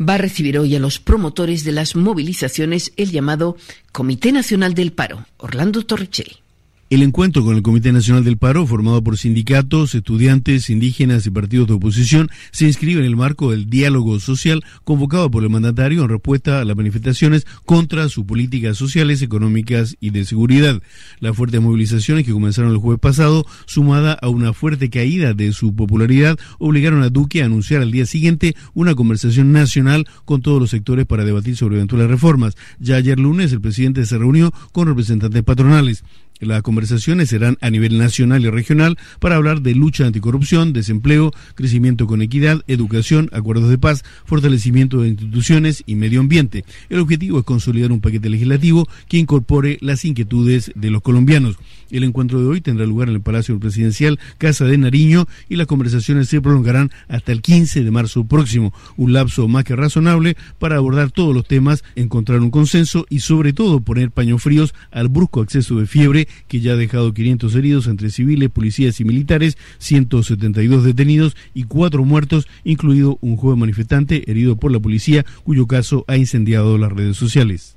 va 0.00 0.14
a 0.14 0.18
recibir 0.18 0.58
hoy 0.58 0.74
a 0.74 0.80
los 0.80 0.98
promotores 0.98 1.64
de 1.64 1.72
las 1.72 1.96
movilizaciones, 1.96 2.92
el 2.96 3.10
llamado 3.10 3.56
Comité 3.94 4.32
Nacional 4.32 4.74
del 4.74 4.90
Paro, 4.90 5.24
Orlando 5.36 5.86
Torricelli. 5.86 6.43
El 6.90 7.02
encuentro 7.02 7.42
con 7.42 7.56
el 7.56 7.62
Comité 7.62 7.92
Nacional 7.92 8.24
del 8.24 8.36
Paro, 8.36 8.66
formado 8.66 9.02
por 9.02 9.16
sindicatos, 9.16 9.94
estudiantes, 9.94 10.68
indígenas 10.68 11.26
y 11.26 11.30
partidos 11.30 11.66
de 11.66 11.72
oposición, 11.72 12.28
se 12.52 12.66
inscribe 12.66 13.00
en 13.00 13.06
el 13.06 13.16
marco 13.16 13.50
del 13.50 13.70
diálogo 13.70 14.20
social 14.20 14.62
convocado 14.84 15.30
por 15.30 15.42
el 15.42 15.50
mandatario 15.50 16.02
en 16.02 16.10
respuesta 16.10 16.60
a 16.60 16.64
las 16.64 16.76
manifestaciones 16.76 17.46
contra 17.64 18.10
sus 18.10 18.26
políticas 18.26 18.76
sociales, 18.76 19.22
económicas 19.22 19.96
y 19.98 20.10
de 20.10 20.26
seguridad. 20.26 20.82
Las 21.20 21.34
fuertes 21.34 21.62
movilizaciones 21.62 22.26
que 22.26 22.32
comenzaron 22.32 22.70
el 22.70 22.76
jueves 22.76 23.00
pasado, 23.00 23.46
sumada 23.64 24.12
a 24.20 24.28
una 24.28 24.52
fuerte 24.52 24.90
caída 24.90 25.32
de 25.32 25.54
su 25.54 25.74
popularidad, 25.74 26.38
obligaron 26.58 27.02
a 27.02 27.08
Duque 27.08 27.42
a 27.42 27.46
anunciar 27.46 27.80
al 27.80 27.92
día 27.92 28.04
siguiente 28.04 28.54
una 28.74 28.94
conversación 28.94 29.52
nacional 29.52 30.06
con 30.26 30.42
todos 30.42 30.60
los 30.60 30.70
sectores 30.70 31.06
para 31.06 31.24
debatir 31.24 31.56
sobre 31.56 31.76
eventuales 31.76 32.08
reformas. 32.08 32.56
Ya 32.78 32.96
ayer 32.96 33.18
lunes 33.18 33.52
el 33.52 33.62
presidente 33.62 34.04
se 34.04 34.18
reunió 34.18 34.52
con 34.72 34.86
representantes 34.86 35.42
patronales. 35.42 36.04
Las 36.44 36.62
conversaciones 36.62 37.30
serán 37.30 37.56
a 37.60 37.70
nivel 37.70 37.98
nacional 37.98 38.44
y 38.44 38.50
regional 38.50 38.98
para 39.18 39.36
hablar 39.36 39.62
de 39.62 39.74
lucha 39.74 40.06
anticorrupción, 40.06 40.72
desempleo, 40.72 41.32
crecimiento 41.54 42.06
con 42.06 42.22
equidad, 42.22 42.62
educación, 42.66 43.30
acuerdos 43.32 43.70
de 43.70 43.78
paz, 43.78 44.04
fortalecimiento 44.24 45.00
de 45.00 45.08
instituciones 45.08 45.82
y 45.86 45.94
medio 45.94 46.20
ambiente. 46.20 46.64
El 46.90 47.00
objetivo 47.00 47.38
es 47.38 47.44
consolidar 47.44 47.92
un 47.92 48.00
paquete 48.00 48.28
legislativo 48.28 48.86
que 49.08 49.18
incorpore 49.18 49.78
las 49.80 50.04
inquietudes 50.04 50.72
de 50.74 50.90
los 50.90 51.02
colombianos. 51.02 51.56
El 51.90 52.04
encuentro 52.04 52.40
de 52.40 52.46
hoy 52.46 52.60
tendrá 52.60 52.86
lugar 52.86 53.08
en 53.08 53.14
el 53.14 53.20
Palacio 53.20 53.58
Presidencial 53.58 54.18
Casa 54.38 54.64
de 54.64 54.78
Nariño 54.78 55.26
y 55.48 55.56
las 55.56 55.66
conversaciones 55.66 56.28
se 56.28 56.40
prolongarán 56.40 56.90
hasta 57.08 57.32
el 57.32 57.40
15 57.40 57.84
de 57.84 57.90
marzo 57.90 58.24
próximo, 58.24 58.74
un 58.96 59.12
lapso 59.12 59.48
más 59.48 59.64
que 59.64 59.76
razonable 59.76 60.36
para 60.58 60.76
abordar 60.76 61.10
todos 61.10 61.34
los 61.34 61.46
temas, 61.46 61.84
encontrar 61.94 62.40
un 62.40 62.50
consenso 62.50 63.06
y 63.08 63.20
sobre 63.20 63.52
todo 63.52 63.80
poner 63.80 64.10
paños 64.10 64.42
fríos 64.42 64.74
al 64.90 65.08
brusco 65.08 65.40
acceso 65.40 65.78
de 65.78 65.86
fiebre 65.86 66.28
que 66.48 66.60
ya 66.60 66.72
ha 66.72 66.76
dejado 66.76 67.14
500 67.14 67.54
heridos 67.54 67.86
entre 67.86 68.10
civiles, 68.10 68.50
policías 68.50 69.00
y 69.00 69.04
militares, 69.04 69.56
172 69.78 70.84
detenidos 70.84 71.36
y 71.54 71.64
cuatro 71.64 72.04
muertos, 72.04 72.46
incluido 72.64 73.18
un 73.20 73.36
joven 73.36 73.58
manifestante 73.58 74.30
herido 74.30 74.56
por 74.56 74.72
la 74.72 74.80
policía 74.80 75.26
cuyo 75.44 75.66
caso 75.66 76.04
ha 76.08 76.16
incendiado 76.16 76.78
las 76.78 76.92
redes 76.92 77.16
sociales. 77.16 77.76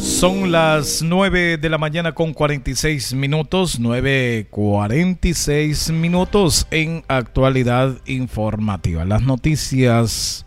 Son 0.00 0.52
las 0.52 1.02
9 1.02 1.58
de 1.58 1.68
la 1.68 1.76
mañana 1.76 2.12
con 2.12 2.32
46 2.34 3.14
minutos, 3.14 3.80
9.46 3.80 5.92
minutos 5.92 6.68
en 6.70 7.02
actualidad 7.08 7.98
informativa. 8.06 9.04
Las 9.04 9.22
noticias 9.22 10.46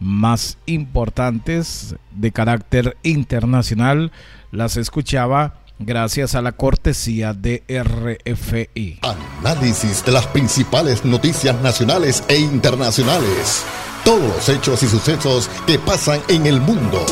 más 0.00 0.58
importantes 0.66 1.96
de 2.12 2.32
carácter 2.32 2.96
internacional 3.02 4.12
las 4.50 4.76
escuchaba 4.76 5.54
gracias 5.78 6.34
a 6.34 6.42
la 6.42 6.52
cortesía 6.52 7.32
de 7.32 7.62
RFI. 7.68 9.00
Análisis 9.40 10.04
de 10.04 10.12
las 10.12 10.26
principales 10.28 11.04
noticias 11.04 11.60
nacionales 11.60 12.22
e 12.28 12.38
internacionales. 12.38 13.64
Todos 14.04 14.22
los 14.22 14.48
hechos 14.48 14.82
y 14.82 14.86
sucesos 14.86 15.50
que 15.66 15.78
pasan 15.78 16.20
en 16.28 16.46
el 16.46 16.60
mundo. 16.60 17.04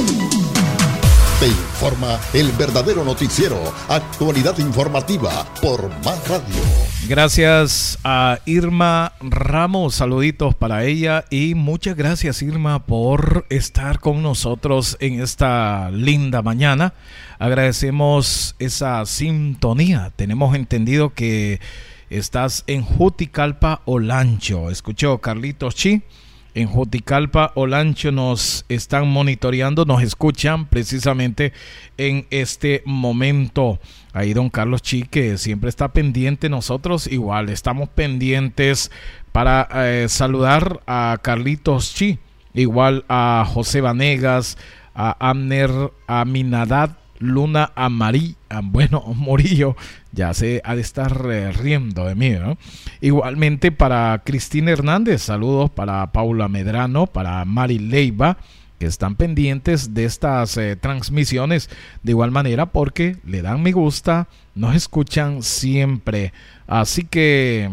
Te 1.42 1.48
informa 1.48 2.20
el 2.34 2.52
verdadero 2.52 3.02
noticiero, 3.02 3.60
actualidad 3.88 4.56
informativa 4.60 5.44
por 5.60 5.88
Más 6.04 6.28
Radio. 6.28 6.54
Gracias 7.08 7.98
a 8.04 8.38
Irma 8.46 9.14
Ramos, 9.20 9.96
saluditos 9.96 10.54
para 10.54 10.84
ella 10.84 11.24
y 11.30 11.56
muchas 11.56 11.96
gracias 11.96 12.42
Irma 12.42 12.86
por 12.86 13.44
estar 13.50 13.98
con 13.98 14.22
nosotros 14.22 14.96
en 15.00 15.20
esta 15.20 15.90
linda 15.90 16.42
mañana. 16.42 16.94
Agradecemos 17.40 18.54
esa 18.60 19.04
sintonía. 19.04 20.12
Tenemos 20.14 20.54
entendido 20.54 21.12
que 21.12 21.60
estás 22.08 22.62
en 22.68 22.82
Juticalpa, 22.82 23.82
Olancho. 23.84 24.70
Escuchó 24.70 25.18
Carlitos 25.18 25.74
Chi 25.74 26.02
en 26.54 26.68
Joticalpa, 26.68 27.52
Olancho 27.54 28.12
nos 28.12 28.64
están 28.68 29.08
monitoreando, 29.08 29.84
nos 29.84 30.02
escuchan 30.02 30.66
precisamente 30.66 31.52
en 31.96 32.26
este 32.30 32.82
momento. 32.84 33.78
Ahí 34.12 34.34
don 34.34 34.50
Carlos 34.50 34.82
Chique 34.82 35.38
siempre 35.38 35.68
está 35.70 35.92
pendiente, 35.92 36.48
nosotros 36.48 37.06
igual 37.06 37.48
estamos 37.48 37.88
pendientes 37.88 38.90
para 39.32 39.68
eh, 39.74 40.08
saludar 40.08 40.80
a 40.86 41.18
Carlitos 41.22 41.94
Chi, 41.94 42.18
igual 42.54 43.04
a 43.08 43.46
José 43.48 43.80
Vanegas, 43.80 44.58
a 44.94 45.16
Amner 45.30 45.70
Aminadad 46.06 47.01
Luna 47.22 47.72
Amarí, 47.74 48.36
ah, 48.50 48.60
bueno, 48.62 49.00
Morillo, 49.16 49.76
ya 50.12 50.34
se 50.34 50.60
ha 50.64 50.74
de 50.74 50.82
estar 50.82 51.26
eh, 51.30 51.52
riendo 51.52 52.04
de 52.04 52.14
mí, 52.14 52.30
¿no? 52.30 52.58
Igualmente 53.00 53.72
para 53.72 54.20
Cristina 54.24 54.72
Hernández, 54.72 55.22
saludos 55.22 55.70
para 55.70 56.12
Paula 56.12 56.48
Medrano, 56.48 57.06
para 57.06 57.44
Mari 57.44 57.78
Leiva, 57.78 58.36
que 58.78 58.86
están 58.86 59.14
pendientes 59.14 59.94
de 59.94 60.04
estas 60.04 60.56
eh, 60.56 60.74
transmisiones 60.76 61.70
de 62.02 62.12
igual 62.12 62.32
manera 62.32 62.66
porque 62.66 63.16
le 63.24 63.40
dan 63.40 63.62
me 63.62 63.70
gusta, 63.70 64.28
nos 64.54 64.74
escuchan 64.74 65.42
siempre. 65.42 66.32
Así 66.66 67.04
que 67.04 67.70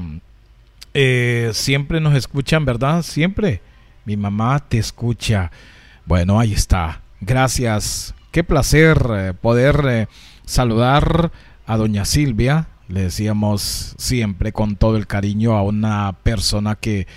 eh, 0.94 1.50
siempre 1.54 2.00
nos 2.00 2.16
escuchan, 2.16 2.64
¿verdad? 2.64 3.02
Siempre. 3.02 3.62
Mi 4.06 4.18
mamá 4.18 4.60
te 4.60 4.78
escucha. 4.78 5.52
Bueno, 6.06 6.40
ahí 6.40 6.54
está. 6.54 7.02
Gracias 7.22 8.14
Qué 8.32 8.44
placer 8.44 8.98
eh, 9.12 9.34
poder 9.34 9.82
eh, 9.90 10.08
saludar 10.46 11.32
a 11.66 11.78
doña 11.78 12.06
Silvia. 12.06 12.68
Le 12.88 13.02
decíamos 13.02 13.96
siempre 13.98 14.54
con 14.54 14.76
todo 14.76 14.98
el 14.98 15.08
cariño 15.08 15.54
a 15.54 15.64
una 15.64 16.14
persona 16.22 16.76
que 16.76 17.08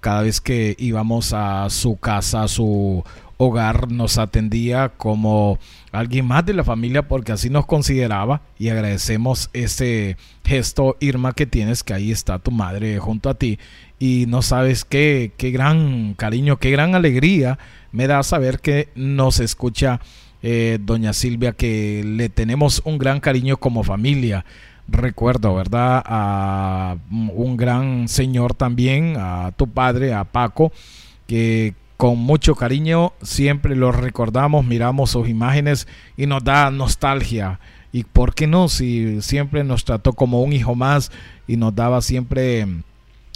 cada 0.00 0.22
vez 0.22 0.40
que 0.40 0.76
íbamos 0.78 1.32
a 1.32 1.68
su 1.70 1.96
casa, 1.96 2.44
a 2.44 2.48
su 2.48 3.02
hogar, 3.36 3.90
nos 3.90 4.16
atendía 4.18 4.90
como 4.90 5.58
alguien 5.90 6.26
más 6.26 6.46
de 6.46 6.54
la 6.54 6.62
familia 6.62 7.08
porque 7.08 7.32
así 7.32 7.50
nos 7.50 7.66
consideraba 7.66 8.42
y 8.58 8.68
agradecemos 8.68 9.50
ese 9.52 10.16
gesto, 10.44 10.96
Irma, 11.00 11.32
que 11.32 11.46
tienes, 11.46 11.82
que 11.82 11.94
ahí 11.94 12.12
está 12.12 12.38
tu 12.38 12.52
madre 12.52 12.98
junto 12.98 13.28
a 13.28 13.34
ti 13.34 13.58
y 13.98 14.26
no 14.28 14.42
sabes 14.42 14.84
qué, 14.84 15.32
qué 15.36 15.50
gran 15.50 16.14
cariño, 16.14 16.58
qué 16.58 16.70
gran 16.70 16.94
alegría 16.94 17.58
me 17.92 18.06
da 18.06 18.22
saber 18.22 18.60
que 18.60 18.88
nos 18.94 19.40
escucha 19.40 20.00
eh, 20.42 20.78
doña 20.80 21.12
Silvia, 21.12 21.52
que 21.52 22.02
le 22.04 22.28
tenemos 22.28 22.82
un 22.84 22.98
gran 22.98 23.20
cariño 23.20 23.56
como 23.56 23.82
familia. 23.82 24.44
Recuerdo, 24.88 25.54
¿verdad? 25.54 26.02
A 26.04 26.96
un 27.10 27.56
gran 27.56 28.08
señor 28.08 28.54
también, 28.54 29.14
a 29.18 29.52
tu 29.52 29.68
padre, 29.68 30.14
a 30.14 30.24
Paco, 30.24 30.72
que 31.26 31.74
con 31.96 32.18
mucho 32.18 32.54
cariño 32.54 33.12
siempre 33.20 33.76
lo 33.76 33.92
recordamos, 33.92 34.64
miramos 34.64 35.10
sus 35.10 35.28
imágenes 35.28 35.86
y 36.16 36.26
nos 36.26 36.42
da 36.42 36.70
nostalgia. 36.70 37.60
¿Y 37.92 38.04
por 38.04 38.34
qué 38.34 38.46
no? 38.46 38.68
Si 38.68 39.20
siempre 39.20 39.64
nos 39.64 39.84
trató 39.84 40.14
como 40.14 40.42
un 40.42 40.52
hijo 40.52 40.74
más 40.74 41.12
y 41.46 41.56
nos 41.56 41.74
daba 41.74 42.00
siempre 42.00 42.66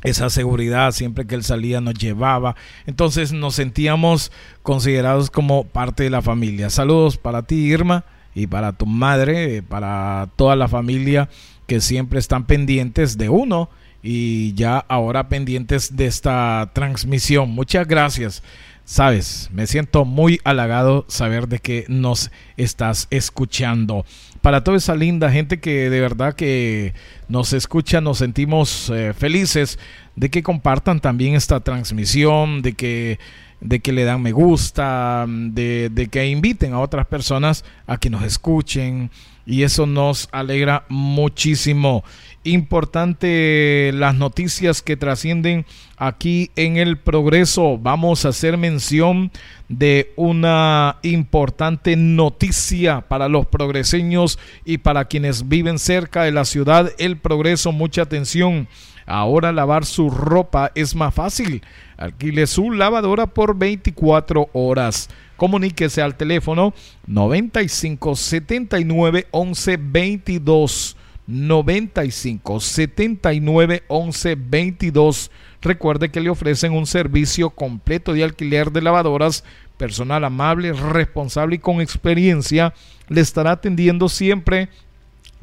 esa 0.05 0.31
seguridad, 0.31 0.93
siempre 0.93 1.27
que 1.27 1.35
él 1.35 1.43
salía 1.43 1.81
nos 1.81 1.95
llevaba. 1.95 2.55
Entonces 2.87 3.33
nos 3.33 3.57
sentíamos 3.57 4.31
considerados 4.63 5.31
como 5.31 5.65
parte 5.65 6.05
de 6.05 6.11
la 6.11 6.23
familia. 6.23 6.71
Saludos 6.71 7.17
para 7.17 7.43
ti, 7.43 7.57
Irma, 7.57 8.05
y 8.35 8.47
para 8.47 8.73
tu 8.73 8.87
madre, 8.87 9.63
para 9.63 10.29
toda 10.37 10.55
la 10.55 10.69
familia 10.69 11.29
que 11.67 11.81
siempre 11.81 12.19
están 12.19 12.47
pendientes 12.47 13.17
de 13.17 13.31
uno 13.31 13.71
y 14.03 14.53
ya 14.53 14.79
ahora 14.79 15.29
pendientes 15.29 15.97
de 15.97 16.07
esta 16.07 16.71
transmisión. 16.75 17.51
Muchas 17.51 17.89
gracias. 17.89 18.43
Sabes, 18.87 19.49
me 19.51 19.67
siento 19.67 20.05
muy 20.05 20.41
halagado 20.45 21.07
saber 21.09 21.49
de 21.49 21.59
que 21.59 21.87
nos 21.89 22.31
estás 22.59 23.09
escuchando. 23.09 24.05
Para 24.43 24.63
toda 24.63 24.77
esa 24.77 24.95
linda 24.95 25.33
gente 25.33 25.59
que 25.59 25.89
de 25.89 26.01
verdad 26.03 26.35
que 26.35 26.93
nos 27.27 27.55
escucha, 27.55 28.03
nos 28.03 28.19
sentimos 28.19 28.91
eh, 28.91 29.15
felices 29.15 29.79
de 30.17 30.29
que 30.29 30.43
compartan 30.43 31.01
también 31.01 31.35
esta 31.35 31.61
transmisión, 31.61 32.61
de 32.61 32.75
que 32.75 33.19
de 33.63 33.81
que 33.81 33.93
le 33.93 34.05
dan 34.05 34.21
me 34.21 34.33
gusta, 34.33 35.25
de, 35.27 35.89
de 35.91 36.09
que 36.09 36.27
inviten 36.27 36.75
a 36.75 36.81
otras 36.81 37.07
personas 37.07 37.65
a 37.87 37.97
que 37.97 38.11
nos 38.11 38.23
escuchen 38.23 39.11
y 39.47 39.63
eso 39.63 39.87
nos 39.87 40.29
alegra 40.33 40.85
muchísimo 40.89 42.05
importante 42.45 43.91
las 43.95 44.15
noticias 44.15 44.83
que 44.83 44.97
trascienden 44.97 45.65
aquí 45.97 46.51
en 46.57 46.77
el 46.77 46.99
progreso. 46.99 47.79
Vamos 47.79 48.25
a 48.25 48.29
hacer 48.29 48.57
mención 48.59 49.33
de 49.69 50.13
una 50.17 50.99
importante 51.03 51.97
noticia 51.97 53.01
para 53.03 53.29
los 53.29 53.47
progreseños 53.47 54.39
y 54.65 54.79
para 54.79 55.07
quienes 55.07 55.49
viven 55.49 55.79
cerca 55.79 56.23
de 56.23 56.33
la 56.33 56.45
ciudad 56.45 56.93
El 56.99 57.17
Progreso. 57.17 57.73
Mucha 57.73 58.03
atención. 58.03 58.69
Ahora 59.07 59.53
lavar 59.53 59.85
su 59.85 60.11
ropa 60.11 60.71
es 60.75 60.95
más 60.95 61.15
fácil. 61.15 61.63
Alquile 61.97 62.47
su 62.47 62.71
lavadora 62.71 63.27
por 63.27 63.57
24 63.57 64.49
horas. 64.53 65.09
Comuníquese 65.37 66.03
al 66.03 66.17
teléfono 66.17 66.75
95 67.07 68.17
79 68.17 69.27
11 69.31 69.79
22 69.81 70.97
95 71.27 72.61
79 72.61 73.83
11 73.89 74.35
22. 74.37 75.31
Recuerde 75.63 76.11
que 76.11 76.21
le 76.21 76.31
ofrecen 76.31 76.73
un 76.73 76.87
servicio 76.87 77.51
completo 77.51 78.13
de 78.13 78.25
alquiler 78.25 78.71
de 78.71 78.83
lavadoras. 78.83 79.45
Personal 79.77 80.25
amable, 80.25 80.73
responsable 80.73 81.57
y 81.57 81.59
con 81.59 81.81
experiencia 81.81 82.75
le 83.09 83.21
estará 83.21 83.53
atendiendo 83.53 84.09
siempre 84.09 84.69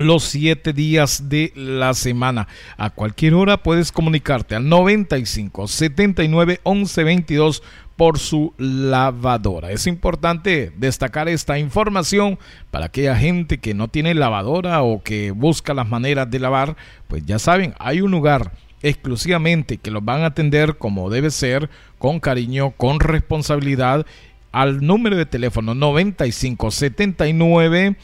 los 0.05 0.23
siete 0.23 0.73
días 0.73 1.29
de 1.29 1.51
la 1.55 1.93
semana. 1.93 2.47
A 2.77 2.89
cualquier 2.89 3.33
hora 3.33 3.63
puedes 3.63 3.91
comunicarte 3.91 4.55
al 4.55 4.67
95 4.67 5.67
79 5.67 6.59
11 6.63 7.03
22 7.03 7.63
por 7.95 8.17
su 8.17 8.53
lavadora. 8.57 9.71
Es 9.71 9.85
importante 9.85 10.71
destacar 10.75 11.29
esta 11.29 11.59
información 11.59 12.39
para 12.71 12.85
aquella 12.85 13.15
gente 13.15 13.59
que 13.59 13.73
no 13.73 13.89
tiene 13.89 14.15
lavadora 14.15 14.81
o 14.81 15.03
que 15.03 15.31
busca 15.31 15.73
las 15.73 15.87
maneras 15.87 16.29
de 16.31 16.39
lavar, 16.39 16.75
pues 17.07 17.23
ya 17.25 17.37
saben, 17.37 17.75
hay 17.77 18.01
un 18.01 18.09
lugar 18.09 18.53
exclusivamente 18.81 19.77
que 19.77 19.91
los 19.91 20.03
van 20.03 20.23
a 20.23 20.27
atender 20.27 20.77
como 20.77 21.09
debe 21.09 21.29
ser, 21.29 21.69
con 21.99 22.19
cariño, 22.19 22.71
con 22.71 22.99
responsabilidad, 22.99 24.05
al 24.51 24.85
número 24.85 25.15
de 25.15 25.25
teléfono 25.25 25.75
95 25.75 26.71
79 26.71 27.95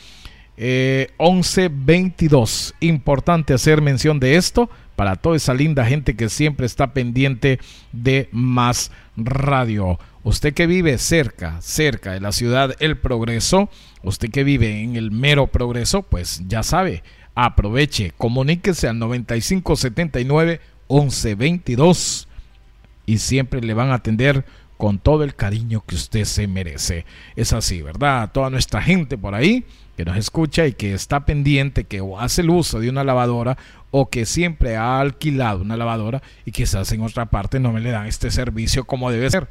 eh, 0.57 1.11
1122. 1.19 2.75
Importante 2.79 3.53
hacer 3.53 3.81
mención 3.81 4.19
de 4.19 4.35
esto 4.35 4.69
para 4.95 5.15
toda 5.15 5.37
esa 5.37 5.53
linda 5.53 5.85
gente 5.85 6.15
que 6.15 6.27
siempre 6.27 6.65
está 6.65 6.93
pendiente 6.93 7.59
de 7.91 8.29
más 8.31 8.91
radio. 9.15 9.99
Usted 10.23 10.53
que 10.53 10.67
vive 10.67 10.97
cerca, 10.97 11.61
cerca 11.61 12.11
de 12.11 12.19
la 12.19 12.31
ciudad 12.31 12.75
El 12.79 12.97
Progreso, 12.97 13.69
usted 14.03 14.29
que 14.29 14.43
vive 14.43 14.81
en 14.81 14.95
el 14.95 15.11
mero 15.11 15.47
progreso, 15.47 16.01
pues 16.01 16.41
ya 16.47 16.63
sabe, 16.63 17.03
aproveche, 17.35 18.11
comuníquese 18.17 18.87
al 18.87 18.99
9579 18.99 20.59
1122 20.89 22.27
y 23.05 23.19
siempre 23.19 23.61
le 23.61 23.73
van 23.73 23.91
a 23.91 23.95
atender 23.95 24.45
con 24.77 24.99
todo 24.99 25.23
el 25.23 25.35
cariño 25.35 25.83
que 25.85 25.95
usted 25.95 26.25
se 26.25 26.47
merece. 26.47 27.05
Es 27.35 27.53
así, 27.53 27.81
¿verdad? 27.81 28.31
Toda 28.31 28.49
nuestra 28.49 28.81
gente 28.81 29.17
por 29.17 29.35
ahí 29.35 29.65
que 29.97 30.05
nos 30.05 30.15
escucha 30.15 30.67
y 30.67 30.73
que 30.73 30.93
está 30.93 31.25
pendiente, 31.25 31.83
que 31.83 32.03
hace 32.19 32.41
el 32.41 32.51
uso 32.51 32.79
de 32.79 32.89
una 32.89 33.03
lavadora 33.03 33.57
o 33.89 34.09
que 34.09 34.27
siempre 34.27 34.77
ha 34.77 34.99
alquilado 34.99 35.61
una 35.61 35.75
lavadora 35.75 36.21
y 36.45 36.51
quizás 36.51 36.91
en 36.91 37.01
otra 37.01 37.25
parte 37.25 37.59
no 37.59 37.71
me 37.71 37.81
le 37.81 37.89
dan 37.89 38.05
este 38.05 38.29
servicio 38.29 38.85
como 38.85 39.09
debe 39.09 39.29
ser. 39.31 39.47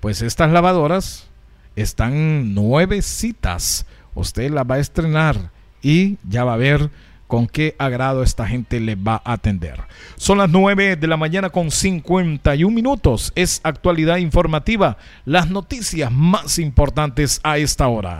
Pues 0.00 0.22
estas 0.22 0.50
lavadoras 0.50 1.28
están 1.76 2.54
nueve 2.54 3.02
citas. 3.02 3.84
Usted 4.14 4.50
las 4.50 4.64
va 4.64 4.76
a 4.76 4.80
estrenar 4.80 5.50
y 5.82 6.16
ya 6.28 6.44
va 6.44 6.54
a 6.54 6.58
ver 6.58 6.90
con 7.30 7.46
qué 7.46 7.76
agrado 7.78 8.22
esta 8.22 8.46
gente 8.46 8.80
le 8.80 8.96
va 8.96 9.22
a 9.24 9.32
atender. 9.34 9.84
Son 10.16 10.36
las 10.36 10.50
9 10.50 10.96
de 10.96 11.06
la 11.06 11.16
mañana 11.16 11.48
con 11.48 11.70
51 11.70 12.74
minutos. 12.74 13.32
Es 13.36 13.60
actualidad 13.62 14.16
informativa. 14.16 14.98
Las 15.24 15.48
noticias 15.48 16.10
más 16.12 16.58
importantes 16.58 17.40
a 17.42 17.56
esta 17.56 17.88
hora. 17.88 18.18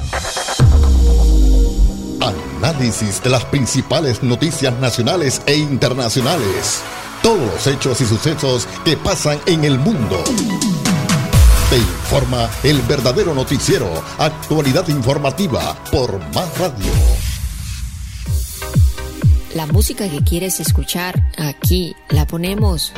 Análisis 2.62 3.22
de 3.22 3.30
las 3.30 3.44
principales 3.46 4.22
noticias 4.22 4.78
nacionales 4.78 5.42
e 5.46 5.56
internacionales. 5.56 6.82
Todos 7.22 7.40
los 7.40 7.66
hechos 7.66 8.00
y 8.00 8.06
sucesos 8.06 8.68
que 8.84 8.96
pasan 8.96 9.38
en 9.46 9.64
el 9.64 9.78
mundo. 9.78 10.22
Te 11.68 11.76
informa 11.76 12.48
el 12.62 12.80
verdadero 12.82 13.34
noticiero. 13.34 13.90
Actualidad 14.18 14.86
informativa 14.88 15.74
por 15.90 16.18
Más 16.32 16.58
Radio. 16.58 17.29
La 19.54 19.66
música 19.66 20.08
que 20.08 20.22
quieres 20.22 20.60
escuchar, 20.60 21.20
aquí 21.36 21.96
la 22.08 22.24
ponemos. 22.24 22.92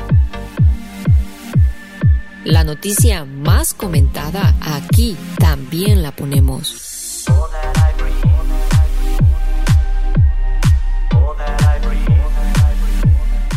La 2.44 2.62
noticia 2.62 3.24
más 3.24 3.72
comentada, 3.72 4.54
aquí 4.60 5.16
también 5.38 6.02
la 6.02 6.12
ponemos. 6.12 7.24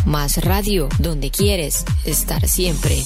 Más 0.06 0.42
radio, 0.42 0.88
donde 0.98 1.30
quieres 1.30 1.84
estar 2.04 2.48
siempre. 2.48 2.96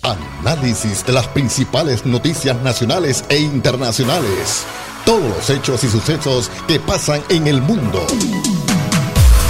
Análisis 0.00 1.04
de 1.04 1.12
las 1.12 1.28
principales 1.28 2.06
noticias 2.06 2.56
nacionales 2.62 3.24
e 3.28 3.40
internacionales 3.40 4.64
todos 5.04 5.22
los 5.22 5.50
hechos 5.50 5.82
y 5.84 5.88
sucesos 5.88 6.50
que 6.66 6.78
pasan 6.80 7.20
en 7.28 7.46
el 7.46 7.60
mundo. 7.60 8.06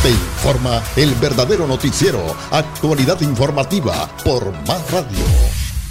Te 0.02 0.10
informa 0.10 0.82
el 0.96 1.14
verdadero 1.14 1.66
noticiero, 1.66 2.20
actualidad 2.50 3.20
informativa 3.20 4.08
por 4.24 4.52
Más 4.66 4.90
Radio. 4.90 5.24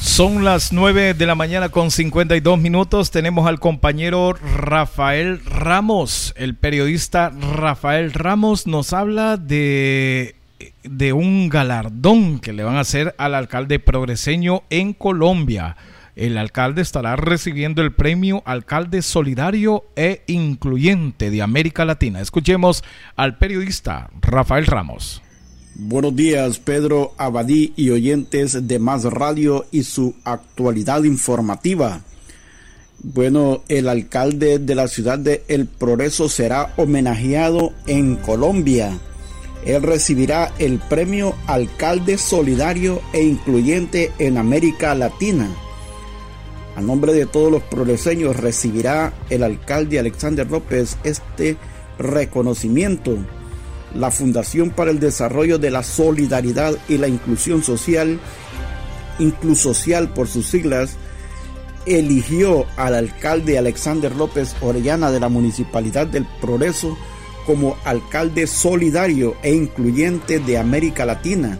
Son 0.02 0.44
las 0.44 0.74
9 0.74 1.14
de 1.14 1.26
la 1.26 1.36
mañana 1.36 1.70
con 1.70 1.92
52 1.92 2.60
minutos. 2.60 3.12
Tenemos 3.12 3.48
al 3.48 3.60
compañero 3.60 4.34
Rafael 4.34 5.46
Ramos. 5.46 6.34
El 6.36 6.56
periodista 6.56 7.30
Rafael 7.30 8.12
Ramos 8.12 8.68
nos 8.68 8.94
habla 8.94 9.38
de, 9.38 10.36
de 10.84 11.14
un 11.14 11.50
galardón 11.50 12.40
que 12.40 12.52
le 12.52 12.64
van 12.64 12.78
a 12.78 12.82
hacer 12.82 13.16
al 13.18 13.36
alcalde 13.36 13.80
progreseño 13.80 14.64
en 14.70 14.94
Colombia 14.94 15.78
el 16.16 16.38
alcalde 16.38 16.82
estará 16.82 17.16
recibiendo 17.16 17.82
el 17.82 17.94
premio 17.94 18.44
Alcalde 18.46 19.02
Solidario 19.02 19.86
e 19.96 20.24
Incluyente 20.28 21.30
de 21.30 21.42
América 21.42 21.86
Latina. 21.86 22.22
Escuchemos 22.22 22.84
al 23.16 23.38
periodista 23.38 24.10
Rafael 24.22 24.66
Ramos. 24.66 25.22
Buenos 25.76 26.16
días, 26.16 26.60
Pedro 26.60 27.14
Abadí 27.18 27.74
y 27.76 27.90
oyentes 27.92 28.68
de 28.68 28.78
Más 28.78 29.06
Radio 29.06 29.66
y 29.72 29.84
su 29.84 30.16
actualidad 30.26 31.04
informativa. 31.04 32.02
Bueno, 33.04 33.64
el 33.68 33.88
alcalde 33.88 34.60
de 34.60 34.76
la 34.76 34.88
ciudad 34.88 35.18
de 35.18 35.44
El 35.48 35.66
Progreso 35.66 36.30
será 36.30 36.74
homenajeado 36.78 37.74
en 37.88 38.18
Colombia. 38.18 39.00
Él 39.66 39.82
recibirá 39.82 40.52
el 40.60 40.78
premio 40.78 41.36
Alcalde 41.48 42.18
Solidario 42.18 43.02
e 43.14 43.24
Incluyente 43.24 44.12
en 44.20 44.38
América 44.38 44.94
Latina. 44.94 45.50
A 46.76 46.82
nombre 46.82 47.14
de 47.14 47.26
todos 47.26 47.52
los 47.52 47.64
progreseños 47.64 48.38
recibirá 48.38 49.14
el 49.30 49.44
alcalde 49.44 50.00
Alexander 50.00 50.50
López 50.50 50.98
este 51.04 51.58
reconocimiento. 51.98 53.18
La 53.94 54.10
Fundación 54.10 54.70
para 54.70 54.92
el 54.92 55.00
Desarrollo 55.00 55.58
de 55.58 55.70
la 55.70 55.84
Solidaridad 55.84 56.74
y 56.88 56.98
la 56.98 57.10
Inclusión 57.10 57.62
Social, 57.62 58.20
Inclusocial 59.20 60.14
por 60.14 60.28
sus 60.28 60.48
siglas, 60.48 60.96
eligió 61.86 62.66
al 62.78 62.96
alcalde 62.96 63.58
Alexander 63.58 64.16
López 64.16 64.56
Orellana 64.62 65.12
de 65.12 65.20
la 65.20 65.30
Municipalidad 65.30 66.08
del 66.08 66.26
Progreso 66.40 66.98
como 67.46 67.76
alcalde 67.84 68.48
solidario 68.48 69.36
e 69.44 69.54
incluyente 69.54 70.40
de 70.40 70.58
América 70.58 71.06
Latina 71.06 71.60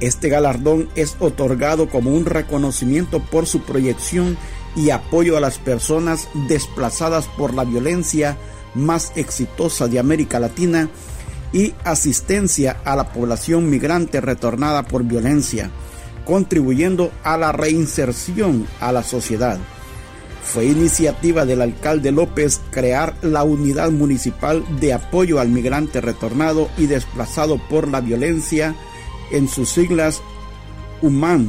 este 0.00 0.28
galardón 0.28 0.88
es 0.94 1.16
otorgado 1.20 1.88
como 1.88 2.10
un 2.10 2.26
reconocimiento 2.26 3.20
por 3.20 3.46
su 3.46 3.62
proyección 3.62 4.36
y 4.76 4.90
apoyo 4.90 5.36
a 5.36 5.40
las 5.40 5.58
personas 5.58 6.28
desplazadas 6.48 7.26
por 7.36 7.54
la 7.54 7.64
violencia 7.64 8.36
más 8.74 9.12
exitosa 9.16 9.86
de 9.86 9.98
América 9.98 10.40
Latina 10.40 10.88
y 11.52 11.72
asistencia 11.84 12.80
a 12.84 12.96
la 12.96 13.12
población 13.12 13.70
migrante 13.70 14.20
retornada 14.20 14.82
por 14.82 15.04
violencia, 15.04 15.70
contribuyendo 16.24 17.12
a 17.22 17.36
la 17.36 17.52
reinserción 17.52 18.66
a 18.80 18.90
la 18.90 19.04
sociedad. 19.04 19.58
Fue 20.42 20.66
iniciativa 20.66 21.46
del 21.46 21.62
alcalde 21.62 22.10
López 22.10 22.60
crear 22.70 23.14
la 23.22 23.44
unidad 23.44 23.90
municipal 23.90 24.64
de 24.78 24.92
apoyo 24.92 25.40
al 25.40 25.48
migrante 25.48 26.00
retornado 26.00 26.68
y 26.76 26.86
desplazado 26.86 27.58
por 27.68 27.88
la 27.88 28.00
violencia 28.00 28.74
en 29.34 29.48
sus 29.48 29.68
siglas 29.68 30.22
UMAN, 31.02 31.48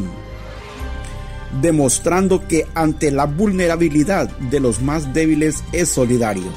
demostrando 1.62 2.48
que 2.48 2.66
ante 2.74 3.12
la 3.12 3.26
vulnerabilidad 3.26 4.30
de 4.38 4.60
los 4.60 4.82
más 4.82 5.14
débiles 5.14 5.64
es 5.72 5.90
solidario. 5.90 6.48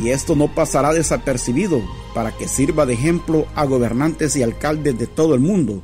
Y 0.00 0.10
esto 0.10 0.36
no 0.36 0.54
pasará 0.54 0.92
desapercibido 0.92 1.82
para 2.14 2.30
que 2.36 2.46
sirva 2.46 2.86
de 2.86 2.92
ejemplo 2.92 3.46
a 3.54 3.64
gobernantes 3.64 4.36
y 4.36 4.42
alcaldes 4.42 4.98
de 4.98 5.06
todo 5.06 5.34
el 5.34 5.40
mundo. 5.40 5.82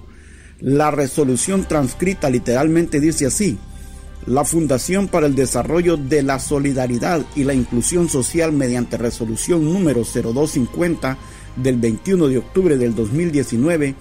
La 0.60 0.90
resolución 0.90 1.64
transcrita 1.64 2.30
literalmente 2.30 3.00
dice 3.00 3.26
así, 3.26 3.58
la 4.26 4.44
Fundación 4.44 5.08
para 5.08 5.26
el 5.26 5.34
Desarrollo 5.34 5.96
de 5.96 6.22
la 6.22 6.38
Solidaridad 6.38 7.24
y 7.34 7.44
la 7.44 7.54
Inclusión 7.54 8.08
Social 8.08 8.52
mediante 8.52 8.96
resolución 8.96 9.64
número 9.64 10.02
0250 10.02 11.16
del 11.56 11.76
21 11.76 12.28
de 12.28 12.38
octubre 12.38 12.76
del 12.76 12.94
2019 12.94 13.94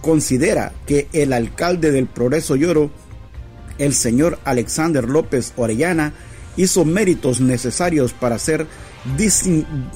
considera 0.00 0.72
que 0.86 1.08
el 1.12 1.32
alcalde 1.32 1.90
del 1.90 2.06
Progreso 2.06 2.56
Lloro, 2.56 2.90
el 3.78 3.94
señor 3.94 4.38
Alexander 4.44 5.08
López 5.08 5.52
Orellana, 5.56 6.12
hizo 6.56 6.84
méritos 6.84 7.40
necesarios 7.40 8.12
para 8.12 8.38
ser 8.38 8.66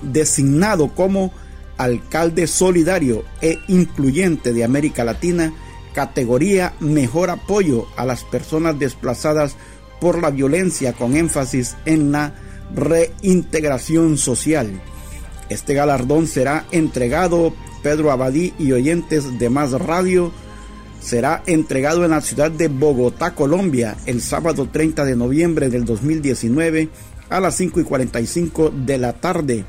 designado 0.02 0.94
como 0.94 1.32
alcalde 1.76 2.46
solidario 2.46 3.24
e 3.40 3.58
incluyente 3.68 4.52
de 4.52 4.64
América 4.64 5.04
Latina, 5.04 5.52
categoría 5.94 6.74
mejor 6.80 7.30
apoyo 7.30 7.86
a 7.96 8.06
las 8.06 8.24
personas 8.24 8.78
desplazadas 8.78 9.56
por 10.00 10.20
la 10.20 10.30
violencia 10.30 10.92
con 10.92 11.16
énfasis 11.16 11.76
en 11.84 12.12
la 12.12 12.34
reintegración 12.74 14.16
social. 14.16 14.80
Este 15.52 15.74
galardón 15.74 16.26
será 16.26 16.64
entregado, 16.70 17.52
Pedro 17.82 18.10
Abadí 18.10 18.54
y 18.58 18.72
oyentes 18.72 19.38
de 19.38 19.50
Más 19.50 19.72
Radio, 19.72 20.32
será 20.98 21.42
entregado 21.46 22.04
en 22.04 22.12
la 22.12 22.22
ciudad 22.22 22.50
de 22.50 22.68
Bogotá, 22.68 23.34
Colombia, 23.34 23.96
el 24.06 24.22
sábado 24.22 24.68
30 24.72 25.04
de 25.04 25.14
noviembre 25.14 25.68
del 25.68 25.84
2019 25.84 26.88
a 27.28 27.40
las 27.40 27.56
5 27.56 27.80
y 27.80 27.84
45 27.84 28.72
de 28.74 28.96
la 28.96 29.12
tarde. 29.12 29.66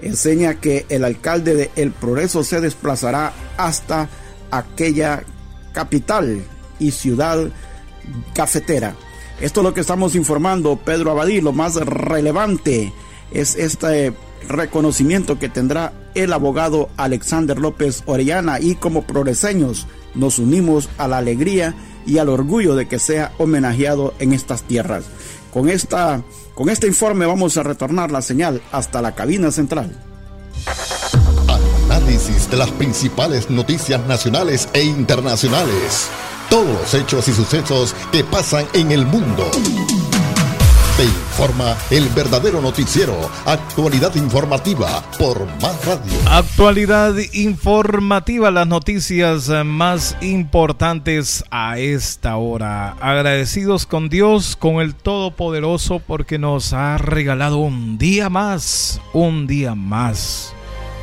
Enseña 0.00 0.54
que 0.54 0.86
el 0.88 1.04
alcalde 1.04 1.54
de 1.54 1.70
El 1.76 1.90
Progreso 1.90 2.42
se 2.42 2.62
desplazará 2.62 3.32
hasta 3.58 4.08
aquella 4.50 5.24
capital 5.74 6.42
y 6.78 6.92
ciudad 6.92 7.50
cafetera. 8.34 8.94
Esto 9.42 9.60
es 9.60 9.64
lo 9.64 9.74
que 9.74 9.82
estamos 9.82 10.14
informando, 10.14 10.76
Pedro 10.76 11.10
Abadí. 11.10 11.42
Lo 11.42 11.52
más 11.52 11.74
relevante 11.74 12.94
es 13.32 13.56
este 13.56 14.12
reconocimiento 14.48 15.38
que 15.38 15.48
tendrá 15.48 15.92
el 16.14 16.32
abogado 16.32 16.88
Alexander 16.96 17.58
López 17.58 18.02
Orellana 18.06 18.60
y 18.60 18.74
como 18.74 19.02
progreseños 19.02 19.86
nos 20.14 20.38
unimos 20.38 20.88
a 20.98 21.08
la 21.08 21.18
alegría 21.18 21.74
y 22.06 22.18
al 22.18 22.28
orgullo 22.28 22.74
de 22.74 22.88
que 22.88 22.98
sea 22.98 23.32
homenajeado 23.38 24.14
en 24.18 24.32
estas 24.32 24.62
tierras. 24.62 25.04
Con, 25.52 25.68
esta, 25.68 26.22
con 26.54 26.68
este 26.68 26.86
informe 26.86 27.26
vamos 27.26 27.56
a 27.56 27.62
retornar 27.62 28.10
la 28.10 28.22
señal 28.22 28.62
hasta 28.72 29.02
la 29.02 29.14
cabina 29.14 29.50
central. 29.50 29.90
Análisis 31.86 32.50
de 32.50 32.56
las 32.56 32.70
principales 32.70 33.50
noticias 33.50 34.04
nacionales 34.06 34.68
e 34.72 34.82
internacionales. 34.82 36.08
Todos 36.50 36.66
los 36.66 36.94
hechos 36.94 37.28
y 37.28 37.32
sucesos 37.32 37.94
que 38.10 38.24
pasan 38.24 38.66
en 38.72 38.92
el 38.92 39.04
mundo. 39.04 39.50
Te 40.98 41.04
informa 41.04 41.76
el 41.90 42.08
verdadero 42.08 42.60
noticiero. 42.60 43.14
Actualidad 43.46 44.16
informativa 44.16 45.00
por 45.16 45.46
Más 45.62 45.86
Radio. 45.86 46.12
Actualidad 46.28 47.14
informativa, 47.34 48.50
las 48.50 48.66
noticias 48.66 49.48
más 49.64 50.16
importantes 50.20 51.44
a 51.52 51.78
esta 51.78 52.36
hora. 52.36 52.96
Agradecidos 53.00 53.86
con 53.86 54.08
Dios, 54.08 54.56
con 54.56 54.80
el 54.80 54.96
Todopoderoso, 54.96 56.00
porque 56.00 56.36
nos 56.36 56.72
ha 56.72 56.98
regalado 56.98 57.58
un 57.58 57.96
día 57.96 58.28
más, 58.28 59.00
un 59.12 59.46
día 59.46 59.76
más, 59.76 60.52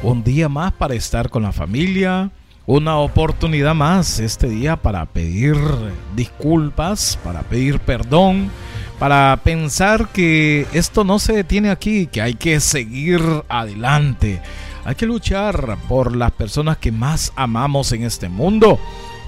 un 0.04 0.26
día 0.26 0.50
más 0.50 0.74
para 0.74 0.96
estar 0.96 1.30
con 1.30 1.44
la 1.44 1.54
familia. 1.54 2.32
Una 2.66 2.98
oportunidad 2.98 3.76
más 3.76 4.20
este 4.20 4.50
día 4.50 4.76
para 4.76 5.06
pedir 5.06 5.56
disculpas, 6.18 7.18
para 7.24 7.44
pedir 7.44 7.80
perdón 7.80 8.52
para 9.00 9.40
pensar 9.44 10.10
que 10.10 10.68
esto 10.74 11.04
no 11.04 11.20
se 11.20 11.34
detiene 11.34 11.70
aquí, 11.70 12.08
que 12.08 12.22
hay 12.22 12.36
que 12.36 12.60
seguir 12.60 13.22
adelante. 13.50 14.42
Hay 14.86 14.96
que 14.96 15.06
luchar 15.06 15.78
por 15.88 16.16
las 16.16 16.32
personas 16.32 16.78
que 16.78 16.92
más 16.92 17.34
amamos 17.36 17.92
en 17.92 18.04
este 18.04 18.30
mundo 18.30 18.80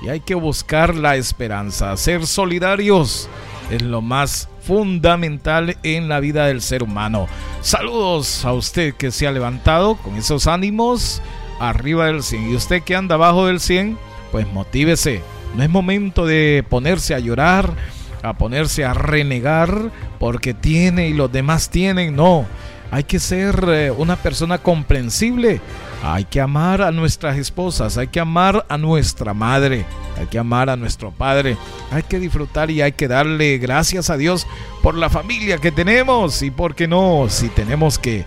y 0.03 0.09
hay 0.09 0.19
que 0.19 0.35
buscar 0.35 0.95
la 0.95 1.15
esperanza. 1.15 1.97
Ser 1.97 2.27
solidarios 2.27 3.27
es 3.71 3.81
lo 3.81 4.01
más 4.01 4.47
fundamental 4.61 5.77
en 5.83 6.09
la 6.09 6.19
vida 6.19 6.45
del 6.45 6.61
ser 6.61 6.83
humano. 6.83 7.27
Saludos 7.61 8.45
a 8.45 8.53
usted 8.53 8.93
que 8.93 9.11
se 9.11 9.27
ha 9.27 9.31
levantado 9.31 9.95
con 9.95 10.15
esos 10.15 10.47
ánimos 10.47 11.21
arriba 11.59 12.05
del 12.05 12.23
100 12.23 12.51
y 12.51 12.55
usted 12.55 12.83
que 12.83 12.95
anda 12.95 13.15
abajo 13.15 13.47
del 13.47 13.59
100, 13.59 13.97
pues 14.31 14.47
motívese. 14.53 15.21
No 15.55 15.63
es 15.63 15.69
momento 15.69 16.25
de 16.25 16.63
ponerse 16.69 17.15
a 17.15 17.19
llorar 17.19 17.73
a 18.21 18.33
ponerse 18.33 18.85
a 18.85 18.93
renegar 18.93 19.91
porque 20.19 20.53
tiene 20.53 21.09
y 21.09 21.13
los 21.13 21.31
demás 21.31 21.69
tienen. 21.69 22.15
No, 22.15 22.45
hay 22.91 23.03
que 23.03 23.19
ser 23.19 23.65
eh, 23.67 23.91
una 23.91 24.15
persona 24.15 24.57
comprensible. 24.57 25.61
Hay 26.03 26.25
que 26.25 26.39
amar 26.39 26.81
a 26.83 26.91
nuestras 26.91 27.37
esposas, 27.37 27.97
hay 27.97 28.07
que 28.07 28.19
amar 28.19 28.65
a 28.69 28.77
nuestra 28.77 29.33
madre, 29.33 29.83
hay 30.15 30.27
que 30.27 30.37
amar 30.37 30.69
a 30.69 30.75
nuestro 30.75 31.11
padre, 31.11 31.57
hay 31.91 32.03
que 32.03 32.19
disfrutar 32.19 32.69
y 32.69 32.83
hay 32.83 32.91
que 32.91 33.07
darle 33.07 33.57
gracias 33.57 34.11
a 34.11 34.17
Dios 34.17 34.45
por 34.83 34.93
la 34.93 35.09
familia 35.09 35.57
que 35.57 35.71
tenemos 35.71 36.43
y 36.43 36.51
por 36.51 36.75
qué 36.75 36.87
no, 36.87 37.25
si 37.29 37.49
tenemos 37.49 37.97
que 37.97 38.25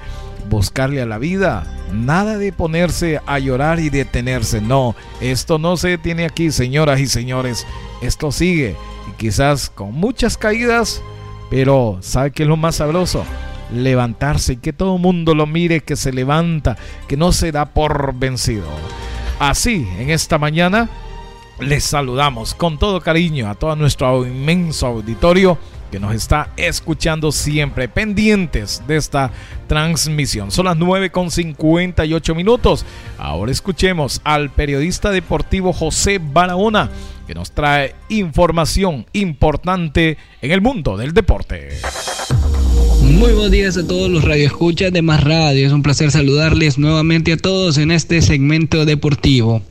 buscarle 0.49 1.01
a 1.01 1.07
la 1.07 1.18
vida, 1.18 1.64
nada 1.93 2.38
de 2.38 2.53
ponerse 2.53 3.20
a 3.24 3.38
llorar 3.38 3.78
y 3.78 3.88
detenerse, 3.88 4.61
no, 4.61 4.97
esto 5.20 5.59
no 5.59 5.76
se 5.76 5.91
detiene 5.91 6.24
aquí, 6.24 6.51
señoras 6.51 6.99
y 6.99 7.07
señores, 7.07 7.64
esto 8.03 8.32
sigue 8.32 8.74
quizás 9.16 9.70
con 9.70 9.92
muchas 9.92 10.36
caídas, 10.36 11.02
pero 11.50 11.98
¿sabe 12.00 12.30
qué 12.30 12.44
es 12.44 12.48
lo 12.48 12.56
más 12.56 12.76
sabroso? 12.76 13.24
Levantarse 13.72 14.54
y 14.54 14.56
que 14.56 14.72
todo 14.72 14.96
el 14.96 15.02
mundo 15.02 15.34
lo 15.34 15.46
mire, 15.46 15.80
que 15.80 15.96
se 15.96 16.12
levanta, 16.12 16.76
que 17.08 17.16
no 17.16 17.32
se 17.32 17.52
da 17.52 17.66
por 17.66 18.14
vencido. 18.14 18.66
Así, 19.38 19.88
en 19.98 20.11
esta 20.11 20.38
mañana, 20.38 20.88
les 21.61 21.84
saludamos 21.84 22.54
con 22.54 22.78
todo 22.78 23.00
cariño 23.00 23.48
a 23.48 23.54
todo 23.54 23.76
nuestro 23.76 24.26
inmenso 24.26 24.86
auditorio 24.86 25.58
que 25.90 26.00
nos 26.00 26.14
está 26.14 26.50
escuchando 26.56 27.32
siempre, 27.32 27.88
pendientes 27.88 28.82
de 28.86 28.96
esta 28.96 29.30
transmisión. 29.66 30.50
Son 30.50 30.66
las 30.66 30.76
9 30.76 31.11
con 31.11 31.30
58 31.30 32.34
minutos. 32.34 32.86
Ahora 33.18 33.50
escuchemos 33.50 34.20
al 34.24 34.50
periodista 34.50 35.11
deportivo 35.11 35.72
José 35.72 36.20
Barahona 36.22 36.90
que 37.30 37.34
nos 37.36 37.52
trae 37.52 37.94
información 38.08 39.06
importante 39.12 40.18
en 40.42 40.50
el 40.50 40.60
mundo 40.60 40.96
del 40.96 41.14
deporte. 41.14 41.68
Muy 43.04 43.34
buenos 43.34 43.52
días 43.52 43.76
a 43.76 43.86
todos 43.86 44.10
los 44.10 44.24
radioescuchas 44.24 44.92
de 44.92 45.00
Más 45.00 45.22
Radio. 45.22 45.64
Es 45.64 45.72
un 45.72 45.84
placer 45.84 46.10
saludarles 46.10 46.76
nuevamente 46.76 47.32
a 47.32 47.36
todos 47.36 47.78
en 47.78 47.92
este 47.92 48.20
segmento 48.20 48.84
deportivo. 48.84 49.62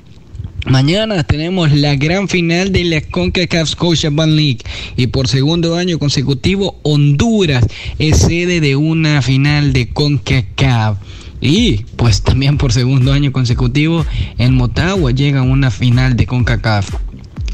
Mañana 0.68 1.22
tenemos 1.26 1.74
la 1.74 1.98
gran 1.98 2.30
final 2.30 2.72
de 2.72 2.86
la 2.86 3.02
CONCACAF 3.02 3.72
Scotiabank 3.72 4.32
League 4.32 4.60
y 4.96 5.08
por 5.08 5.28
segundo 5.28 5.76
año 5.76 6.00
consecutivo 6.00 6.80
Honduras 6.84 7.68
es 7.98 8.20
sede 8.20 8.62
de 8.62 8.78
una 8.78 9.22
final 9.22 9.74
de 9.74 9.90
CONCACAF. 9.90 10.98
Y 11.42 11.84
pues 11.98 12.22
también 12.22 12.58
por 12.58 12.72
segundo 12.72 13.12
año 13.12 13.34
consecutivo 13.34 14.06
en 14.38 14.56
Motagua 14.56 15.12
llega 15.12 15.42
una 15.42 15.72
final 15.72 16.16
de 16.16 16.26
CONCACAF. 16.26 17.09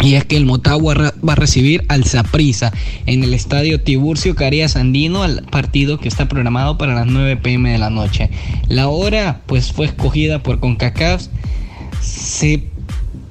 Y 0.06 0.14
es 0.14 0.24
que 0.24 0.38
el 0.38 0.46
Motagua 0.46 0.94
va 1.28 1.34
a 1.34 1.36
recibir 1.36 1.84
al 1.88 2.04
Saprisa 2.04 2.72
en 3.08 3.24
el 3.24 3.34
estadio 3.34 3.82
Tiburcio 3.82 4.36
Carías 4.36 4.76
Andino 4.76 5.24
al 5.24 5.42
partido 5.46 5.98
que 5.98 6.08
está 6.08 6.28
programado 6.28 6.78
para 6.78 6.94
las 6.94 7.08
9 7.08 7.38
pm 7.38 7.72
de 7.72 7.80
la 7.80 7.90
noche. 7.90 8.30
La 8.68 8.88
hora 8.88 9.42
pues 9.48 9.72
fue 9.72 9.88
escogida 9.88 10.44
por 10.44 10.60
CONCACAF. 10.60 11.26
Se, 12.02 12.68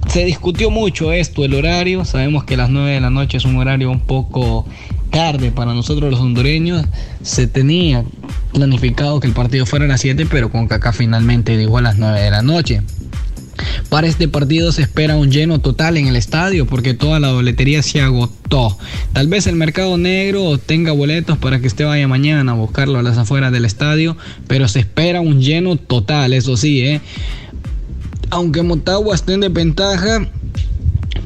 se 0.08 0.24
discutió 0.24 0.72
mucho 0.72 1.12
esto, 1.12 1.44
el 1.44 1.54
horario. 1.54 2.04
Sabemos 2.04 2.42
que 2.42 2.56
las 2.56 2.70
9 2.70 2.90
de 2.90 3.00
la 3.00 3.10
noche 3.10 3.36
es 3.36 3.44
un 3.44 3.56
horario 3.56 3.88
un 3.88 4.00
poco 4.00 4.66
tarde 5.10 5.52
para 5.52 5.74
nosotros 5.74 6.10
los 6.10 6.18
hondureños. 6.18 6.84
Se 7.22 7.46
tenía 7.46 8.02
planificado 8.52 9.20
que 9.20 9.28
el 9.28 9.32
partido 9.32 9.64
fuera 9.64 9.84
a 9.84 9.88
las 9.88 10.00
7, 10.00 10.26
pero 10.28 10.50
CONCACAF 10.50 10.96
finalmente 10.96 11.56
dijo 11.56 11.78
a 11.78 11.82
las 11.82 11.98
9 11.98 12.20
de 12.20 12.30
la 12.32 12.42
noche. 12.42 12.82
Para 13.88 14.07
este 14.07 14.28
partido 14.28 14.72
se 14.72 14.82
espera 14.82 15.16
un 15.16 15.30
lleno 15.30 15.61
total 15.61 15.96
en 15.96 16.07
el 16.07 16.16
estadio 16.16 16.66
porque 16.66 16.94
toda 16.94 17.20
la 17.20 17.32
boletería 17.32 17.82
se 17.82 18.00
agotó. 18.00 18.76
Tal 19.12 19.28
vez 19.28 19.46
el 19.46 19.57
mercado 19.57 19.96
negro 19.98 20.59
tenga 20.59 20.92
boletos 20.92 21.38
para 21.38 21.61
que 21.61 21.66
usted 21.66 21.86
vaya 21.86 22.09
mañana 22.09 22.52
a 22.52 22.55
buscarlo 22.55 22.98
a 22.98 23.02
las 23.02 23.18
afueras 23.18 23.52
del 23.52 23.64
estadio, 23.64 24.16
pero 24.46 24.68
se 24.68 24.80
espera 24.80 25.20
un 25.20 25.40
lleno 25.40 25.76
total, 25.76 26.32
eso 26.32 26.57
sí, 26.57 26.80
¿eh? 26.80 27.00
Aunque 28.30 28.62
Motagua 28.62 29.14
esté 29.14 29.34
en 29.34 29.40
desventaja, 29.40 30.28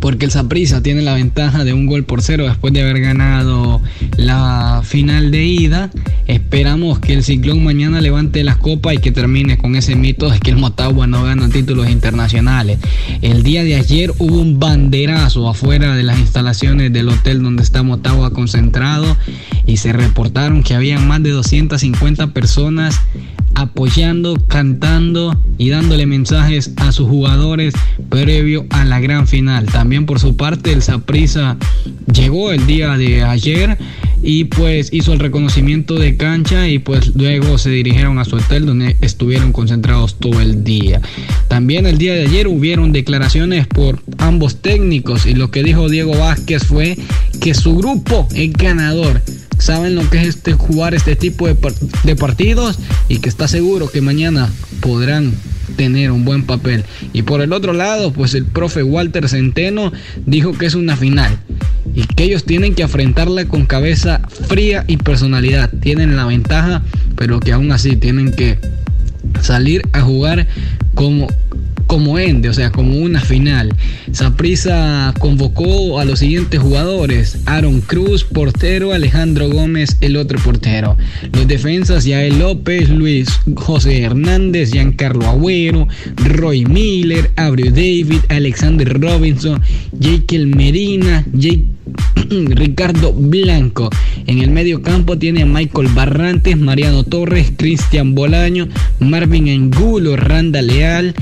porque 0.00 0.26
el 0.26 0.30
Saprissa 0.30 0.82
tiene 0.82 1.02
la 1.02 1.14
ventaja 1.14 1.64
de 1.64 1.72
un 1.72 1.86
gol 1.86 2.04
por 2.04 2.22
cero 2.22 2.46
después 2.46 2.72
de 2.72 2.82
haber 2.82 3.00
ganado 3.00 3.80
la 4.16 4.82
final 4.84 5.30
de 5.30 5.44
ida. 5.44 5.90
Esperamos 6.28 6.98
que 6.98 7.14
el 7.14 7.24
Ciclón 7.24 7.64
mañana 7.64 8.02
levante 8.02 8.44
las 8.44 8.58
copas 8.58 8.92
y 8.92 8.98
que 8.98 9.10
termine 9.10 9.56
con 9.56 9.76
ese 9.76 9.96
mito 9.96 10.28
de 10.28 10.38
que 10.38 10.50
el 10.50 10.58
Motagua 10.58 11.06
no 11.06 11.24
gana 11.24 11.48
títulos 11.48 11.88
internacionales. 11.88 12.78
El 13.22 13.42
día 13.42 13.64
de 13.64 13.76
ayer 13.76 14.12
hubo 14.18 14.38
un 14.38 14.60
banderazo 14.60 15.48
afuera 15.48 15.96
de 15.96 16.02
las 16.02 16.18
instalaciones 16.18 16.92
del 16.92 17.08
hotel 17.08 17.42
donde 17.42 17.62
está 17.62 17.82
Motagua 17.82 18.34
concentrado 18.34 19.16
y 19.66 19.78
se 19.78 19.94
reportaron 19.94 20.62
que 20.62 20.74
habían 20.74 21.08
más 21.08 21.22
de 21.22 21.30
250 21.30 22.26
personas 22.34 23.00
apoyando, 23.54 24.36
cantando 24.46 25.36
y 25.56 25.70
dándole 25.70 26.04
mensajes 26.04 26.72
a 26.76 26.92
sus 26.92 27.08
jugadores 27.08 27.74
previo 28.10 28.66
a 28.70 28.84
la 28.84 29.00
gran 29.00 29.26
final. 29.26 29.64
También 29.66 30.06
por 30.06 30.20
su 30.20 30.36
parte 30.36 30.72
el 30.72 30.82
Saprisa 30.82 31.56
llegó 32.12 32.52
el 32.52 32.66
día 32.66 32.96
de 32.98 33.24
ayer 33.24 33.78
y 34.22 34.44
pues 34.44 34.92
hizo 34.92 35.12
el 35.12 35.20
reconocimiento 35.20 35.94
de 35.94 36.16
cancha 36.18 36.68
y 36.68 36.78
pues 36.78 37.16
luego 37.16 37.56
se 37.56 37.70
dirigieron 37.70 38.18
a 38.18 38.26
su 38.26 38.36
hotel 38.36 38.66
donde 38.66 38.96
estuvieron 39.00 39.52
concentrados 39.52 40.18
todo 40.18 40.42
el 40.42 40.62
día. 40.64 41.00
También 41.48 41.86
el 41.86 41.96
día 41.96 42.12
de 42.12 42.26
ayer 42.26 42.48
hubieron 42.48 42.92
declaraciones 42.92 43.66
por 43.66 44.02
ambos 44.18 44.60
técnicos 44.60 45.24
y 45.24 45.34
lo 45.34 45.50
que 45.50 45.62
dijo 45.62 45.88
Diego 45.88 46.14
Vázquez 46.18 46.64
fue 46.64 46.98
que 47.40 47.54
su 47.54 47.76
grupo 47.76 48.28
es 48.34 48.52
ganador 48.52 49.22
saben 49.58 49.94
lo 49.94 50.08
que 50.08 50.22
es 50.22 50.28
este, 50.28 50.52
jugar 50.52 50.94
este 50.94 51.16
tipo 51.16 51.46
de, 51.46 51.56
de 52.04 52.16
partidos 52.16 52.78
y 53.08 53.18
que 53.18 53.28
está 53.28 53.48
seguro 53.48 53.90
que 53.90 54.00
mañana 54.00 54.50
podrán 54.80 55.34
tener 55.76 56.10
un 56.10 56.24
buen 56.24 56.44
papel. 56.44 56.84
Y 57.12 57.22
por 57.22 57.40
el 57.40 57.52
otro 57.52 57.72
lado, 57.72 58.12
pues 58.12 58.34
el 58.34 58.44
profe 58.44 58.82
Walter 58.82 59.28
Centeno 59.28 59.92
dijo 60.26 60.52
que 60.52 60.66
es 60.66 60.74
una 60.74 60.96
final 60.96 61.38
y 61.94 62.04
que 62.06 62.24
ellos 62.24 62.44
tienen 62.44 62.74
que 62.74 62.82
afrontarla 62.82 63.46
con 63.46 63.66
cabeza 63.66 64.20
fría 64.48 64.84
y 64.86 64.96
personalidad. 64.96 65.70
Tienen 65.80 66.16
la 66.16 66.26
ventaja, 66.26 66.82
pero 67.16 67.40
que 67.40 67.52
aún 67.52 67.72
así 67.72 67.96
tienen 67.96 68.32
que 68.32 68.58
salir 69.40 69.82
a 69.92 70.00
jugar 70.00 70.46
como 70.94 71.28
como 71.88 72.18
ende, 72.18 72.48
o 72.48 72.54
sea, 72.54 72.70
como 72.70 72.96
una 72.96 73.20
final. 73.20 73.74
Saprisa 74.12 75.12
convocó 75.18 75.98
a 75.98 76.04
los 76.04 76.20
siguientes 76.20 76.60
jugadores: 76.60 77.38
Aaron 77.46 77.80
Cruz, 77.80 78.22
portero, 78.22 78.92
Alejandro 78.92 79.48
Gómez, 79.48 79.96
el 80.00 80.16
otro 80.16 80.38
portero. 80.38 80.96
Los 81.32 81.48
defensas: 81.48 82.04
Yael 82.04 82.38
López, 82.38 82.88
Luis 82.90 83.28
José 83.56 84.02
Hernández, 84.02 84.70
Giancarlo 84.70 85.26
Agüero, 85.26 85.88
Roy 86.16 86.64
Miller, 86.64 87.32
Abreu 87.34 87.70
David, 87.70 88.20
Alexander 88.28 89.00
Robinson, 89.00 89.60
Jake 89.98 90.38
Medina, 90.46 91.24
Jake 91.32 91.64
Ricardo 92.30 93.12
Blanco. 93.12 93.90
En 94.26 94.38
el 94.38 94.50
medio 94.50 94.82
campo 94.82 95.18
tiene 95.18 95.42
a 95.42 95.46
Michael 95.46 95.88
Barrantes, 95.88 96.56
Mariano 96.56 97.04
Torres, 97.04 97.52
Cristian 97.56 98.14
Bolaño, 98.14 98.68
Marvin 99.00 99.48
Angulo, 99.48 100.16
Randa 100.16 100.62
Leal, 100.62 101.14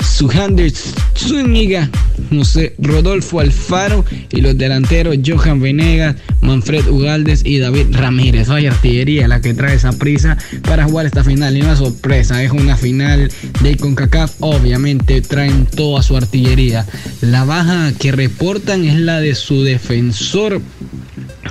Suhander 0.00 0.72
Zúñiga, 1.16 1.90
José 2.38 2.74
Rodolfo 2.78 3.40
Alfaro 3.40 4.04
y 4.30 4.40
los 4.40 4.56
delanteros 4.56 5.16
Johan 5.24 5.60
Venegas, 5.60 6.16
Manfred 6.40 6.88
Ugaldes 6.88 7.42
y 7.44 7.58
David 7.58 7.86
Ramírez. 7.92 8.48
Vaya 8.48 8.70
artillería 8.70 9.28
la 9.28 9.40
que 9.40 9.54
trae 9.54 9.74
esa 9.74 9.92
prisa 9.92 10.36
para 10.62 10.84
jugar 10.84 11.06
esta 11.06 11.24
final. 11.24 11.56
Y 11.56 11.62
una 11.62 11.76
sorpresa, 11.76 12.42
es 12.42 12.50
una 12.50 12.76
final 12.76 13.30
de 13.62 13.76
CONCACAF. 13.76 14.36
Obviamente 14.40 15.20
traen 15.20 15.66
toda 15.66 16.02
su 16.02 16.16
artillería. 16.16 16.86
La 17.20 17.44
baja 17.44 17.92
que 17.98 18.12
reportan 18.12 18.84
es 18.84 18.98
la 18.98 19.20
de 19.20 19.34
su 19.34 19.62
defensor 19.62 20.60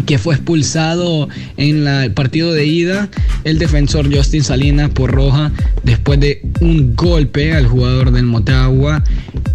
que 0.06 0.18
fue 0.18 0.36
expulsado 0.36 1.28
en 1.58 1.88
el 1.88 2.12
partido 2.12 2.54
de 2.54 2.66
ida, 2.66 3.10
el 3.44 3.60
defensor 3.60 4.14
Justin 4.14 4.44
Salinas 4.44 4.90
por 4.90 5.12
roja, 5.12 5.52
después 5.84 6.20
de 6.20 6.42
un 6.62 6.96
golpe 6.96 7.54
al 7.54 7.68
jugador 7.68 8.12
del 8.12 8.26
Motagua, 8.26 9.04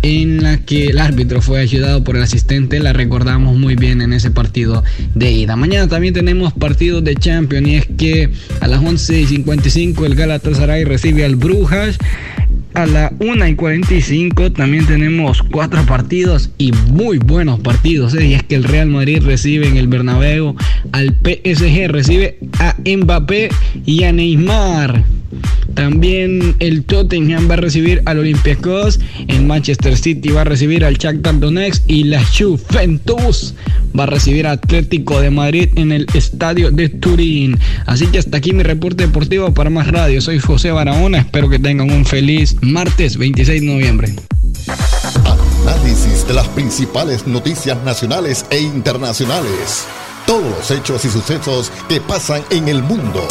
en 0.03 0.43
la 0.43 0.59
que 0.59 0.87
el 0.87 0.99
árbitro 0.99 1.41
fue 1.41 1.61
ayudado 1.61 2.05
por 2.05 2.16
el 2.16 2.22
asistente, 2.22 2.80
la 2.80 2.93
recordamos 2.93 3.57
muy 3.57 3.76
bien 3.76 4.03
en 4.03 4.12
ese 4.12 4.30
partido 4.30 4.84
de 5.14 5.32
ida. 5.32 5.57
Mañana 5.57 5.89
también 5.89 6.14
tenemos 6.14 6.53
partidos 6.53 7.03
de 7.03 7.16
Champions 7.16 7.68
y 7.68 7.74
es 7.76 7.87
que 7.97 8.30
a 8.61 8.68
las 8.68 8.82
11 8.82 9.20
y 9.20 9.26
55 9.26 10.07
el 10.07 10.14
Galatasaray 10.14 10.84
recibe 10.84 11.24
al 11.24 11.37
Brujas 11.37 11.99
a 12.76 12.84
la 12.84 13.10
1 13.20 13.48
y 13.48 13.54
45 13.54 14.52
también 14.52 14.84
tenemos 14.86 15.42
cuatro 15.42 15.84
partidos 15.86 16.50
y 16.58 16.72
muy 16.90 17.16
buenos 17.16 17.58
partidos. 17.60 18.14
¿eh? 18.14 18.26
Y 18.26 18.34
es 18.34 18.42
que 18.42 18.54
el 18.54 18.64
Real 18.64 18.88
Madrid 18.88 19.22
recibe 19.24 19.66
en 19.66 19.78
el 19.78 19.88
Bernabéu 19.88 20.54
al 20.92 21.14
PSG, 21.14 21.88
recibe 21.88 22.38
a 22.58 22.76
Mbappé 22.84 23.48
y 23.86 24.04
a 24.04 24.12
Neymar. 24.12 25.04
También 25.74 26.54
el 26.58 26.84
Tottenham 26.84 27.50
va 27.50 27.54
a 27.54 27.58
recibir 27.58 28.02
al 28.06 28.18
Olympiacos, 28.18 28.98
el 29.28 29.44
Manchester 29.44 29.96
City 29.96 30.30
va 30.30 30.42
a 30.42 30.44
recibir 30.44 30.84
al 30.84 30.96
Shakhtar 30.96 31.38
Donetsk 31.38 31.82
y 31.86 32.04
la 32.04 32.22
Juventus 32.24 33.54
va 33.98 34.04
a 34.04 34.06
recibir 34.06 34.46
a 34.46 34.52
Atlético 34.52 35.20
de 35.20 35.30
Madrid 35.30 35.68
en 35.76 35.92
el 35.92 36.06
estadio 36.14 36.70
de 36.70 36.88
Turín. 36.88 37.58
Así 37.84 38.06
que 38.06 38.18
hasta 38.18 38.38
aquí 38.38 38.52
mi 38.52 38.62
reporte 38.62 39.06
deportivo 39.06 39.52
para 39.52 39.68
más 39.68 39.88
radio. 39.88 40.20
Soy 40.20 40.38
José 40.38 40.70
Barahona, 40.70 41.18
espero 41.18 41.50
que 41.50 41.58
tengan 41.58 41.90
un 41.90 42.04
feliz 42.04 42.56
martes 42.66 43.16
26 43.16 43.60
de 43.60 43.66
noviembre. 43.66 44.14
Análisis 45.64 46.26
de 46.26 46.34
las 46.34 46.48
principales 46.48 47.26
noticias 47.26 47.82
nacionales 47.84 48.44
e 48.50 48.60
internacionales. 48.60 49.86
Todos 50.26 50.44
los 50.44 50.70
hechos 50.70 51.04
y 51.04 51.08
sucesos 51.08 51.70
que 51.88 52.00
pasan 52.00 52.42
en 52.50 52.68
el 52.68 52.82
mundo. 52.82 53.26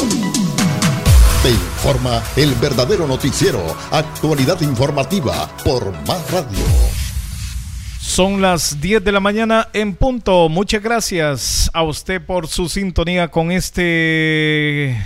Te 1.43 1.49
informa 1.49 2.23
el 2.37 2.53
verdadero 2.55 3.07
noticiero, 3.07 3.61
actualidad 3.91 4.61
informativa 4.61 5.49
por 5.63 5.91
Más 6.07 6.31
Radio. 6.31 6.65
Son 7.99 8.41
las 8.41 8.79
10 8.79 9.03
de 9.03 9.11
la 9.11 9.19
mañana 9.19 9.67
en 9.73 9.95
punto. 9.95 10.47
Muchas 10.47 10.81
gracias 10.81 11.69
a 11.73 11.83
usted 11.83 12.21
por 12.21 12.47
su 12.47 12.69
sintonía 12.69 13.27
con 13.27 13.51
este 13.51 14.97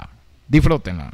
Disfrútenla. 0.47 1.11